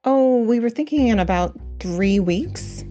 Oh, 0.05 0.43
we 0.43 0.61
were 0.61 0.71
thinking 0.71 1.09
in 1.09 1.19
about 1.19 1.59
three 1.81 2.21
weeks. 2.21 2.85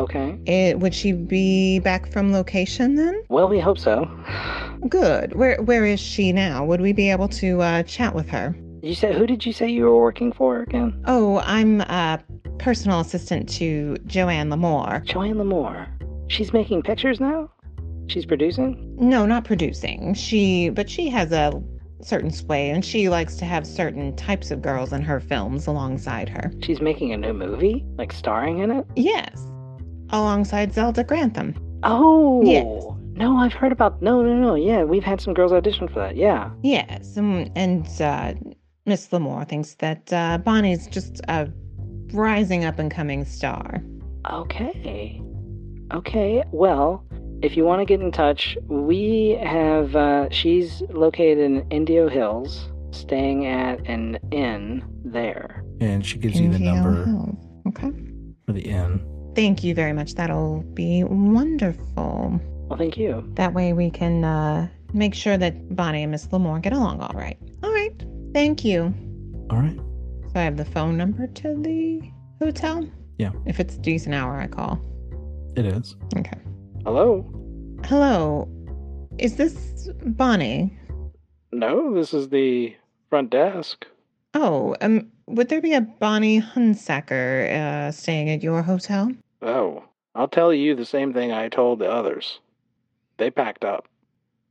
Okay. 0.00 0.38
It, 0.46 0.80
would 0.80 0.94
she 0.94 1.12
be 1.12 1.78
back 1.78 2.10
from 2.10 2.32
location 2.32 2.94
then? 2.94 3.22
Well, 3.28 3.48
we 3.48 3.60
hope 3.60 3.78
so. 3.78 4.08
Good. 4.88 5.36
Where 5.36 5.60
Where 5.62 5.84
is 5.84 6.00
she 6.00 6.32
now? 6.32 6.64
Would 6.64 6.80
we 6.80 6.94
be 6.94 7.10
able 7.10 7.28
to 7.28 7.60
uh, 7.60 7.82
chat 7.82 8.14
with 8.14 8.28
her? 8.30 8.56
You 8.82 8.94
said 8.94 9.14
who 9.14 9.26
did 9.26 9.44
you 9.44 9.52
say 9.52 9.68
you 9.68 9.84
were 9.84 10.00
working 10.00 10.32
for 10.32 10.62
again? 10.62 11.02
Oh, 11.04 11.40
I'm 11.40 11.82
a 11.82 12.18
personal 12.58 13.00
assistant 13.00 13.46
to 13.50 13.98
Joanne 14.06 14.48
Lamour. 14.48 15.04
Joanne 15.04 15.34
Lamour. 15.34 15.86
She's 16.28 16.54
making 16.54 16.82
pictures 16.82 17.20
now. 17.20 17.50
She's 18.06 18.24
producing. 18.24 18.96
No, 18.98 19.26
not 19.26 19.44
producing. 19.44 20.14
She, 20.14 20.70
but 20.70 20.88
she 20.88 21.10
has 21.10 21.30
a 21.30 21.62
certain 22.00 22.30
sway, 22.30 22.70
and 22.70 22.84
she 22.84 23.08
likes 23.08 23.36
to 23.36 23.44
have 23.44 23.66
certain 23.66 24.16
types 24.16 24.50
of 24.50 24.62
girls 24.62 24.92
in 24.92 25.02
her 25.02 25.20
films 25.20 25.66
alongside 25.66 26.28
her. 26.28 26.52
She's 26.62 26.80
making 26.80 27.12
a 27.12 27.16
new 27.16 27.34
movie? 27.34 27.84
Like 27.98 28.12
starring 28.12 28.60
in 28.60 28.70
it? 28.70 28.86
Yes, 28.96 29.46
alongside 30.12 30.72
Zelda 30.72 31.04
Grantham. 31.04 31.54
Oh! 31.82 32.42
Yes. 32.44 32.84
No, 33.14 33.36
I've 33.36 33.52
heard 33.52 33.72
about. 33.72 34.00
No, 34.00 34.22
no, 34.22 34.34
no. 34.34 34.54
Yeah, 34.54 34.84
we've 34.84 35.04
had 35.04 35.20
some 35.20 35.34
girls 35.34 35.52
audition 35.52 35.88
for 35.88 35.98
that. 36.00 36.16
Yeah. 36.16 36.50
Yes, 36.62 37.16
and, 37.16 37.50
and 37.54 37.86
uh, 38.00 38.32
Miss 38.86 39.08
Lamour 39.08 39.46
thinks 39.46 39.74
that 39.74 40.10
uh, 40.12 40.38
Bonnie's 40.38 40.86
just 40.86 41.20
a 41.28 41.48
rising 42.12 42.64
up 42.64 42.78
and 42.78 42.90
coming 42.90 43.24
star. 43.24 43.82
Okay. 44.30 45.20
Okay. 45.92 46.42
Well, 46.50 47.04
if 47.42 47.56
you 47.56 47.64
want 47.64 47.80
to 47.80 47.84
get 47.84 48.00
in 48.00 48.10
touch, 48.10 48.56
we 48.68 49.38
have. 49.42 49.94
Uh, 49.94 50.30
she's 50.30 50.82
located 50.90 51.38
in 51.38 51.66
Indio 51.70 52.08
Hills, 52.08 52.70
staying 52.90 53.46
at 53.46 53.86
an 53.86 54.18
inn 54.30 54.82
there. 55.04 55.62
And 55.80 56.04
she 56.04 56.18
gives 56.18 56.40
you 56.40 56.50
the 56.50 56.58
number 56.58 57.04
Hills. 57.04 57.36
Okay. 57.68 57.92
for 58.46 58.52
the 58.52 58.62
inn. 58.62 59.04
Thank 59.40 59.64
you 59.64 59.74
very 59.74 59.94
much. 59.94 60.16
That'll 60.16 60.60
be 60.74 61.02
wonderful. 61.02 62.38
Well, 62.68 62.78
thank 62.78 62.98
you. 62.98 63.24
That 63.36 63.54
way 63.54 63.72
we 63.72 63.90
can 63.90 64.22
uh, 64.22 64.68
make 64.92 65.14
sure 65.14 65.38
that 65.38 65.74
Bonnie 65.74 66.02
and 66.02 66.12
Miss 66.12 66.26
Lamour 66.26 66.60
get 66.60 66.74
along 66.74 67.00
all 67.00 67.14
right. 67.14 67.38
All 67.62 67.72
right. 67.72 68.04
Thank 68.34 68.66
you. 68.66 68.92
All 69.48 69.56
right. 69.56 69.78
So 70.26 70.32
I 70.34 70.42
have 70.42 70.58
the 70.58 70.66
phone 70.66 70.98
number 70.98 71.26
to 71.26 71.54
the 71.56 72.02
hotel? 72.38 72.86
Yeah. 73.16 73.32
If 73.46 73.60
it's 73.60 73.76
a 73.76 73.78
decent 73.78 74.14
hour, 74.14 74.38
I 74.38 74.46
call. 74.46 74.78
It 75.56 75.64
is. 75.64 75.96
Okay. 76.18 76.38
Hello. 76.84 77.24
Hello. 77.86 78.46
Is 79.16 79.36
this 79.36 79.88
Bonnie? 80.04 80.78
No, 81.50 81.94
this 81.94 82.12
is 82.12 82.28
the 82.28 82.76
front 83.08 83.30
desk. 83.30 83.86
Oh, 84.34 84.76
um, 84.82 85.10
would 85.28 85.48
there 85.48 85.62
be 85.62 85.72
a 85.72 85.80
Bonnie 85.80 86.42
Hunsacker 86.42 87.50
uh, 87.54 87.90
staying 87.90 88.28
at 88.28 88.42
your 88.42 88.60
hotel? 88.60 89.10
Oh, 89.42 89.84
I'll 90.14 90.28
tell 90.28 90.52
you 90.52 90.74
the 90.74 90.84
same 90.84 91.12
thing 91.12 91.32
I 91.32 91.48
told 91.48 91.78
the 91.78 91.90
others. 91.90 92.40
They 93.16 93.30
packed 93.30 93.64
up. 93.64 93.86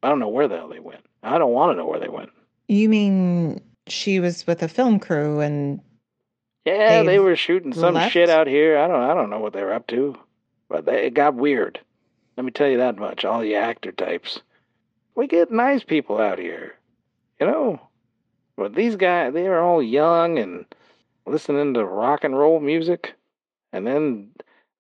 I 0.02 0.10
don't 0.10 0.20
know 0.20 0.30
where 0.30 0.48
the 0.48 0.58
hell 0.58 0.70
they 0.70 0.80
went. 0.80 1.06
I 1.24 1.38
don't 1.38 1.54
want 1.54 1.72
to 1.72 1.76
know 1.78 1.86
where 1.86 2.00
they 2.00 2.08
went. 2.08 2.30
You 2.68 2.88
mean 2.88 3.62
she 3.88 4.20
was 4.20 4.48
with 4.48 4.64
a 4.64 4.68
film 4.68 5.00
crew 5.00 5.40
and 5.42 5.82
Yeah, 6.66 7.04
they 7.04 7.20
were 7.20 7.36
shooting 7.36 7.74
some 7.74 7.96
left? 7.96 8.14
shit 8.14 8.30
out 8.30 8.48
here. 8.48 8.78
I 8.78 8.88
don't 8.88 9.02
I 9.02 9.14
don't 9.14 9.30
know 9.30 9.40
what 9.40 9.54
they 9.54 9.64
were 9.64 9.74
up 9.74 9.88
to. 9.88 10.16
But 10.70 10.86
they, 10.86 11.08
it 11.08 11.14
got 11.16 11.34
weird. 11.36 11.80
Let 12.38 12.46
me 12.46 12.52
tell 12.52 12.70
you 12.70 12.78
that 12.78 12.98
much, 12.98 13.26
all 13.26 13.44
you 13.44 13.56
actor 13.56 13.92
types. 13.92 14.40
We 15.16 15.28
get 15.28 15.52
nice 15.52 15.84
people 15.84 16.20
out 16.20 16.40
here. 16.40 16.76
You 17.40 17.48
know? 17.48 17.82
But 18.56 18.76
these 18.76 18.96
guys 18.96 19.34
they 19.34 19.50
were 19.50 19.60
all 19.60 19.82
young 19.84 20.38
and 20.40 20.66
listening 21.26 21.74
to 21.74 21.84
rock 21.84 22.24
and 22.24 22.38
roll 22.38 22.60
music 22.60 23.14
and 23.74 23.86
then 23.86 24.30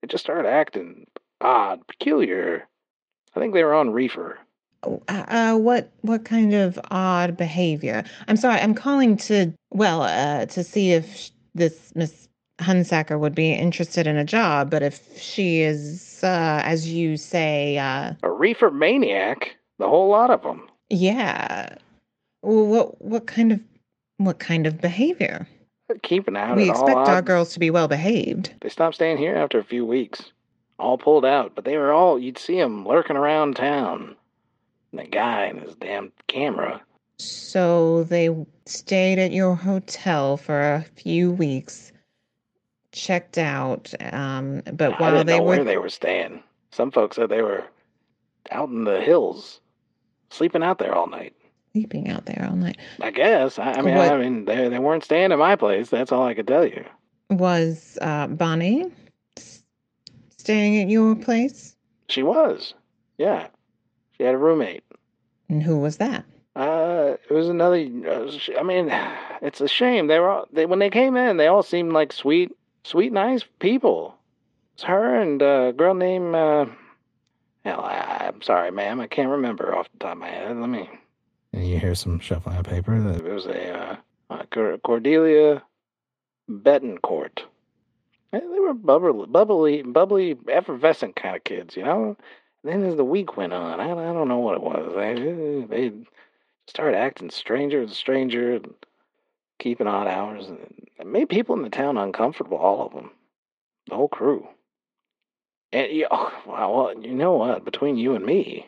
they 0.01 0.07
just 0.07 0.23
started 0.23 0.47
acting 0.47 1.05
odd, 1.41 1.85
peculiar. 1.87 2.67
I 3.35 3.39
think 3.39 3.53
they 3.53 3.63
were 3.63 3.73
on 3.73 3.91
reefer. 3.91 4.39
Oh, 4.83 5.01
uh, 5.09 5.25
uh, 5.27 5.57
what 5.57 5.91
what 6.01 6.23
kind 6.25 6.53
of 6.53 6.79
odd 6.89 7.35
behavior? 7.35 8.03
I'm 8.27 8.37
sorry, 8.37 8.59
I'm 8.59 8.73
calling 8.73 9.17
to 9.17 9.53
well, 9.71 10.03
uh, 10.03 10.45
to 10.47 10.63
see 10.63 10.93
if 10.93 11.29
this 11.53 11.93
Miss 11.95 12.27
Hunsacker 12.59 13.19
would 13.19 13.35
be 13.35 13.51
interested 13.51 14.07
in 14.07 14.17
a 14.17 14.23
job, 14.25 14.69
but 14.69 14.81
if 14.83 15.17
she 15.21 15.61
is, 15.61 16.21
uh, 16.23 16.61
as 16.63 16.89
you 16.91 17.17
say, 17.17 17.77
uh, 17.77 18.13
A 18.23 18.31
reefer 18.31 18.71
maniac, 18.71 19.55
the 19.79 19.87
whole 19.87 20.09
lot 20.09 20.29
of 20.29 20.43
them. 20.43 20.69
yeah, 20.89 21.75
well, 22.41 22.65
what 22.65 23.01
what 23.01 23.27
kind 23.27 23.51
of 23.51 23.59
what 24.17 24.39
kind 24.39 24.65
of 24.65 24.79
behavior? 24.81 25.45
Keeping 26.03 26.37
out 26.37 26.55
we 26.55 26.69
at 26.69 26.75
all 26.75 26.81
expect 26.83 27.07
our 27.09 27.21
girls 27.21 27.53
to 27.53 27.59
be 27.59 27.69
well 27.69 27.87
behaved. 27.87 28.53
They 28.61 28.69
stopped 28.69 28.95
staying 28.95 29.17
here 29.17 29.35
after 29.35 29.59
a 29.59 29.63
few 29.63 29.85
weeks. 29.85 30.31
All 30.77 30.97
pulled 30.97 31.25
out, 31.25 31.55
but 31.55 31.65
they 31.65 31.77
were 31.77 31.91
all, 31.91 32.17
you'd 32.17 32.37
see 32.37 32.55
them 32.55 32.87
lurking 32.87 33.17
around 33.17 33.55
town. 33.55 34.15
And 34.91 34.99
the 34.99 35.05
guy 35.05 35.45
and 35.45 35.61
his 35.61 35.75
damn 35.75 36.11
camera. 36.27 36.81
So 37.17 38.05
they 38.05 38.29
stayed 38.65 39.19
at 39.19 39.33
your 39.33 39.55
hotel 39.55 40.37
for 40.37 40.75
a 40.75 40.85
few 40.95 41.31
weeks, 41.31 41.91
checked 42.93 43.37
out, 43.37 43.93
um, 44.13 44.61
but 44.71 44.93
I 44.93 44.97
while 44.97 45.11
didn't 45.11 45.27
they 45.27 45.37
know 45.37 45.43
were 45.43 45.55
where 45.57 45.63
they 45.65 45.77
were 45.77 45.89
staying. 45.89 46.41
Some 46.71 46.91
folks 46.91 47.17
said 47.17 47.29
they 47.29 47.41
were 47.41 47.65
out 48.51 48.69
in 48.69 48.85
the 48.85 49.01
hills, 49.01 49.59
sleeping 50.29 50.63
out 50.63 50.79
there 50.79 50.95
all 50.95 51.07
night. 51.07 51.35
Sleeping 51.73 52.09
out 52.09 52.25
there 52.25 52.47
all 52.49 52.55
night, 52.55 52.77
I 53.01 53.11
guess. 53.11 53.59
I, 53.59 53.73
I 53.73 53.81
mean, 53.81 53.95
What- 53.95 54.11
I 54.11 54.17
mean, 54.17 54.45
they 54.45 54.69
they 54.69 54.79
weren't 54.79 55.03
staying 55.03 55.31
at 55.31 55.39
my 55.39 55.55
place. 55.55 55.89
That's 55.89 56.11
all 56.11 56.25
I 56.25 56.33
could 56.33 56.47
tell 56.47 56.65
you. 56.65 56.83
was 57.29 57.97
uh, 58.01 58.27
Bonnie 58.27 58.91
staying 60.37 60.81
at 60.81 60.89
your 60.89 61.15
place? 61.15 61.75
She 62.07 62.23
was, 62.23 62.73
yeah. 63.17 63.47
She 64.17 64.23
had 64.23 64.35
a 64.35 64.37
roommate. 64.37 64.83
And 65.47 65.63
who 65.63 65.77
was 65.79 65.97
that? 65.97 66.25
Uh, 66.55 67.15
it 67.29 67.33
was 67.33 67.47
another. 67.49 67.77
Uh, 67.77 68.31
I 68.59 68.63
mean, 68.63 68.89
it's 69.41 69.61
a 69.61 69.67
shame. 69.67 70.07
They 70.07 70.19
were 70.19 70.29
all, 70.29 70.47
they 70.51 70.65
when 70.65 70.79
they 70.79 70.89
came 70.89 71.15
in, 71.15 71.37
they 71.37 71.47
all 71.47 71.63
seemed 71.63 71.93
like 71.93 72.11
sweet, 72.11 72.51
sweet, 72.83 73.13
nice 73.13 73.43
people. 73.59 74.15
It's 74.73 74.83
her 74.83 75.21
and 75.21 75.41
a 75.41 75.73
girl 75.75 75.93
named. 75.93 76.35
Uh, 76.35 76.65
hell, 77.63 77.81
I, 77.81 78.27
I'm 78.33 78.41
sorry, 78.41 78.71
ma'am. 78.71 78.99
I 78.99 79.07
can't 79.07 79.29
remember 79.29 79.75
off 79.75 79.87
the 79.93 79.99
top 79.99 80.11
of 80.13 80.17
my 80.19 80.29
head. 80.29 80.57
Let 80.57 80.69
me. 80.69 80.89
And 81.53 81.67
you 81.67 81.79
hear 81.79 81.95
some 81.95 82.19
shuffling 82.19 82.57
of 82.57 82.65
paper. 82.65 82.95
It 82.95 83.23
was 83.23 83.45
a 83.47 83.99
uh, 84.29 84.45
Cordelia 84.83 85.63
Betancourt. 86.49 87.39
They 88.31 88.39
were 88.39 88.75
bubbly, 88.75 89.25
bubbly, 89.25 89.81
bubbly, 89.81 90.37
effervescent 90.47 91.15
kind 91.15 91.35
of 91.35 91.43
kids, 91.43 91.75
you 91.75 91.83
know. 91.83 92.15
then 92.63 92.83
as 92.83 92.95
the 92.95 93.03
week 93.03 93.37
went 93.37 93.53
on, 93.53 93.79
I, 93.79 93.91
I 93.91 94.13
don't 94.13 94.27
know 94.27 94.37
what 94.37 94.55
it 94.55 94.61
was. 94.61 94.93
They 94.95 95.65
they 95.67 95.93
started 96.67 96.97
acting 96.97 97.31
stranger 97.31 97.81
and 97.81 97.91
stranger, 97.91 98.55
and 98.55 98.73
keeping 99.57 99.87
odd 99.87 100.07
hours, 100.07 100.47
and 100.47 100.59
it 100.99 101.07
made 101.07 101.29
people 101.29 101.55
in 101.55 101.63
the 101.63 101.69
town 101.71 101.97
uncomfortable. 101.97 102.57
All 102.57 102.85
of 102.85 102.93
them, 102.93 103.09
the 103.87 103.95
whole 103.95 104.07
crew. 104.07 104.47
And 105.71 105.91
you, 105.91 106.07
oh, 106.11 106.33
well, 106.45 106.93
you 106.99 107.13
know 107.13 107.33
what? 107.33 107.65
Between 107.65 107.97
you 107.97 108.13
and 108.15 108.25
me, 108.25 108.67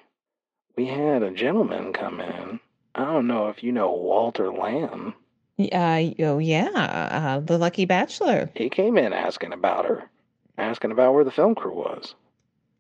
we 0.75 0.87
had 0.87 1.21
a 1.21 1.31
gentleman 1.31 1.93
come 1.93 2.19
in. 2.19 2.59
I 2.95 3.05
don't 3.05 3.27
know 3.27 3.47
if 3.49 3.63
you 3.63 3.71
know 3.71 3.91
Walter 3.91 4.51
Lamb. 4.51 5.13
Uh, 5.59 6.01
oh 6.19 6.39
yeah, 6.39 6.69
uh, 6.69 7.39
the 7.39 7.57
Lucky 7.57 7.85
Bachelor. 7.85 8.49
He 8.55 8.69
came 8.69 8.97
in 8.97 9.13
asking 9.13 9.53
about 9.53 9.85
her, 9.85 10.09
asking 10.57 10.91
about 10.91 11.13
where 11.13 11.23
the 11.23 11.31
film 11.31 11.55
crew 11.55 11.73
was. 11.73 12.15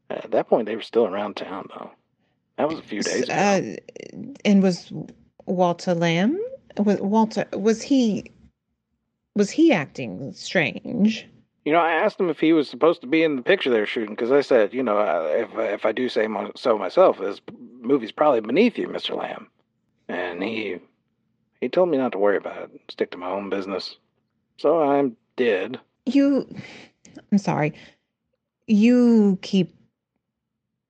At 0.09 0.31
that 0.31 0.49
point, 0.49 0.65
they 0.65 0.75
were 0.75 0.81
still 0.81 1.05
around 1.05 1.35
town, 1.35 1.69
though. 1.69 1.91
That 2.57 2.67
was 2.67 2.79
a 2.79 2.83
few 2.83 3.01
days 3.01 3.23
ago. 3.23 3.33
Uh, 3.33 3.75
and 4.43 4.61
was 4.61 4.91
Walter 5.45 5.93
Lamb? 5.93 6.39
Was 6.77 6.99
Walter? 6.99 7.45
Was 7.53 7.81
he? 7.81 8.31
Was 9.35 9.51
he 9.51 9.71
acting 9.71 10.33
strange? 10.33 11.27
You 11.63 11.71
know, 11.71 11.79
I 11.79 11.91
asked 11.91 12.19
him 12.19 12.29
if 12.29 12.39
he 12.39 12.53
was 12.53 12.67
supposed 12.67 13.01
to 13.01 13.07
be 13.07 13.23
in 13.23 13.35
the 13.35 13.43
picture 13.43 13.69
they 13.69 13.79
were 13.79 13.85
shooting 13.85 14.15
because 14.15 14.31
I 14.31 14.41
said, 14.41 14.73
you 14.73 14.81
know, 14.81 14.99
if 15.27 15.49
if 15.55 15.85
I 15.85 15.91
do 15.91 16.09
say 16.09 16.27
so 16.55 16.77
myself, 16.77 17.19
this 17.19 17.39
movie's 17.79 18.11
probably 18.11 18.41
beneath 18.41 18.77
you, 18.77 18.87
Mister 18.87 19.13
Lamb. 19.13 19.47
And 20.11 20.43
he 20.43 20.77
he 21.61 21.69
told 21.69 21.87
me 21.87 21.97
not 21.97 22.11
to 22.11 22.17
worry 22.17 22.35
about 22.35 22.63
it, 22.63 22.81
stick 22.89 23.11
to 23.11 23.17
my 23.17 23.29
own 23.29 23.49
business. 23.49 23.95
So 24.57 24.83
I 24.83 25.09
did. 25.37 25.79
You, 26.05 26.53
I'm 27.31 27.37
sorry. 27.37 27.73
You 28.67 29.39
keep 29.41 29.73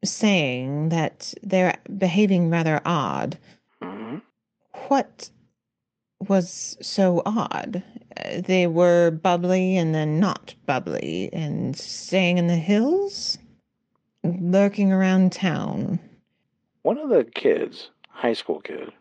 saying 0.04 0.90
that 0.90 1.36
they're 1.44 1.78
behaving 2.00 2.50
rather 2.50 2.82
odd. 2.84 3.38
hmm 3.80 4.18
What 4.88 5.30
was 6.28 6.76
so 6.82 7.22
odd? 7.24 7.84
They 8.34 8.66
were 8.66 9.12
bubbly 9.12 9.78
and 9.78 9.94
then 9.94 10.20
not 10.20 10.56
bubbly 10.66 11.30
and 11.32 11.78
staying 11.78 12.40
in 12.40 12.48
the 12.48 12.56
hills, 12.56 13.38
lurking 14.24 14.92
around 14.92 15.32
town. 15.32 16.00
One 16.82 16.98
of 16.98 17.10
the 17.10 17.24
kids, 17.24 17.92
high 18.10 18.34
school 18.34 18.62
kid, 18.62 18.92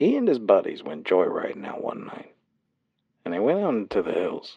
he 0.00 0.16
and 0.16 0.26
his 0.26 0.38
buddies 0.38 0.82
went 0.82 1.06
joyriding 1.06 1.66
out 1.66 1.84
one 1.84 2.06
night. 2.06 2.34
And 3.22 3.34
they 3.34 3.38
went 3.38 3.60
out 3.60 3.74
into 3.74 4.02
the 4.02 4.12
hills. 4.12 4.56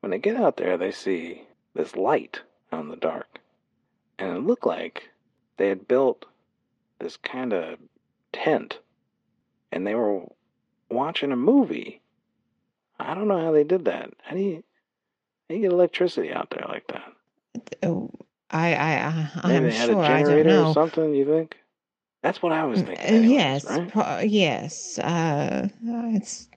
When 0.00 0.10
they 0.10 0.18
get 0.20 0.36
out 0.36 0.56
there, 0.56 0.78
they 0.78 0.92
see 0.92 1.42
this 1.74 1.96
light 1.96 2.40
out 2.70 2.82
in 2.82 2.88
the 2.88 2.96
dark. 2.96 3.40
And 4.20 4.36
it 4.36 4.40
looked 4.46 4.64
like 4.64 5.10
they 5.56 5.68
had 5.68 5.88
built 5.88 6.26
this 7.00 7.16
kind 7.16 7.52
of 7.52 7.78
tent. 8.32 8.78
And 9.72 9.84
they 9.84 9.96
were 9.96 10.22
watching 10.88 11.32
a 11.32 11.36
movie. 11.36 12.00
I 13.00 13.14
don't 13.14 13.26
know 13.26 13.44
how 13.44 13.50
they 13.50 13.64
did 13.64 13.84
that. 13.86 14.10
How 14.22 14.36
do 14.36 14.42
you, 14.42 14.54
how 14.54 14.62
do 15.48 15.54
you 15.56 15.62
get 15.62 15.72
electricity 15.72 16.32
out 16.32 16.50
there 16.50 16.66
like 16.68 16.86
that? 16.86 17.12
Oh, 17.82 18.12
I, 18.48 18.74
I, 18.74 18.92
I 19.42 19.56
I'm 19.56 19.64
they 19.64 19.72
had 19.72 19.88
sure 19.88 20.00
a 20.00 20.06
I 20.06 20.22
don't 20.22 20.26
generator 20.28 20.50
or 20.50 20.52
know. 20.52 20.72
something, 20.72 21.14
you 21.14 21.24
think? 21.24 21.56
That's 22.22 22.40
what 22.42 22.52
I 22.52 22.64
was 22.64 22.80
Uh, 22.82 22.86
thinking. 22.86 23.04
anyways, 23.04 23.30
yes, 23.30 23.64
right? 23.64 23.88
pro- 23.90 24.18
yes. 24.20 24.98
Uh, 24.98 25.68
uh, 25.88 26.08
it's. 26.14 26.48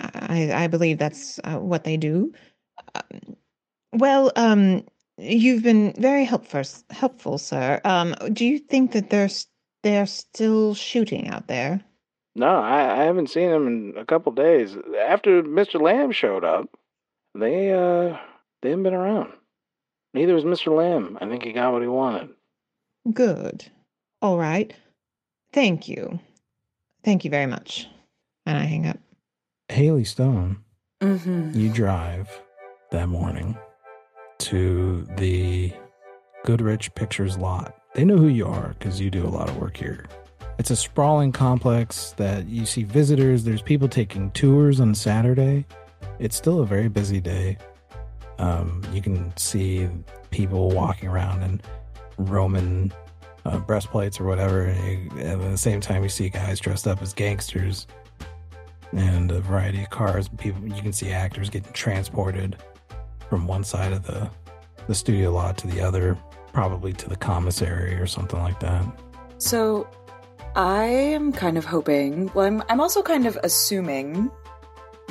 I 0.00 0.50
I 0.64 0.66
believe 0.66 0.98
that's 0.98 1.38
uh, 1.44 1.58
what 1.58 1.84
they 1.84 1.96
do. 1.98 2.32
Um, 2.94 3.36
well, 3.92 4.32
um, 4.36 4.84
you've 5.18 5.62
been 5.62 5.92
very 5.98 6.24
helpful, 6.24 6.62
helpful, 6.90 7.36
sir. 7.38 7.80
Um, 7.84 8.14
do 8.32 8.46
you 8.46 8.58
think 8.58 8.92
that 8.92 9.10
they're 9.10 9.28
they're 9.82 10.06
still 10.06 10.74
shooting 10.74 11.28
out 11.28 11.46
there? 11.48 11.82
No, 12.34 12.56
I, 12.60 13.00
I 13.02 13.04
haven't 13.04 13.28
seen 13.28 13.50
them 13.50 13.66
in 13.66 13.94
a 13.98 14.06
couple 14.06 14.32
days. 14.32 14.74
After 15.06 15.42
Mr. 15.42 15.80
Lamb 15.80 16.12
showed 16.12 16.44
up, 16.44 16.70
they 17.34 17.72
uh 17.72 18.16
they 18.62 18.70
haven't 18.70 18.84
been 18.84 18.94
around. 18.94 19.32
Neither 20.14 20.34
was 20.34 20.44
Mr. 20.44 20.74
Lamb. 20.74 21.18
I 21.20 21.28
think 21.28 21.44
he 21.44 21.52
got 21.52 21.72
what 21.74 21.82
he 21.82 21.88
wanted. 21.88 22.30
Good. 23.12 23.70
All 24.22 24.38
right. 24.38 24.72
Thank 25.52 25.88
you. 25.88 26.20
Thank 27.04 27.24
you 27.24 27.30
very 27.30 27.46
much. 27.46 27.88
And 28.46 28.58
I 28.58 28.64
hang 28.64 28.86
up. 28.86 28.98
Hallie 29.72 30.04
Stone, 30.04 30.62
Mm-hmm. 31.00 31.58
you 31.58 31.70
drive 31.72 32.28
that 32.90 33.08
morning 33.08 33.56
to 34.40 35.06
the 35.16 35.72
Goodrich 36.44 36.94
Pictures 36.94 37.38
lot. 37.38 37.74
They 37.94 38.04
know 38.04 38.18
who 38.18 38.28
you 38.28 38.46
are 38.46 38.74
because 38.78 39.00
you 39.00 39.10
do 39.10 39.26
a 39.26 39.28
lot 39.30 39.48
of 39.48 39.56
work 39.56 39.76
here. 39.76 40.06
It's 40.58 40.70
a 40.70 40.76
sprawling 40.76 41.32
complex 41.32 42.12
that 42.18 42.46
you 42.48 42.66
see 42.66 42.82
visitors. 42.82 43.44
There's 43.44 43.62
people 43.62 43.88
taking 43.88 44.30
tours 44.32 44.78
on 44.80 44.94
Saturday. 44.94 45.64
It's 46.18 46.36
still 46.36 46.60
a 46.60 46.66
very 46.66 46.88
busy 46.88 47.20
day. 47.20 47.56
Um, 48.38 48.82
you 48.92 49.00
can 49.00 49.34
see 49.38 49.88
people 50.30 50.68
walking 50.70 51.08
around 51.08 51.42
in 51.42 51.60
Roman 52.18 52.92
uh, 53.44 53.58
breastplates 53.58 54.20
or 54.20 54.24
whatever. 54.24 54.64
And 54.64 55.20
at 55.20 55.38
the 55.40 55.56
same 55.56 55.80
time, 55.80 56.02
you 56.02 56.08
see 56.08 56.28
guys 56.28 56.60
dressed 56.60 56.86
up 56.86 57.02
as 57.02 57.12
gangsters 57.14 57.86
and 58.92 59.30
a 59.30 59.40
variety 59.40 59.82
of 59.82 59.90
cars. 59.90 60.28
People, 60.28 60.66
you 60.66 60.82
can 60.82 60.92
see 60.92 61.12
actors 61.12 61.50
getting 61.50 61.72
transported 61.72 62.56
from 63.28 63.46
one 63.46 63.64
side 63.64 63.92
of 63.92 64.04
the 64.04 64.30
the 64.86 64.94
studio 64.94 65.30
lot 65.30 65.56
to 65.58 65.68
the 65.68 65.80
other, 65.80 66.18
probably 66.52 66.92
to 66.92 67.08
the 67.08 67.14
commissary 67.14 67.94
or 67.94 68.06
something 68.06 68.40
like 68.40 68.58
that. 68.58 68.84
So, 69.38 69.86
I 70.56 70.84
am 70.84 71.32
kind 71.32 71.56
of 71.56 71.64
hoping. 71.64 72.28
Well, 72.34 72.46
I'm, 72.46 72.62
I'm 72.68 72.80
also 72.80 73.02
kind 73.02 73.26
of 73.26 73.38
assuming, 73.44 74.32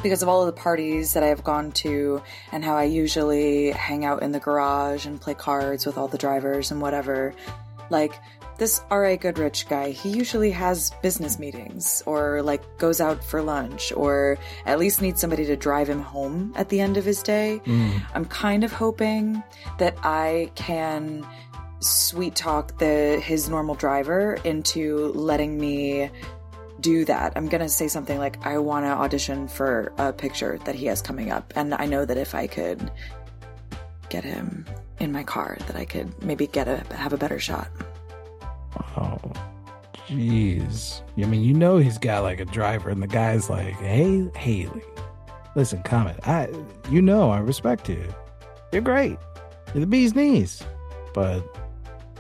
because 0.03 0.21
of 0.21 0.27
all 0.27 0.41
of 0.41 0.53
the 0.53 0.61
parties 0.61 1.13
that 1.13 1.23
I've 1.23 1.45
gone 1.45 1.71
to 1.73 2.21
and 2.51 2.61
how 2.65 2.75
I 2.75 2.83
usually 2.83 3.71
hang 3.71 4.03
out 4.03 4.21
in 4.21 4.33
the 4.33 4.39
garage 4.39 5.05
and 5.05 5.21
play 5.21 5.33
cards 5.33 5.85
with 5.85 5.97
all 5.97 6.09
the 6.09 6.17
drivers 6.17 6.71
and 6.71 6.81
whatever, 6.81 7.33
like 7.89 8.13
this 8.57 8.81
R.A. 8.91 9.17
Goodrich 9.17 9.67
guy, 9.67 9.89
he 9.89 10.09
usually 10.09 10.51
has 10.51 10.91
business 11.01 11.39
meetings 11.39 12.03
or 12.05 12.41
like 12.41 12.77
goes 12.77 13.01
out 13.01 13.23
for 13.23 13.41
lunch 13.41 13.91
or 13.93 14.37
at 14.65 14.79
least 14.79 15.01
needs 15.01 15.19
somebody 15.19 15.45
to 15.45 15.55
drive 15.55 15.89
him 15.89 16.01
home 16.01 16.53
at 16.55 16.69
the 16.69 16.79
end 16.79 16.97
of 16.97 17.05
his 17.05 17.23
day. 17.23 17.61
Mm. 17.65 18.01
I'm 18.13 18.25
kind 18.25 18.63
of 18.63 18.71
hoping 18.71 19.41
that 19.77 19.97
I 20.03 20.51
can 20.55 21.25
sweet 21.79 22.35
talk 22.35 22.77
the 22.77 23.21
his 23.23 23.49
normal 23.49 23.75
driver 23.75 24.37
into 24.43 25.13
letting 25.13 25.57
me 25.57 26.11
do 26.81 27.05
that. 27.05 27.33
I'm 27.35 27.47
going 27.47 27.61
to 27.61 27.69
say 27.69 27.87
something 27.87 28.17
like 28.17 28.45
I 28.45 28.57
want 28.57 28.85
to 28.85 28.89
audition 28.89 29.47
for 29.47 29.93
a 29.97 30.11
picture 30.11 30.59
that 30.65 30.75
he 30.75 30.85
has 30.87 31.01
coming 31.01 31.31
up 31.31 31.53
and 31.55 31.73
I 31.73 31.85
know 31.85 32.05
that 32.05 32.17
if 32.17 32.35
I 32.35 32.47
could 32.47 32.91
get 34.09 34.23
him 34.23 34.65
in 34.99 35.11
my 35.11 35.23
car 35.23 35.57
that 35.67 35.75
I 35.75 35.85
could 35.85 36.23
maybe 36.23 36.47
get 36.47 36.67
a 36.67 36.77
have 36.95 37.13
a 37.13 37.17
better 37.17 37.39
shot. 37.39 37.69
Oh, 38.97 39.19
jeez. 40.07 41.01
I 41.17 41.25
mean, 41.25 41.43
you 41.43 41.53
know 41.53 41.77
he's 41.77 41.97
got 41.97 42.23
like 42.23 42.39
a 42.39 42.45
driver, 42.45 42.89
and 42.89 43.01
the 43.01 43.07
guy's 43.07 43.49
like, 43.49 43.75
"Hey, 43.75 44.29
Hallie, 44.35 44.83
listen, 45.55 45.81
comment. 45.83 46.19
I, 46.27 46.49
you 46.89 47.01
know, 47.01 47.31
I 47.31 47.39
respect 47.39 47.89
you. 47.89 48.03
You're 48.71 48.81
great. 48.81 49.17
You're 49.73 49.81
the 49.81 49.87
bee's 49.87 50.15
knees. 50.15 50.63
But 51.13 51.43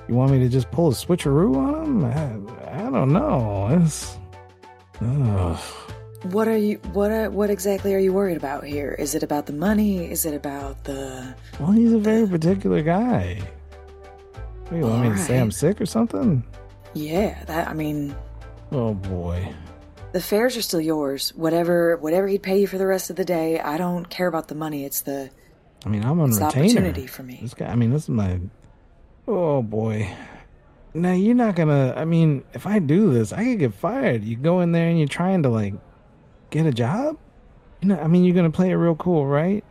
you 0.07 0.15
want 0.15 0.31
me 0.31 0.39
to 0.39 0.49
just 0.49 0.71
pull 0.71 0.89
a 0.89 0.93
switcheroo 0.93 1.55
on 1.55 2.01
him? 2.11 2.49
I, 2.49 2.85
I 2.85 2.89
don't 2.89 3.13
know. 3.13 3.79
It's, 3.83 4.17
ugh. 5.01 5.59
What 6.23 6.47
are 6.47 6.57
you 6.57 6.77
what 6.91 7.11
are, 7.11 7.29
what 7.29 7.49
exactly 7.49 7.95
are 7.95 7.99
you 7.99 8.11
worried 8.11 8.37
about 8.37 8.65
here? 8.65 8.95
Is 8.99 9.15
it 9.15 9.23
about 9.23 9.45
the 9.45 9.53
money? 9.53 10.11
Is 10.11 10.25
it 10.25 10.33
about 10.33 10.83
the 10.83 11.33
Well, 11.59 11.71
he's 11.71 11.93
a 11.93 11.99
very 11.99 12.27
particular 12.27 12.81
guy. 12.81 13.41
What, 14.63 14.71
do 14.71 14.77
you 14.77 14.83
want 14.83 15.03
me 15.03 15.09
to 15.09 15.17
say 15.17 15.39
I'm 15.39 15.51
sick 15.51 15.79
or 15.79 15.85
something? 15.85 16.43
Yeah, 16.93 17.43
that 17.45 17.67
I 17.67 17.73
mean 17.73 18.15
Oh 18.71 18.93
boy. 18.93 19.53
The 20.11 20.21
fares 20.21 20.57
are 20.57 20.61
still 20.61 20.81
yours. 20.81 21.29
Whatever 21.35 21.95
whatever 21.97 22.27
he'd 22.27 22.43
pay 22.43 22.59
you 22.59 22.67
for 22.67 22.77
the 22.77 22.87
rest 22.87 23.09
of 23.09 23.15
the 23.15 23.25
day, 23.25 23.59
I 23.59 23.77
don't 23.77 24.09
care 24.09 24.27
about 24.27 24.47
the 24.49 24.55
money. 24.55 24.83
It's 24.83 25.01
the 25.01 25.29
I 25.85 25.89
mean, 25.89 26.03
I'm 26.03 26.19
on 26.19 26.29
it's 26.29 26.39
the 26.39 26.45
retainer. 26.45 26.65
opportunity 26.65 27.07
for 27.07 27.23
me. 27.23 27.39
This 27.41 27.53
guy, 27.53 27.67
I 27.67 27.75
mean, 27.75 27.91
this 27.91 28.03
is 28.03 28.09
my. 28.09 28.39
Oh 29.27 29.61
boy. 29.61 30.11
Now 30.93 31.13
you're 31.13 31.35
not 31.35 31.55
gonna. 31.55 31.93
I 31.95 32.03
mean, 32.03 32.43
if 32.53 32.67
I 32.67 32.79
do 32.79 33.13
this, 33.13 33.31
I 33.31 33.45
could 33.45 33.59
get 33.59 33.73
fired. 33.73 34.23
You 34.23 34.35
go 34.35 34.59
in 34.59 34.73
there 34.73 34.89
and 34.89 34.99
you're 34.99 35.07
trying 35.07 35.43
to 35.43 35.49
like 35.49 35.75
get 36.49 36.65
a 36.65 36.71
job. 36.71 37.17
You 37.81 37.89
know, 37.89 37.99
I 37.99 38.07
mean, 38.07 38.23
you're 38.25 38.35
gonna 38.35 38.49
play 38.49 38.69
it 38.71 38.75
real 38.75 38.95
cool, 38.95 39.25
right? 39.25 39.63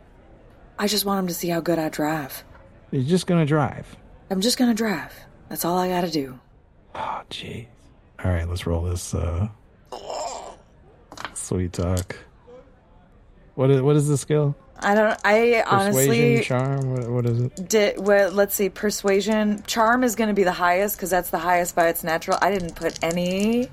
I 0.77 0.87
just 0.87 1.05
want 1.05 1.19
him 1.19 1.27
to 1.27 1.33
see 1.33 1.49
how 1.49 1.59
good 1.59 1.77
I 1.77 1.89
drive. 1.89 2.43
You're 2.91 3.03
just 3.03 3.27
gonna 3.27 3.45
drive. 3.45 3.95
I'm 4.29 4.41
just 4.41 4.57
gonna 4.57 4.73
drive. 4.73 5.13
That's 5.49 5.65
all 5.65 5.77
I 5.77 5.89
gotta 5.89 6.09
do. 6.09 6.39
Oh, 6.95 7.21
jeez. 7.29 7.67
All 8.23 8.31
right, 8.31 8.47
let's 8.47 8.65
roll 8.65 8.83
this. 8.83 9.13
uh 9.13 9.47
Sweet 11.33 11.73
talk. 11.73 12.15
What 13.55 13.71
is 13.71 13.81
what 13.81 13.95
is 13.95 14.07
the 14.07 14.17
skill? 14.17 14.55
I 14.81 14.95
don't. 14.95 15.19
I 15.25 15.63
Persuasion, 15.65 15.65
honestly 15.67 16.41
charm. 16.43 16.91
What, 16.91 17.09
what 17.09 17.25
is 17.25 17.41
it? 17.41 17.67
did. 17.67 17.99
Well, 17.99 18.31
let's 18.31 18.55
see. 18.55 18.69
Persuasion, 18.69 19.63
charm 19.67 20.03
is 20.03 20.15
going 20.15 20.29
to 20.29 20.33
be 20.33 20.43
the 20.43 20.53
highest 20.53 20.95
because 20.95 21.09
that's 21.09 21.29
the 21.29 21.39
highest 21.39 21.75
by 21.75 21.89
its 21.89 22.03
natural. 22.03 22.37
I 22.41 22.51
didn't 22.51 22.75
put 22.75 22.97
any 23.03 23.69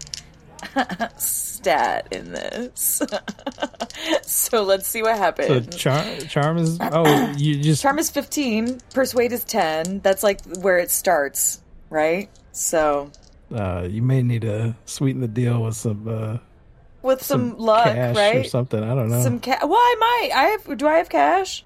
stat 1.18 2.09
in 2.11 2.32
this, 2.32 3.02
so 4.22 4.62
let's 4.62 4.86
see 4.86 5.02
what 5.02 5.16
So 5.16 5.22
happens. 5.22 5.76
charm, 5.76 6.18
charm 6.28 6.59
is. 6.59 6.78
Oh, 6.80 7.32
you 7.36 7.57
just 7.62 7.82
charm 7.82 7.98
is 7.98 8.11
fifteen. 8.11 8.80
Persuade 8.94 9.32
is 9.32 9.44
ten. 9.44 10.00
That's 10.00 10.22
like 10.22 10.40
where 10.61 10.78
it 10.78 10.90
starts, 10.90 11.61
right? 11.90 12.28
So 12.52 13.11
uh, 13.54 13.86
you 13.90 14.02
may 14.02 14.22
need 14.22 14.42
to 14.42 14.74
sweeten 14.86 15.20
the 15.20 15.28
deal 15.28 15.62
with 15.62 15.76
some 15.76 16.09
uh, 16.09 16.38
with 17.02 17.22
some, 17.22 17.57
luck, 17.59 17.84
cash 17.84 18.16
or 18.16 18.18
right? 18.18 18.50
something. 18.50 18.82
I 18.82 18.94
don't 18.94 19.09
know. 19.09 19.22
Some 19.22 19.40
cash. 19.40 19.61
Well, 19.62 19.74
I 19.74 19.96
might. 19.98 20.30
I 20.34 20.44
have. 20.46 20.78
Do 20.78 20.86
I 20.88 20.94
have 20.98 21.09
cash? 21.09 21.64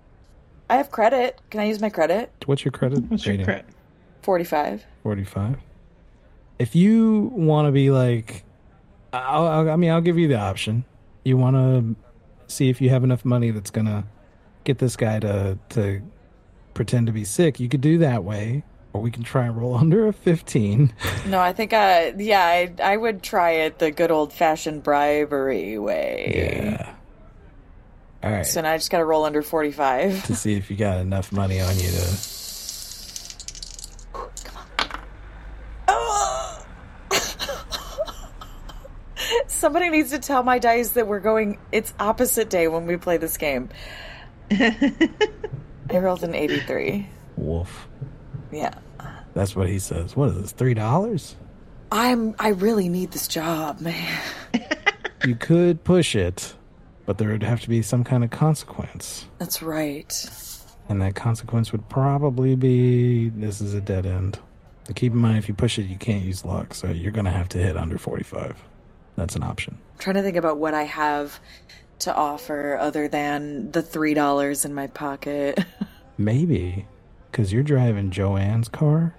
I 0.69 0.77
have 0.77 0.91
credit. 0.91 1.39
Can 1.51 1.61
I 1.61 1.65
use 1.65 1.81
my 1.81 1.91
credit? 1.91 2.31
What's 2.47 2.65
your 2.65 2.73
credit? 2.73 3.03
What's 3.11 3.27
your 3.27 3.43
credit? 3.45 3.67
Forty-five. 4.23 4.85
Forty-five. 5.03 5.57
If 6.59 6.77
you 6.77 7.33
want 7.35 7.67
to 7.69 7.73
be 7.73 7.91
like, 7.91 8.45
I'll, 9.13 9.47
I'll, 9.47 9.71
I 9.71 9.77
mean, 9.77 9.91
I'll 9.91 10.01
give 10.01 10.19
you 10.19 10.29
the 10.29 10.39
option. 10.39 10.85
You 11.25 11.37
want 11.37 11.57
to 11.57 11.97
see 12.53 12.69
if 12.69 12.81
you 12.81 12.91
have 12.91 13.05
enough 13.05 13.25
money 13.25 13.51
that's 13.51 13.71
gonna 13.71 14.07
get 14.65 14.79
this 14.79 14.97
guy 14.97 15.19
to 15.21 15.59
to 15.71 16.03
pretend 16.75 17.07
to 17.07 17.13
be 17.13 17.25
sick. 17.25 17.61
You 17.61 17.69
could 17.69 17.81
do 17.81 17.99
that 17.99 18.25
way, 18.25 18.63
or 18.93 19.01
we 19.01 19.11
can 19.11 19.23
try 19.23 19.47
and 19.47 19.57
roll 19.57 19.75
under 19.79 20.07
a 20.07 20.13
fifteen. 20.13 20.93
No, 21.27 21.41
I 21.41 21.53
think. 21.53 21.73
I 21.73 22.15
yeah, 22.17 22.43
I 22.45 22.73
I 22.83 22.97
would 22.97 23.23
try 23.23 23.51
it 23.53 23.79
the 23.79 23.91
good 23.91 24.11
old-fashioned 24.11 24.83
bribery 24.83 25.79
way. 25.79 26.33
Yeah. 26.35 26.95
All 28.23 28.31
right. 28.31 28.47
So 28.47 28.61
now 28.61 28.73
I 28.73 28.77
just 28.77 28.91
got 28.91 28.99
to 28.99 29.05
roll 29.05 29.25
under 29.25 29.43
forty-five. 29.43 30.25
to 30.27 30.35
see 30.35 30.55
if 30.55 30.71
you 30.71 30.77
got 30.77 30.99
enough 31.01 31.33
money 31.33 31.61
on 31.61 31.75
you 31.77 31.91
to. 31.91 32.17
Oh! 35.89 36.65
Somebody 39.47 39.91
needs 39.91 40.11
to 40.11 40.19
tell 40.19 40.43
my 40.43 40.59
dice 40.59 40.91
that 40.91 41.07
we're 41.07 41.21
going. 41.21 41.59
It's 41.73 41.93
opposite 41.99 42.51
day 42.51 42.69
when 42.69 42.87
we 42.87 42.97
play 42.97 43.17
this 43.17 43.37
game. 43.37 43.69
I 44.51 45.09
rolled 45.91 46.23
an 46.25 46.35
eighty-three. 46.35 47.09
Wolf. 47.37 47.89
Yeah. 48.53 48.75
That's 49.35 49.55
what 49.55 49.69
he 49.69 49.79
says. 49.79 50.17
What 50.17 50.31
is 50.31 50.41
this? 50.41 50.53
Three 50.53 50.75
dollars? 50.75 51.37
I'm. 51.93 52.35
I 52.39 52.49
really 52.49 52.89
need 52.89 53.13
this 53.13 53.29
job, 53.29 53.81
man. 53.81 54.21
You 55.27 55.35
could 55.35 55.85
push 55.85 56.17
it, 56.17 56.55
but 57.05 57.19
there 57.19 57.29
would 57.29 57.43
have 57.43 57.61
to 57.61 57.69
be 57.69 57.83
some 57.83 58.05
kind 58.05 58.25
of 58.25 58.31
consequence. 58.31 59.27
That's 59.37 59.61
right. 59.61 60.11
And 60.89 61.03
that 61.03 61.15
consequence 61.15 61.73
would 61.73 61.87
probably 61.91 62.57
be 62.57 63.29
this 63.29 63.61
is 63.61 63.75
a 63.75 63.83
dead 63.83 64.07
end. 64.07 64.39
But 64.87 64.97
keep 64.97 65.13
in 65.13 65.19
mind, 65.19 65.37
if 65.37 65.47
you 65.47 65.53
push 65.53 65.79
it, 65.79 65.83
you 65.83 65.97
can't 65.97 66.25
use 66.25 66.43
luck, 66.47 66.73
so 66.73 66.87
you're 66.89 67.13
going 67.13 67.27
to 67.27 67.31
have 67.31 67.51
to 67.51 67.59
hit 67.59 67.77
under 67.77 67.99
45. 67.99 68.57
That's 69.17 69.37
an 69.37 69.43
option. 69.43 69.79
I'm 69.95 69.99
trying 69.99 70.17
to 70.17 70.23
think 70.23 70.37
about 70.37 70.59
what 70.59 70.75
I 70.75 70.85
have 70.85 71.41
to 72.01 72.15
offer 72.15 72.79
other 72.79 73.09
than 73.09 73.71
the 73.73 73.83
three 73.83 74.15
dollars 74.15 74.65
in 74.65 74.75
my 74.75 74.87
pocket. 74.87 75.59
Maybe, 76.19 76.87
because 77.31 77.53
you're 77.53 77.63
driving 77.63 78.11
Joanne's 78.11 78.69
car, 78.69 79.15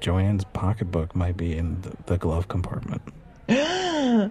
Joanne's 0.00 0.44
pocketbook 0.44 1.14
might 1.16 1.36
be 1.36 1.56
in 1.56 1.80
the, 1.82 1.92
the 2.06 2.18
glove 2.18 2.48
compartment. 2.48 3.02
oh, 3.50 4.30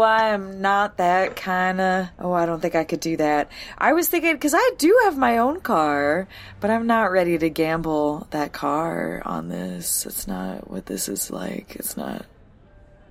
I 0.00 0.28
am 0.28 0.62
not 0.62 0.96
that 0.96 1.36
kind 1.36 1.80
of. 1.80 2.08
Oh, 2.18 2.32
I 2.32 2.46
don't 2.46 2.60
think 2.60 2.74
I 2.74 2.84
could 2.84 3.00
do 3.00 3.18
that. 3.18 3.50
I 3.76 3.92
was 3.92 4.08
thinking 4.08 4.32
because 4.32 4.54
I 4.56 4.70
do 4.78 4.98
have 5.04 5.18
my 5.18 5.38
own 5.38 5.60
car, 5.60 6.26
but 6.60 6.70
I'm 6.70 6.86
not 6.86 7.12
ready 7.12 7.36
to 7.36 7.50
gamble 7.50 8.26
that 8.30 8.52
car 8.52 9.20
on 9.26 9.50
this. 9.50 10.06
It's 10.06 10.26
not 10.26 10.70
what 10.70 10.86
this 10.86 11.08
is 11.08 11.30
like. 11.30 11.76
It's 11.76 11.96
not. 11.96 12.24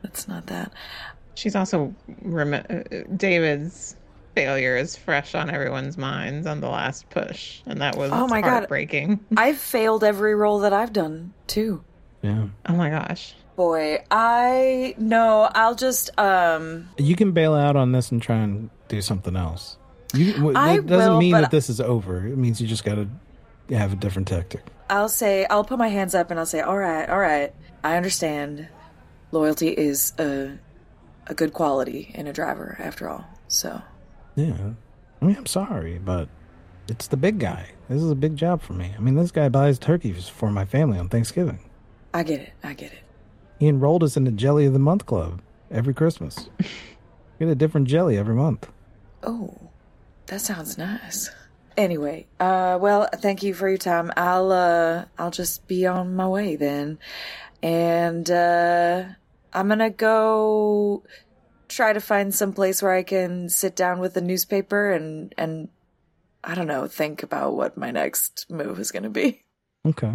It's 0.03 0.27
not 0.27 0.47
that. 0.47 0.71
She's 1.35 1.55
also 1.55 1.93
rem- 2.21 2.53
uh, 2.53 3.15
David's 3.15 3.95
failure 4.35 4.77
is 4.77 4.95
fresh 4.95 5.35
on 5.35 5.49
everyone's 5.49 5.97
minds 5.97 6.47
on 6.47 6.61
the 6.61 6.69
last 6.69 7.09
push, 7.09 7.61
and 7.65 7.81
that 7.81 7.95
was 7.97 8.11
Oh 8.13 8.27
my 8.27 8.41
God. 8.41 8.49
heartbreaking. 8.51 9.19
I've 9.37 9.57
failed 9.57 10.03
every 10.03 10.35
role 10.35 10.59
that 10.59 10.73
I've 10.73 10.93
done 10.93 11.33
too. 11.47 11.83
Yeah. 12.21 12.47
Oh 12.67 12.73
my 12.73 12.89
gosh. 12.89 13.35
Boy, 13.55 14.03
I 14.09 14.95
no. 14.97 15.49
I'll 15.53 15.75
just 15.75 16.09
um. 16.19 16.89
You 16.97 17.15
can 17.15 17.31
bail 17.31 17.53
out 17.53 17.75
on 17.75 17.91
this 17.91 18.11
and 18.11 18.21
try 18.21 18.37
and 18.37 18.69
do 18.87 19.01
something 19.01 19.35
else. 19.35 19.77
You, 20.13 20.33
w- 20.33 20.57
I 20.57 20.77
that 20.77 20.87
doesn't 20.87 21.11
will, 21.13 21.19
mean 21.19 21.31
that 21.33 21.51
this 21.51 21.69
is 21.69 21.79
over. 21.79 22.25
It 22.27 22.37
means 22.37 22.59
you 22.61 22.67
just 22.67 22.83
got 22.83 22.95
to 22.95 23.75
have 23.77 23.93
a 23.93 23.95
different 23.95 24.27
tactic. 24.27 24.61
I'll 24.89 25.09
say 25.09 25.45
I'll 25.49 25.63
put 25.63 25.77
my 25.77 25.87
hands 25.87 26.13
up 26.15 26.31
and 26.31 26.39
I'll 26.39 26.45
say, 26.45 26.59
"All 26.61 26.77
right, 26.77 27.09
all 27.09 27.19
right. 27.19 27.53
I 27.83 27.95
understand. 27.97 28.67
Loyalty 29.31 29.69
is 29.69 30.13
a 30.19 30.57
a 31.27 31.33
good 31.33 31.53
quality 31.53 32.11
in 32.15 32.27
a 32.27 32.33
driver, 32.33 32.75
after 32.79 33.09
all. 33.09 33.25
So 33.47 33.81
Yeah. 34.35 34.71
I 35.21 35.25
mean, 35.25 35.37
I'm 35.37 35.45
sorry, 35.45 35.99
but 35.99 36.27
it's 36.87 37.07
the 37.07 37.17
big 37.17 37.39
guy. 37.39 37.69
This 37.89 38.01
is 38.01 38.09
a 38.09 38.15
big 38.15 38.35
job 38.35 38.61
for 38.61 38.73
me. 38.73 38.93
I 38.97 38.99
mean, 38.99 39.15
this 39.15 39.31
guy 39.31 39.49
buys 39.49 39.77
turkeys 39.77 40.27
for 40.27 40.49
my 40.51 40.65
family 40.65 40.97
on 40.97 41.09
Thanksgiving. 41.09 41.59
I 42.13 42.23
get 42.23 42.41
it. 42.41 42.53
I 42.63 42.73
get 42.73 42.91
it. 42.91 42.99
He 43.59 43.67
enrolled 43.67 44.03
us 44.03 44.17
in 44.17 44.23
the 44.23 44.31
Jelly 44.31 44.65
of 44.65 44.73
the 44.73 44.79
Month 44.79 45.05
Club 45.05 45.41
every 45.69 45.93
Christmas. 45.93 46.49
Get 47.39 47.47
a 47.47 47.55
different 47.55 47.87
jelly 47.87 48.17
every 48.17 48.35
month. 48.35 48.69
Oh, 49.23 49.57
that 50.27 50.41
sounds 50.41 50.77
nice. 50.77 51.31
Anyway, 51.75 52.27
uh, 52.39 52.77
well, 52.79 53.07
thank 53.15 53.41
you 53.41 53.53
for 53.55 53.67
your 53.67 53.79
time. 53.79 54.11
I'll 54.15 54.51
uh, 54.51 55.05
I'll 55.17 55.31
just 55.31 55.65
be 55.67 55.87
on 55.87 56.15
my 56.15 56.27
way 56.27 56.55
then, 56.55 56.99
and 57.63 58.29
uh, 58.29 59.05
I'm 59.53 59.67
gonna 59.67 59.89
go 59.89 61.03
try 61.67 61.93
to 61.93 62.01
find 62.01 62.33
some 62.33 62.53
place 62.53 62.81
where 62.81 62.93
I 62.93 63.03
can 63.03 63.49
sit 63.49 63.75
down 63.75 63.99
with 63.99 64.15
a 64.17 64.21
newspaper 64.21 64.91
and 64.91 65.33
and 65.37 65.69
I 66.43 66.55
don't 66.55 66.67
know, 66.67 66.87
think 66.87 67.23
about 67.23 67.55
what 67.55 67.77
my 67.77 67.91
next 67.91 68.47
move 68.49 68.79
is 68.79 68.91
gonna 68.91 69.09
be. 69.09 69.43
Okay. 69.85 70.13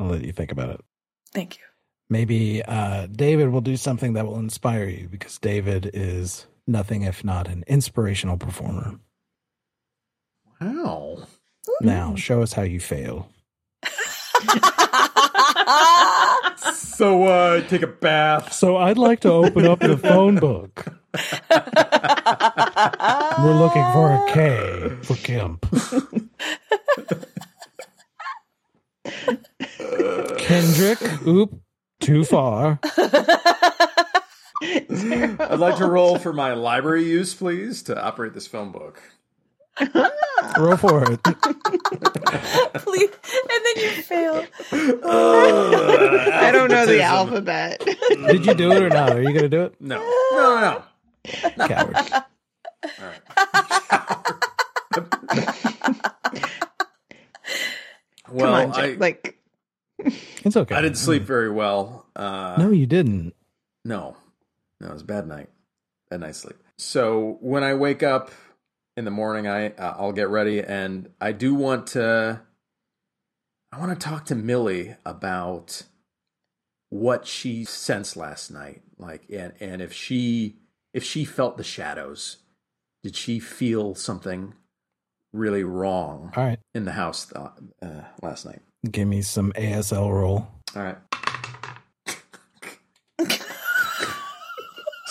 I'll 0.00 0.08
let 0.08 0.24
you 0.24 0.32
think 0.32 0.52
about 0.52 0.70
it. 0.70 0.80
Thank 1.32 1.58
you. 1.58 1.64
Maybe 2.10 2.62
uh, 2.62 3.06
David 3.06 3.48
will 3.50 3.60
do 3.60 3.76
something 3.76 4.14
that 4.14 4.26
will 4.26 4.38
inspire 4.38 4.86
you 4.86 5.08
because 5.08 5.38
David 5.38 5.90
is 5.94 6.46
nothing 6.66 7.02
if 7.02 7.24
not 7.24 7.48
an 7.48 7.64
inspirational 7.66 8.36
performer. 8.36 8.98
Wow. 10.60 11.26
Now, 11.80 12.14
show 12.16 12.42
us 12.42 12.52
how 12.52 12.62
you 12.62 12.80
fail. 12.80 13.28
So, 16.74 17.24
uh, 17.24 17.60
take 17.68 17.82
a 17.82 17.86
bath. 17.86 18.52
So, 18.52 18.76
I'd 18.76 18.98
like 18.98 19.20
to 19.20 19.30
open 19.30 19.66
up 19.66 19.80
the 19.80 19.96
phone 19.96 20.36
book. 20.36 20.86
We're 23.38 23.58
looking 23.58 23.84
for 23.92 24.12
a 24.12 24.24
K 24.32 24.90
for 25.02 25.16
Kemp. 25.16 25.66
Kendrick, 30.38 31.26
oop, 31.26 31.60
too 32.00 32.24
far. 32.24 32.78
I'd 34.62 35.58
like 35.58 35.76
to 35.78 35.86
roll 35.86 36.18
for 36.18 36.32
my 36.32 36.54
library 36.54 37.04
use, 37.04 37.34
please, 37.34 37.82
to 37.84 38.00
operate 38.00 38.34
this 38.34 38.46
phone 38.46 38.70
book. 38.70 39.02
Roll 40.58 40.76
for 40.76 41.10
it. 41.10 41.22
Please, 42.74 43.10
and 43.10 43.64
then 43.64 43.76
you 43.76 43.90
fail. 44.02 44.44
I 44.72 46.50
don't 46.52 46.70
know 46.70 46.84
the 46.86 47.00
alphabet. 47.02 47.82
Did 48.10 48.44
you 48.46 48.54
do 48.54 48.72
it 48.72 48.82
or 48.82 48.90
not? 48.90 49.12
Are 49.12 49.22
you 49.22 49.28
going 49.28 49.42
to 49.42 49.48
do 49.48 49.62
it? 49.62 49.80
No, 49.80 49.98
no, 50.32 50.82
no. 51.58 51.66
Coward. 51.66 51.96
Well, 58.30 58.46
Come 58.64 58.72
on, 58.72 58.80
I, 58.80 58.94
like 58.94 59.38
It's 59.98 60.56
okay. 60.56 60.74
I 60.74 60.80
didn't 60.80 60.96
sleep 60.96 61.22
very 61.22 61.50
well. 61.50 62.06
Uh, 62.16 62.56
No, 62.58 62.70
you 62.70 62.86
didn't. 62.86 63.34
No, 63.84 64.16
no, 64.80 64.88
it 64.88 64.92
was 64.92 65.02
a 65.02 65.06
bad 65.06 65.26
night. 65.26 65.50
Bad 66.08 66.20
night's 66.20 66.38
sleep. 66.38 66.56
So 66.78 67.36
when 67.40 67.62
I 67.62 67.74
wake 67.74 68.02
up 68.02 68.30
in 68.96 69.04
the 69.04 69.10
morning, 69.10 69.46
I 69.46 69.68
uh, 69.70 69.94
I'll 69.98 70.12
get 70.12 70.28
ready, 70.28 70.60
and 70.60 71.10
I 71.20 71.32
do 71.32 71.54
want 71.54 71.88
to. 71.88 72.42
I 73.72 73.78
want 73.78 73.98
to 73.98 74.06
talk 74.08 74.26
to 74.26 74.34
Millie 74.34 74.96
about 75.06 75.82
what 76.90 77.26
she 77.26 77.64
sensed 77.64 78.16
last 78.16 78.50
night, 78.50 78.82
like, 78.98 79.22
and 79.30 79.54
and 79.60 79.80
if 79.80 79.92
she 79.92 80.56
if 80.92 81.02
she 81.02 81.24
felt 81.24 81.56
the 81.56 81.64
shadows, 81.64 82.38
did 83.02 83.16
she 83.16 83.38
feel 83.40 83.94
something 83.94 84.52
really 85.32 85.64
wrong 85.64 86.30
All 86.36 86.44
right. 86.44 86.58
in 86.74 86.84
the 86.84 86.92
house 86.92 87.32
uh, 87.32 87.48
uh, 87.80 88.02
last 88.20 88.44
night? 88.44 88.60
Give 88.90 89.08
me 89.08 89.22
some 89.22 89.52
ASL 89.52 90.10
roll. 90.12 90.46
All 90.76 90.82
right. 90.82 90.98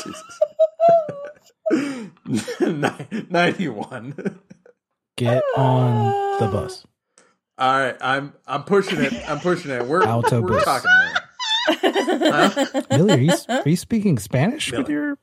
Jesus. 0.03 0.39
Nin- 1.71 2.11
91. 3.29 4.39
Get 5.17 5.43
on 5.55 6.39
the 6.39 6.45
ah. 6.45 6.51
bus. 6.51 6.85
All 7.57 7.79
right, 7.79 7.95
I'm 8.01 8.33
I'm 8.47 8.63
pushing 8.63 8.99
it. 9.01 9.13
I'm 9.29 9.39
pushing 9.39 9.71
it. 9.71 9.85
We're 9.85 10.01
Autobus. 10.01 10.49
we're 10.49 10.63
talking 10.63 10.89
there. 10.89 11.23
Huh? 11.67 12.81
Millie, 12.89 13.13
are 13.13 13.17
you, 13.17 13.33
are 13.49 13.69
you 13.69 13.75
speaking 13.75 14.17
Spanish 14.17 14.71
with 14.71 14.89
your. 14.89 15.17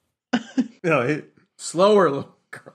No, 0.85 1.07
hey, 1.07 1.25
slower, 1.57 2.11
little 2.11 2.37
girl. 2.51 2.75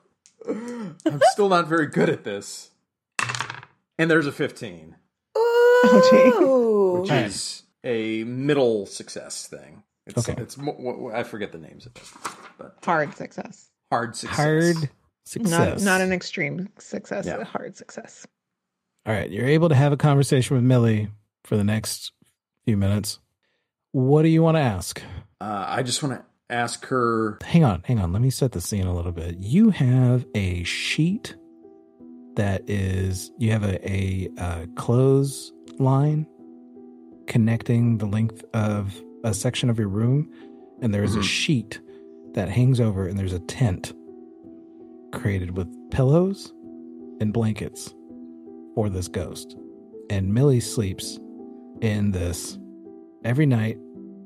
I'm 1.05 1.21
still 1.31 1.47
not 1.47 1.67
very 1.67 1.87
good 1.87 2.09
at 2.09 2.23
this. 2.25 2.71
And 3.97 4.11
there's 4.11 4.27
a 4.27 4.31
15, 4.31 4.95
Ooh. 5.37 6.99
which 7.01 7.11
is 7.11 7.63
a 7.83 8.23
middle 8.25 8.85
success 8.85 9.47
thing. 9.47 9.83
It's, 10.05 10.27
Okay. 10.27 10.41
It's 10.41 10.57
mo- 10.57 11.11
I 11.13 11.23
forget 11.23 11.51
the 11.51 11.57
names 11.57 11.85
of 11.85 11.95
it, 11.95 12.03
but 12.57 12.75
hard 12.83 13.15
success. 13.15 13.69
Hard 13.93 14.15
success. 14.15 14.35
Hard 14.37 14.89
success. 15.25 15.81
Not 15.81 15.81
not 15.81 16.01
an 16.01 16.11
extreme 16.13 16.69
success, 16.79 17.25
Yeah. 17.25 17.37
a 17.37 17.43
hard 17.45 17.75
success. 17.77 18.25
All 19.05 19.13
right. 19.13 19.29
You're 19.29 19.47
able 19.47 19.69
to 19.69 19.75
have 19.75 19.91
a 19.91 19.97
conversation 19.97 20.55
with 20.55 20.63
Millie 20.63 21.09
for 21.43 21.57
the 21.57 21.63
next 21.63 22.11
few 22.65 22.77
minutes. 22.77 23.19
What 23.91 24.23
do 24.23 24.29
you 24.29 24.41
want 24.41 24.55
to 24.57 24.61
ask? 24.61 25.01
Uh, 25.41 25.65
I 25.67 25.83
just 25.83 26.01
want 26.01 26.15
to 26.19 26.25
ask 26.49 26.85
her. 26.85 27.37
Hang 27.43 27.63
on, 27.63 27.83
hang 27.85 27.99
on. 27.99 28.11
Let 28.13 28.21
me 28.21 28.29
set 28.29 28.51
the 28.53 28.61
scene 28.61 28.87
a 28.87 28.93
little 28.95 29.11
bit. 29.11 29.37
You 29.37 29.69
have 29.71 30.25
a 30.33 30.63
sheet 30.63 31.35
that 32.35 32.67
is 32.67 33.31
you 33.37 33.51
have 33.51 33.63
a, 33.63 33.77
a, 33.91 34.29
uh 34.39 34.65
clothes 34.75 35.51
line 35.79 36.25
connecting 37.27 37.97
the 37.99 38.05
length 38.05 38.43
of 38.53 38.99
a 39.23 39.33
section 39.33 39.69
of 39.69 39.77
your 39.79 39.87
room, 39.89 40.29
and 40.81 40.93
there 40.93 41.03
is 41.03 41.15
a 41.15 41.19
Mhm. 41.19 41.23
sheet 41.23 41.79
that 42.33 42.49
hangs 42.49 42.79
over, 42.79 43.07
and 43.07 43.17
there's 43.17 43.33
a 43.33 43.39
tent 43.39 43.93
created 45.11 45.55
with 45.55 45.67
pillows 45.91 46.51
and 47.19 47.31
blankets 47.33 47.93
for 48.75 48.89
this 48.89 49.07
ghost. 49.07 49.55
And 50.09 50.33
Millie 50.33 50.59
sleeps 50.59 51.19
in 51.81 52.11
this 52.11 52.57
every 53.23 53.45
night. 53.45 53.77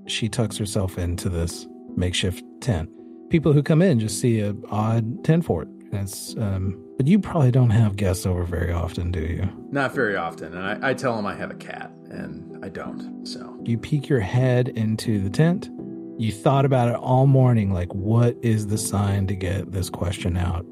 She 0.08 0.30
tucks 0.30 0.58
herself 0.58 0.98
into 0.98 1.30
this 1.30 1.68
makeshift 1.96 2.44
tent. 2.62 2.90
People 3.30 3.52
who 3.52 3.62
come 3.62 3.82
in 3.82 4.00
just 4.00 4.20
see 4.22 4.40
a 4.40 4.56
odd 4.70 5.24
tent 5.26 5.46
fort. 5.46 5.68
That's 5.92 6.36
um, 6.38 6.82
but 6.98 7.08
you 7.08 7.20
probably 7.20 7.52
don't 7.52 7.70
have 7.70 7.96
guests 7.96 8.26
over 8.26 8.44
very 8.44 8.72
often, 8.74 9.12
do 9.12 9.20
you? 9.20 9.50
Not 9.70 9.94
very 9.94 10.16
often, 10.16 10.54
and 10.54 10.84
I, 10.84 10.90
I 10.90 10.94
tell 10.94 11.16
them 11.16 11.26
I 11.26 11.36
have 11.36 11.52
a 11.52 11.56
cat, 11.56 11.92
and 12.10 12.64
I 12.66 12.70
don't. 12.70 13.26
So 13.26 13.58
You 13.64 13.78
peek 13.78 14.10
your 14.10 14.20
head 14.20 14.70
into 14.70 15.22
the 15.22 15.30
tent. 15.30 15.70
You 16.18 16.32
thought 16.32 16.66
about 16.66 16.90
it 16.90 16.96
all 16.96 17.28
morning, 17.28 17.72
like 17.72 17.94
what 17.94 18.36
is 18.42 18.68
the 18.68 18.78
sign 18.78 19.28
to 19.28 19.36
get 19.36 19.72
this 19.72 19.90
question 19.90 20.36
out? 20.38 20.66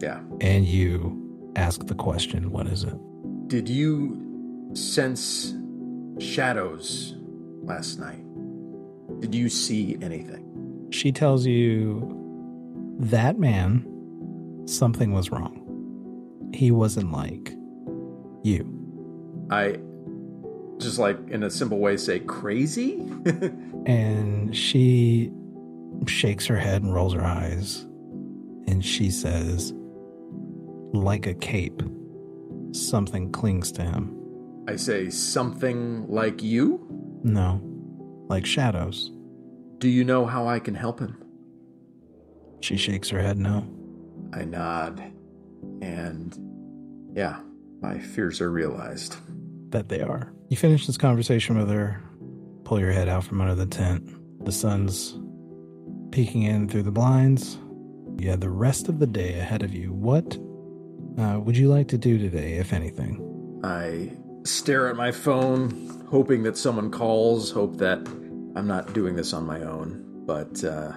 yeah. 0.00 0.20
And 0.40 0.66
you 0.66 1.52
ask 1.56 1.86
the 1.86 1.94
question, 1.94 2.50
what 2.50 2.66
is 2.66 2.84
it? 2.84 2.94
Did 3.48 3.68
you 3.68 4.70
sense 4.74 5.54
shadows 6.18 7.14
last 7.62 7.98
night? 7.98 8.22
Did 9.20 9.34
you 9.34 9.48
see 9.48 9.96
anything? 10.02 10.88
She 10.90 11.12
tells 11.12 11.46
you 11.46 12.10
that 12.98 13.38
man, 13.38 13.86
something 14.66 15.12
was 15.12 15.30
wrong. 15.30 15.60
He 16.52 16.70
wasn't 16.70 17.12
like 17.12 17.54
you. 18.42 18.70
I 19.50 19.78
just 20.78 20.98
like 20.98 21.18
in 21.28 21.42
a 21.42 21.50
simple 21.50 21.78
way 21.78 21.96
say 21.96 22.20
crazy? 22.20 22.94
and 23.86 24.56
she 24.56 25.30
shakes 26.06 26.46
her 26.46 26.56
head 26.56 26.82
and 26.82 26.94
rolls 26.94 27.14
her 27.14 27.24
eyes. 27.24 27.82
And 28.66 28.84
she 28.84 29.10
says, 29.10 29.72
like 30.92 31.26
a 31.26 31.34
cape, 31.34 31.82
something 32.72 33.30
clings 33.32 33.72
to 33.72 33.82
him. 33.82 34.20
I 34.66 34.76
say 34.76 35.10
something 35.10 36.08
like 36.08 36.42
you? 36.42 36.86
No, 37.22 37.60
like 38.28 38.46
shadows. 38.46 39.10
Do 39.78 39.88
you 39.88 40.04
know 40.04 40.24
how 40.24 40.46
I 40.46 40.58
can 40.58 40.74
help 40.74 41.00
him? 41.00 41.22
She 42.60 42.76
shakes 42.76 43.10
her 43.10 43.20
head 43.20 43.38
no. 43.38 43.66
I 44.32 44.44
nod, 44.44 45.00
and 45.82 46.34
yeah, 47.14 47.40
my 47.82 47.98
fears 47.98 48.40
are 48.40 48.50
realized. 48.50 49.16
That 49.70 49.88
they 49.88 50.00
are. 50.00 50.32
You 50.54 50.58
finish 50.58 50.86
this 50.86 50.96
conversation 50.96 51.58
with 51.58 51.68
her, 51.68 52.00
pull 52.62 52.78
your 52.78 52.92
head 52.92 53.08
out 53.08 53.24
from 53.24 53.40
under 53.40 53.56
the 53.56 53.66
tent. 53.66 54.08
The 54.44 54.52
sun's 54.52 55.18
peeking 56.12 56.44
in 56.44 56.68
through 56.68 56.84
the 56.84 56.92
blinds. 56.92 57.58
You 58.18 58.30
have 58.30 58.38
the 58.38 58.50
rest 58.50 58.88
of 58.88 59.00
the 59.00 59.06
day 59.08 59.40
ahead 59.40 59.64
of 59.64 59.74
you. 59.74 59.92
What 59.92 60.38
uh, 61.18 61.40
would 61.40 61.56
you 61.56 61.66
like 61.66 61.88
to 61.88 61.98
do 61.98 62.18
today, 62.18 62.52
if 62.52 62.72
anything? 62.72 63.60
I 63.64 64.12
stare 64.44 64.86
at 64.86 64.94
my 64.94 65.10
phone, 65.10 66.06
hoping 66.08 66.44
that 66.44 66.56
someone 66.56 66.92
calls, 66.92 67.50
hope 67.50 67.78
that 67.78 67.98
I'm 68.54 68.68
not 68.68 68.92
doing 68.92 69.16
this 69.16 69.32
on 69.32 69.44
my 69.44 69.60
own. 69.60 70.04
But 70.24 70.62
uh, 70.62 70.92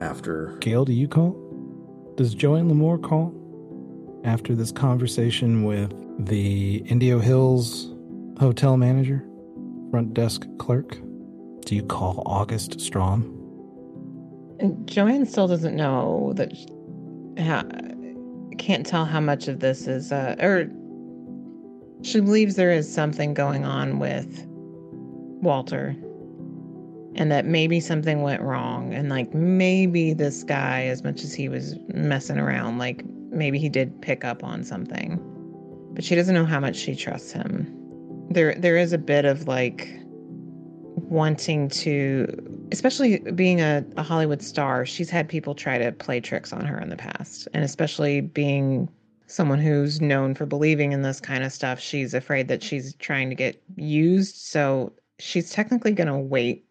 after. 0.00 0.56
Gail, 0.60 0.84
do 0.84 0.92
you 0.92 1.08
call? 1.08 1.32
Does 2.16 2.32
Joanne 2.32 2.70
Lamour 2.70 3.02
call? 3.02 3.34
After 4.22 4.54
this 4.54 4.70
conversation 4.70 5.64
with 5.64 5.92
the 6.24 6.76
Indio 6.86 7.18
Hills 7.18 7.91
hotel 8.42 8.76
manager, 8.76 9.24
front 9.92 10.12
desk 10.14 10.48
clerk, 10.58 10.98
do 11.64 11.76
you 11.76 11.82
call 11.84 12.24
August 12.26 12.78
Straume? 12.78 13.22
And 14.58 14.84
Joanne 14.84 15.26
still 15.26 15.46
doesn't 15.46 15.76
know 15.76 16.32
that. 16.34 16.52
How, 17.38 17.62
can't 18.58 18.84
tell 18.84 19.04
how 19.04 19.20
much 19.20 19.46
of 19.46 19.60
this 19.60 19.86
is, 19.86 20.10
uh, 20.12 20.34
or 20.40 20.68
she 22.02 22.20
believes 22.20 22.56
there 22.56 22.72
is 22.72 22.92
something 22.92 23.32
going 23.32 23.64
on 23.64 24.00
with 24.00 24.44
Walter 25.40 25.96
and 27.14 27.30
that 27.30 27.46
maybe 27.46 27.78
something 27.78 28.22
went 28.22 28.42
wrong 28.42 28.92
and 28.92 29.08
like 29.08 29.32
maybe 29.32 30.12
this 30.12 30.42
guy 30.42 30.84
as 30.86 31.04
much 31.04 31.22
as 31.22 31.32
he 31.32 31.48
was 31.48 31.76
messing 31.94 32.38
around 32.38 32.78
like 32.78 33.04
maybe 33.30 33.58
he 33.58 33.68
did 33.68 34.00
pick 34.02 34.24
up 34.24 34.42
on 34.42 34.62
something 34.64 35.20
but 35.92 36.04
she 36.04 36.14
doesn't 36.14 36.34
know 36.34 36.46
how 36.46 36.60
much 36.60 36.76
she 36.76 36.94
trusts 36.94 37.32
him 37.32 37.81
there 38.30 38.54
there 38.54 38.76
is 38.76 38.92
a 38.92 38.98
bit 38.98 39.24
of 39.24 39.46
like 39.46 39.88
wanting 40.96 41.68
to 41.68 42.26
especially 42.72 43.18
being 43.34 43.60
a, 43.60 43.84
a 43.96 44.02
hollywood 44.02 44.42
star 44.42 44.86
she's 44.86 45.10
had 45.10 45.28
people 45.28 45.54
try 45.54 45.76
to 45.76 45.92
play 45.92 46.20
tricks 46.20 46.52
on 46.52 46.64
her 46.64 46.78
in 46.80 46.88
the 46.88 46.96
past. 46.96 47.48
And 47.52 47.64
especially 47.64 48.20
being 48.20 48.88
someone 49.26 49.58
who's 49.58 50.00
known 50.00 50.34
for 50.34 50.44
believing 50.46 50.92
in 50.92 51.02
this 51.02 51.20
kind 51.20 51.42
of 51.44 51.52
stuff 51.52 51.80
she's 51.80 52.14
afraid 52.14 52.48
that 52.48 52.62
she's 52.62 52.94
trying 52.96 53.30
to 53.30 53.34
get 53.34 53.62
used. 53.76 54.36
So 54.36 54.92
she's 55.18 55.50
technically 55.50 55.92
going 55.92 56.08
to 56.08 56.18
wait 56.18 56.66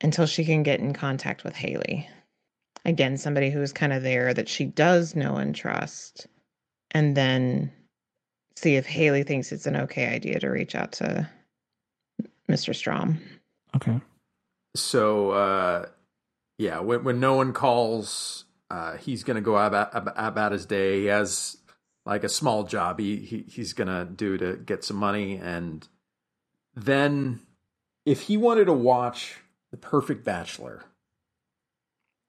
until 0.00 0.26
she 0.26 0.44
can 0.44 0.62
get 0.62 0.80
in 0.80 0.92
contact 0.92 1.44
with 1.44 1.56
Hallie. 1.56 2.08
Again, 2.84 3.16
somebody 3.16 3.50
who 3.50 3.62
is 3.62 3.72
kind 3.72 3.92
of 3.92 4.02
there 4.02 4.34
that 4.34 4.48
she 4.48 4.66
does 4.66 5.16
know 5.16 5.36
and 5.36 5.54
trust, 5.54 6.26
and 6.90 7.16
then 7.16 7.72
see 8.56 8.76
if 8.76 8.86
Hallie 8.86 9.24
thinks 9.24 9.52
it's 9.52 9.66
an 9.66 9.76
okay 9.76 10.06
idea 10.06 10.38
to 10.40 10.48
reach 10.48 10.74
out 10.74 10.92
to 10.92 11.28
Mr. 12.48 12.74
Straume. 12.74 13.18
Okay. 13.76 14.00
So, 14.76 15.30
uh, 15.30 15.86
yeah, 16.58 16.80
when, 16.80 17.04
when 17.04 17.20
no 17.20 17.34
one 17.34 17.52
calls, 17.52 18.44
uh, 18.70 18.96
he's 18.96 19.24
going 19.24 19.36
to 19.36 19.40
go 19.40 19.56
about, 19.56 19.90
about 19.92 20.52
his 20.52 20.66
day. 20.66 21.00
He 21.00 21.06
has 21.06 21.56
like 22.06 22.24
a 22.24 22.28
small 22.28 22.64
job 22.64 22.98
he, 22.98 23.16
he 23.16 23.44
he's 23.48 23.72
going 23.72 23.88
to 23.88 24.04
do 24.04 24.36
to 24.36 24.56
get 24.56 24.84
some 24.84 24.96
money. 24.96 25.36
And 25.36 25.86
then 26.74 27.40
if 28.04 28.22
he 28.22 28.36
wanted 28.36 28.66
to 28.66 28.72
watch 28.72 29.36
the 29.70 29.76
Perfect 29.78 30.24
Bachelor. 30.24 30.84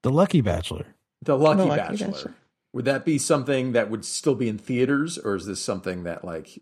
The 0.01 0.09
Lucky 0.09 0.41
Bachelor. 0.41 0.87
The 1.21 1.37
Lucky, 1.37 1.57
the 1.57 1.65
Lucky 1.65 1.81
Bachelor. 1.81 2.07
Bachelor. 2.07 2.33
Would 2.75 2.83
that 2.83 3.05
be 3.05 3.17
something 3.17 3.71
that 3.71 3.89
would 3.89 4.03
still 4.03 4.35
be 4.35 4.49
in 4.49 4.57
theaters, 4.57 5.17
or 5.17 5.37
is 5.37 5.45
this 5.45 5.61
something 5.61 6.03
that, 6.03 6.25
like, 6.25 6.61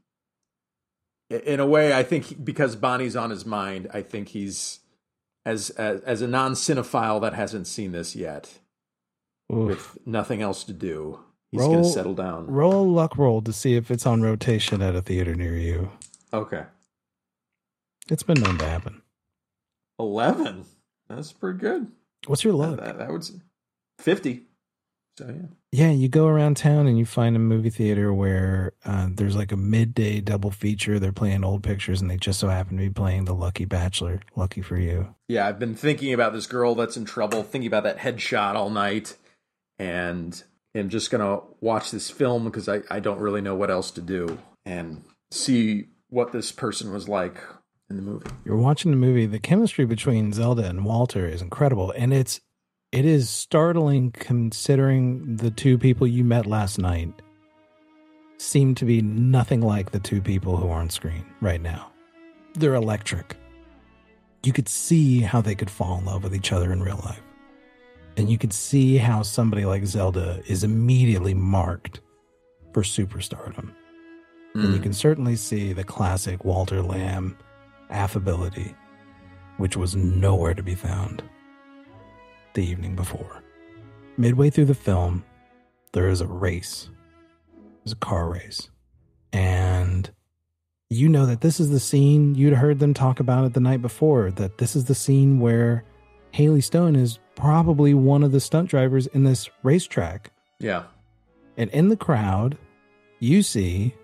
in 1.27 1.59
a 1.59 1.65
way, 1.65 1.91
I 1.91 2.03
think 2.03 2.45
because 2.45 2.75
Bonnie's 2.75 3.15
on 3.15 3.31
his 3.31 3.47
mind, 3.47 3.89
I 3.91 4.03
think 4.03 4.27
he's 4.27 4.81
as 5.43 5.71
as, 5.71 6.01
as 6.01 6.21
a 6.21 6.27
non 6.27 6.53
cinephile 6.53 7.19
that 7.21 7.33
hasn't 7.33 7.65
seen 7.65 7.93
this 7.93 8.15
yet, 8.15 8.59
Oof. 9.51 9.67
with 9.67 9.97
nothing 10.05 10.43
else 10.43 10.63
to 10.65 10.73
do. 10.73 11.19
He's 11.49 11.61
roll, 11.61 11.71
gonna 11.71 11.83
settle 11.85 12.13
down. 12.13 12.45
Roll 12.45 12.83
a 12.83 12.91
luck 12.91 13.17
roll 13.17 13.41
to 13.41 13.51
see 13.51 13.75
if 13.75 13.89
it's 13.89 14.05
on 14.05 14.21
rotation 14.21 14.83
at 14.83 14.95
a 14.95 15.01
theater 15.01 15.33
near 15.33 15.57
you. 15.57 15.93
Okay. 16.31 16.65
It's 18.11 18.21
been 18.21 18.39
known 18.39 18.59
to 18.59 18.69
happen. 18.69 19.01
Eleven. 19.97 20.65
That's 21.09 21.33
pretty 21.33 21.57
good. 21.57 21.87
What's 22.27 22.43
your 22.43 22.53
luck? 22.53 22.75
That, 22.75 22.85
that, 22.85 22.97
that 22.99 23.09
would 23.09 23.27
fifty. 23.97 24.43
So 25.17 25.27
yeah. 25.27 25.47
Yeah, 25.71 25.91
you 25.91 26.09
go 26.09 26.27
around 26.27 26.57
town 26.57 26.87
and 26.87 26.97
you 26.97 27.05
find 27.05 27.35
a 27.35 27.39
movie 27.39 27.69
theater 27.69 28.13
where 28.13 28.73
uh, 28.85 29.09
there's 29.11 29.35
like 29.35 29.51
a 29.51 29.57
midday 29.57 30.21
double 30.21 30.51
feature. 30.51 30.99
They're 30.99 31.11
playing 31.11 31.43
old 31.43 31.63
pictures, 31.63 32.01
and 32.01 32.09
they 32.09 32.17
just 32.17 32.39
so 32.39 32.47
happen 32.49 32.77
to 32.77 32.83
be 32.83 32.89
playing 32.89 33.25
The 33.25 33.33
Lucky 33.33 33.65
Bachelor. 33.65 34.21
Lucky 34.35 34.61
for 34.61 34.77
you. 34.77 35.13
Yeah, 35.27 35.47
I've 35.47 35.59
been 35.59 35.75
thinking 35.75 36.13
about 36.13 36.33
this 36.33 36.47
girl 36.47 36.75
that's 36.75 36.97
in 36.97 37.05
trouble, 37.05 37.43
thinking 37.43 37.67
about 37.67 37.83
that 37.83 37.99
headshot 37.99 38.55
all 38.55 38.69
night, 38.69 39.15
and 39.77 40.43
I'm 40.75 40.89
just 40.89 41.11
gonna 41.11 41.41
watch 41.61 41.91
this 41.91 42.09
film 42.09 42.45
because 42.45 42.67
I, 42.67 42.81
I 42.89 42.99
don't 42.99 43.19
really 43.19 43.41
know 43.41 43.55
what 43.55 43.69
else 43.71 43.91
to 43.91 44.01
do 44.01 44.39
and 44.65 45.03
see 45.31 45.89
what 46.09 46.31
this 46.31 46.51
person 46.51 46.91
was 46.91 47.07
like 47.07 47.39
in 47.89 47.97
the 47.97 48.01
movie. 48.03 48.29
You're 48.45 48.57
watching 48.57 48.91
the 48.91 48.97
movie. 48.97 49.25
The 49.25 49.39
chemistry 49.39 49.85
between 49.85 50.33
Zelda 50.33 50.65
and 50.65 50.85
Walter 50.85 51.27
is 51.27 51.41
incredible, 51.41 51.91
and 51.91 52.13
it's 52.13 52.41
it 52.93 53.05
is 53.05 53.27
startling 53.27 54.11
considering 54.11 55.37
the 55.37 55.49
two 55.49 55.79
people 55.79 56.05
you 56.05 56.23
met 56.23 56.45
last 56.45 56.77
night 56.77 57.11
seem 58.37 58.75
to 58.75 58.85
be 58.85 59.01
nothing 59.01 59.61
like 59.61 59.89
the 59.89 59.99
two 59.99 60.21
people 60.21 60.57
who 60.57 60.67
are 60.67 60.79
on 60.79 60.91
screen 60.91 61.25
right 61.41 61.59
now. 61.59 61.91
They're 62.53 62.75
electric. 62.75 63.35
You 64.43 64.53
could 64.53 64.69
see 64.69 65.21
how 65.21 65.41
they 65.41 65.55
could 65.55 65.71
fall 65.71 65.97
in 65.97 66.05
love 66.05 66.23
with 66.23 66.35
each 66.35 66.51
other 66.51 66.71
in 66.71 66.83
real 66.83 67.01
life. 67.03 67.23
And 68.15 68.29
you 68.29 68.37
could 68.37 68.53
see 68.53 68.97
how 68.97 69.23
somebody 69.23 69.65
like 69.65 69.85
Zelda 69.87 70.43
is 70.47 70.63
immediately 70.63 71.33
marked 71.33 72.01
for 72.73 72.83
superstardom. 72.83 73.73
Mm. 74.55 74.65
And 74.65 74.69
you 74.69 74.77
hmm. 74.77 74.83
can 74.83 74.93
certainly 74.93 75.35
see 75.35 75.73
the 75.73 75.83
classic 75.83 76.45
Walter 76.45 76.83
Lamb 76.83 77.39
affability, 77.89 78.75
which 79.57 79.75
was 79.75 79.95
nowhere 79.95 80.53
to 80.53 80.61
be 80.61 80.75
found 80.75 81.23
the 82.53 82.65
evening 82.65 82.95
before. 82.95 83.41
Midway 84.17 84.49
through 84.49 84.65
the 84.65 84.75
film, 84.75 85.23
there 85.91 86.07
is 86.07 86.21
a 86.21 86.27
race. 86.27 86.89
There's 87.83 87.93
a 87.93 87.97
car 87.97 88.29
race. 88.29 88.69
And 89.31 90.09
you 90.89 91.09
know 91.09 91.25
that 91.25 91.41
this 91.41 91.59
is 91.59 91.69
the 91.69 91.79
scene 91.79 92.35
you'd 92.35 92.53
heard 92.53 92.79
them 92.79 92.93
talk 92.93 93.19
about 93.19 93.45
it 93.45 93.53
the 93.53 93.59
night 93.59 93.81
before, 93.81 94.31
that 94.31 94.57
this 94.59 94.75
is 94.75 94.85
the 94.85 94.95
scene 94.95 95.39
where 95.39 95.83
Hallie 96.35 96.61
Stone 96.61 96.95
is 96.95 97.19
probably 97.35 97.93
one 97.93 98.23
of 98.23 98.31
the 98.31 98.39
stunt 98.39 98.69
drivers 98.69 99.07
in 99.07 99.23
this 99.23 99.49
racetrack. 99.63 100.31
Yeah. 100.59 100.83
And 101.57 101.69
in 101.71 101.89
the 101.89 101.97
crowd, 101.97 102.57
you 103.19 103.41
see 103.41 103.95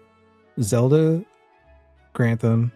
Zelda 0.61 1.23
Grantham 2.13 2.71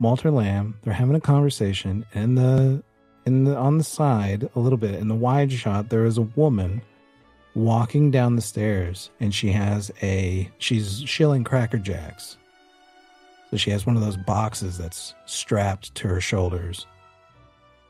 Walter 0.00 0.30
Lamb. 0.30 0.78
They're 0.82 0.92
having 0.92 1.14
a 1.14 1.20
conversation, 1.20 2.04
and 2.14 2.36
the 2.36 2.82
in 3.26 3.44
the 3.44 3.56
on 3.56 3.78
the 3.78 3.84
side 3.84 4.48
a 4.54 4.60
little 4.60 4.78
bit 4.78 4.94
in 4.94 5.08
the 5.08 5.14
wide 5.14 5.52
shot, 5.52 5.88
there 5.88 6.04
is 6.04 6.18
a 6.18 6.22
woman 6.22 6.82
walking 7.54 8.10
down 8.10 8.36
the 8.36 8.42
stairs, 8.42 9.10
and 9.20 9.34
she 9.34 9.50
has 9.50 9.90
a 10.02 10.50
she's 10.58 11.02
shilling 11.06 11.44
Cracker 11.44 11.78
Jacks. 11.78 12.36
So 13.50 13.56
she 13.56 13.70
has 13.70 13.84
one 13.84 13.96
of 13.96 14.02
those 14.02 14.16
boxes 14.16 14.78
that's 14.78 15.14
strapped 15.26 15.94
to 15.96 16.08
her 16.08 16.20
shoulders. 16.20 16.86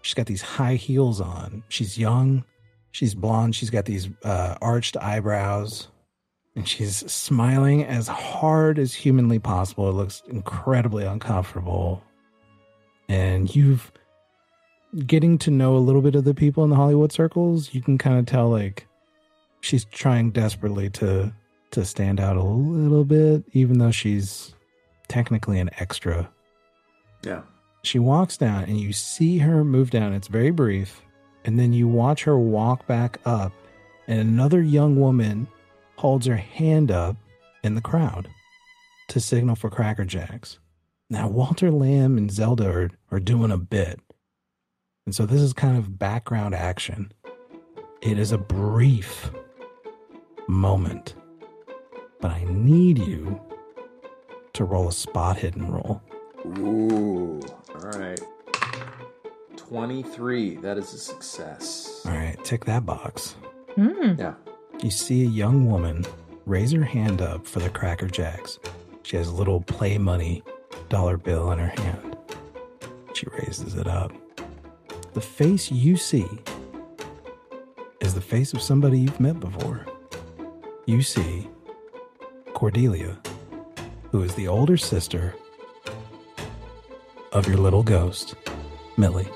She's 0.03 0.15
got 0.15 0.27
these 0.27 0.43
high 0.43 0.75
heels 0.75 1.21
on. 1.21 1.63
She's 1.69 1.97
young. 1.97 2.45
She's 2.91 3.15
blonde. 3.15 3.55
She's 3.55 3.71
got 3.71 3.85
these 3.85 4.09
uh, 4.25 4.57
arched 4.61 4.97
eyebrows 4.97 5.87
and 6.55 6.69
she's 6.69 7.11
smiling 7.11 7.85
as 7.85 8.09
hard 8.09 8.79
as 8.79 8.93
humanly 8.93 9.39
possible. 9.39 9.89
It 9.89 9.93
looks 9.93 10.23
incredibly 10.29 11.05
uncomfortable. 11.05 12.03
And 13.09 13.55
you've 13.55 13.91
getting 15.07 15.39
to 15.39 15.51
know 15.51 15.77
a 15.77 15.79
little 15.79 16.03
bit 16.03 16.15
of 16.15 16.25
the 16.25 16.35
people 16.35 16.65
in 16.65 16.71
the 16.71 16.77
Hollywood 16.77 17.13
circles, 17.13 17.75
you 17.75 17.81
can 17.83 17.99
kind 17.99 18.19
of 18.19 18.27
tell 18.27 18.51
like 18.51 18.87
she's 19.61 19.85
trying 19.87 20.31
desperately 20.31 20.91
to 20.91 21.33
to 21.71 21.85
stand 21.85 22.21
out 22.21 22.37
a 22.37 22.43
little 22.43 23.05
bit, 23.05 23.45
even 23.53 23.79
though 23.79 23.91
she's 23.91 24.55
technically 25.09 25.59
an 25.59 25.71
extra 25.79 26.31
Yeah. 27.25 27.43
She 27.83 27.99
walks 27.99 28.37
down 28.37 28.65
and 28.65 28.79
you 28.79 28.93
see 28.93 29.39
her 29.39 29.65
move 29.65 29.91
down. 29.91 30.13
It's 30.13 30.29
very 30.29 30.51
brief. 30.51 31.03
And 31.45 31.59
then 31.59 31.73
you 31.73 31.89
watch 31.89 32.23
her 32.25 32.39
walk 32.39 32.87
back 32.87 33.19
up, 33.25 33.53
and 34.07 34.21
another 34.21 34.63
young 34.63 35.01
woman 35.01 35.49
holds 35.97 36.27
her 36.27 36.37
hand 36.37 36.93
up 36.93 37.17
in 37.65 37.75
the 37.75 37.81
crowd 37.81 38.29
to 39.09 39.21
signal 39.21 39.57
for 39.57 39.69
Cracker 39.69 40.05
Jacks. 40.05 40.59
Now, 41.11 41.29
Walter 41.29 41.71
Lamb 41.71 42.17
and 42.17 42.31
Zelda 42.31 42.71
are, 42.71 42.91
are 43.11 43.21
doing 43.21 43.51
a 43.51 43.59
bit. 43.59 44.01
And 45.07 45.15
so 45.15 45.27
this 45.27 45.41
is 45.41 45.53
kind 45.53 45.77
of 45.77 45.99
background 45.99 46.55
action. 46.55 47.13
It 48.01 48.19
is 48.19 48.33
a 48.33 48.39
brief 48.39 49.31
moment, 50.49 51.15
but 52.21 52.31
I 52.31 52.45
need 52.45 52.99
you 52.99 53.41
to 54.53 54.65
roll 54.65 54.89
a 54.89 54.93
spot 54.93 55.39
hidden 55.39 55.71
roll. 55.71 56.03
Ooh. 56.59 57.41
All 57.75 57.91
right. 57.99 58.21
23. 59.57 60.57
That 60.57 60.79
is 60.79 60.93
a 60.93 60.99
success. 60.99 62.03
All 62.05 62.13
right, 62.13 62.37
tick 62.45 62.65
that 62.67 62.85
box. 62.85 63.37
Hmm. 63.75 64.15
Yeah. 64.19 64.35
You 64.83 64.91
see 64.91 65.23
a 65.23 65.29
young 65.29 65.67
woman 65.67 66.05
raise 66.47 66.73
her 66.73 66.85
hand 66.85 67.23
up 67.23 67.47
for 67.47 67.61
the 67.61 67.71
Cracker 67.71 68.09
Jacks. 68.09 68.59
She 69.03 69.17
has 69.17 69.29
a 69.29 69.35
little 69.35 69.61
play 69.61 69.99
money 69.99 70.43
dollar 70.89 71.17
bill 71.17 71.51
in 71.53 71.59
her 71.59 71.83
hand. 71.83 72.17
She 73.15 73.27
raises 73.39 73.75
it 73.75 73.87
up. 73.87 74.13
The 75.15 75.21
face 75.21 75.71
you 75.71 75.99
see 75.99 76.27
is 78.01 78.15
the 78.15 78.21
face 78.23 78.55
of 78.55 78.63
somebody 78.63 78.99
you've 79.01 79.21
met 79.21 79.41
before. 79.41 79.87
You 80.87 81.03
see 81.03 81.49
Cordelia, 82.55 83.19
who 84.11 84.23
is 84.23 84.35
the 84.35 84.49
older 84.49 84.79
sister 84.79 85.35
of 87.33 87.47
your 87.47 87.59
little 87.59 87.83
ghost, 87.83 88.37
Millie. 88.97 89.29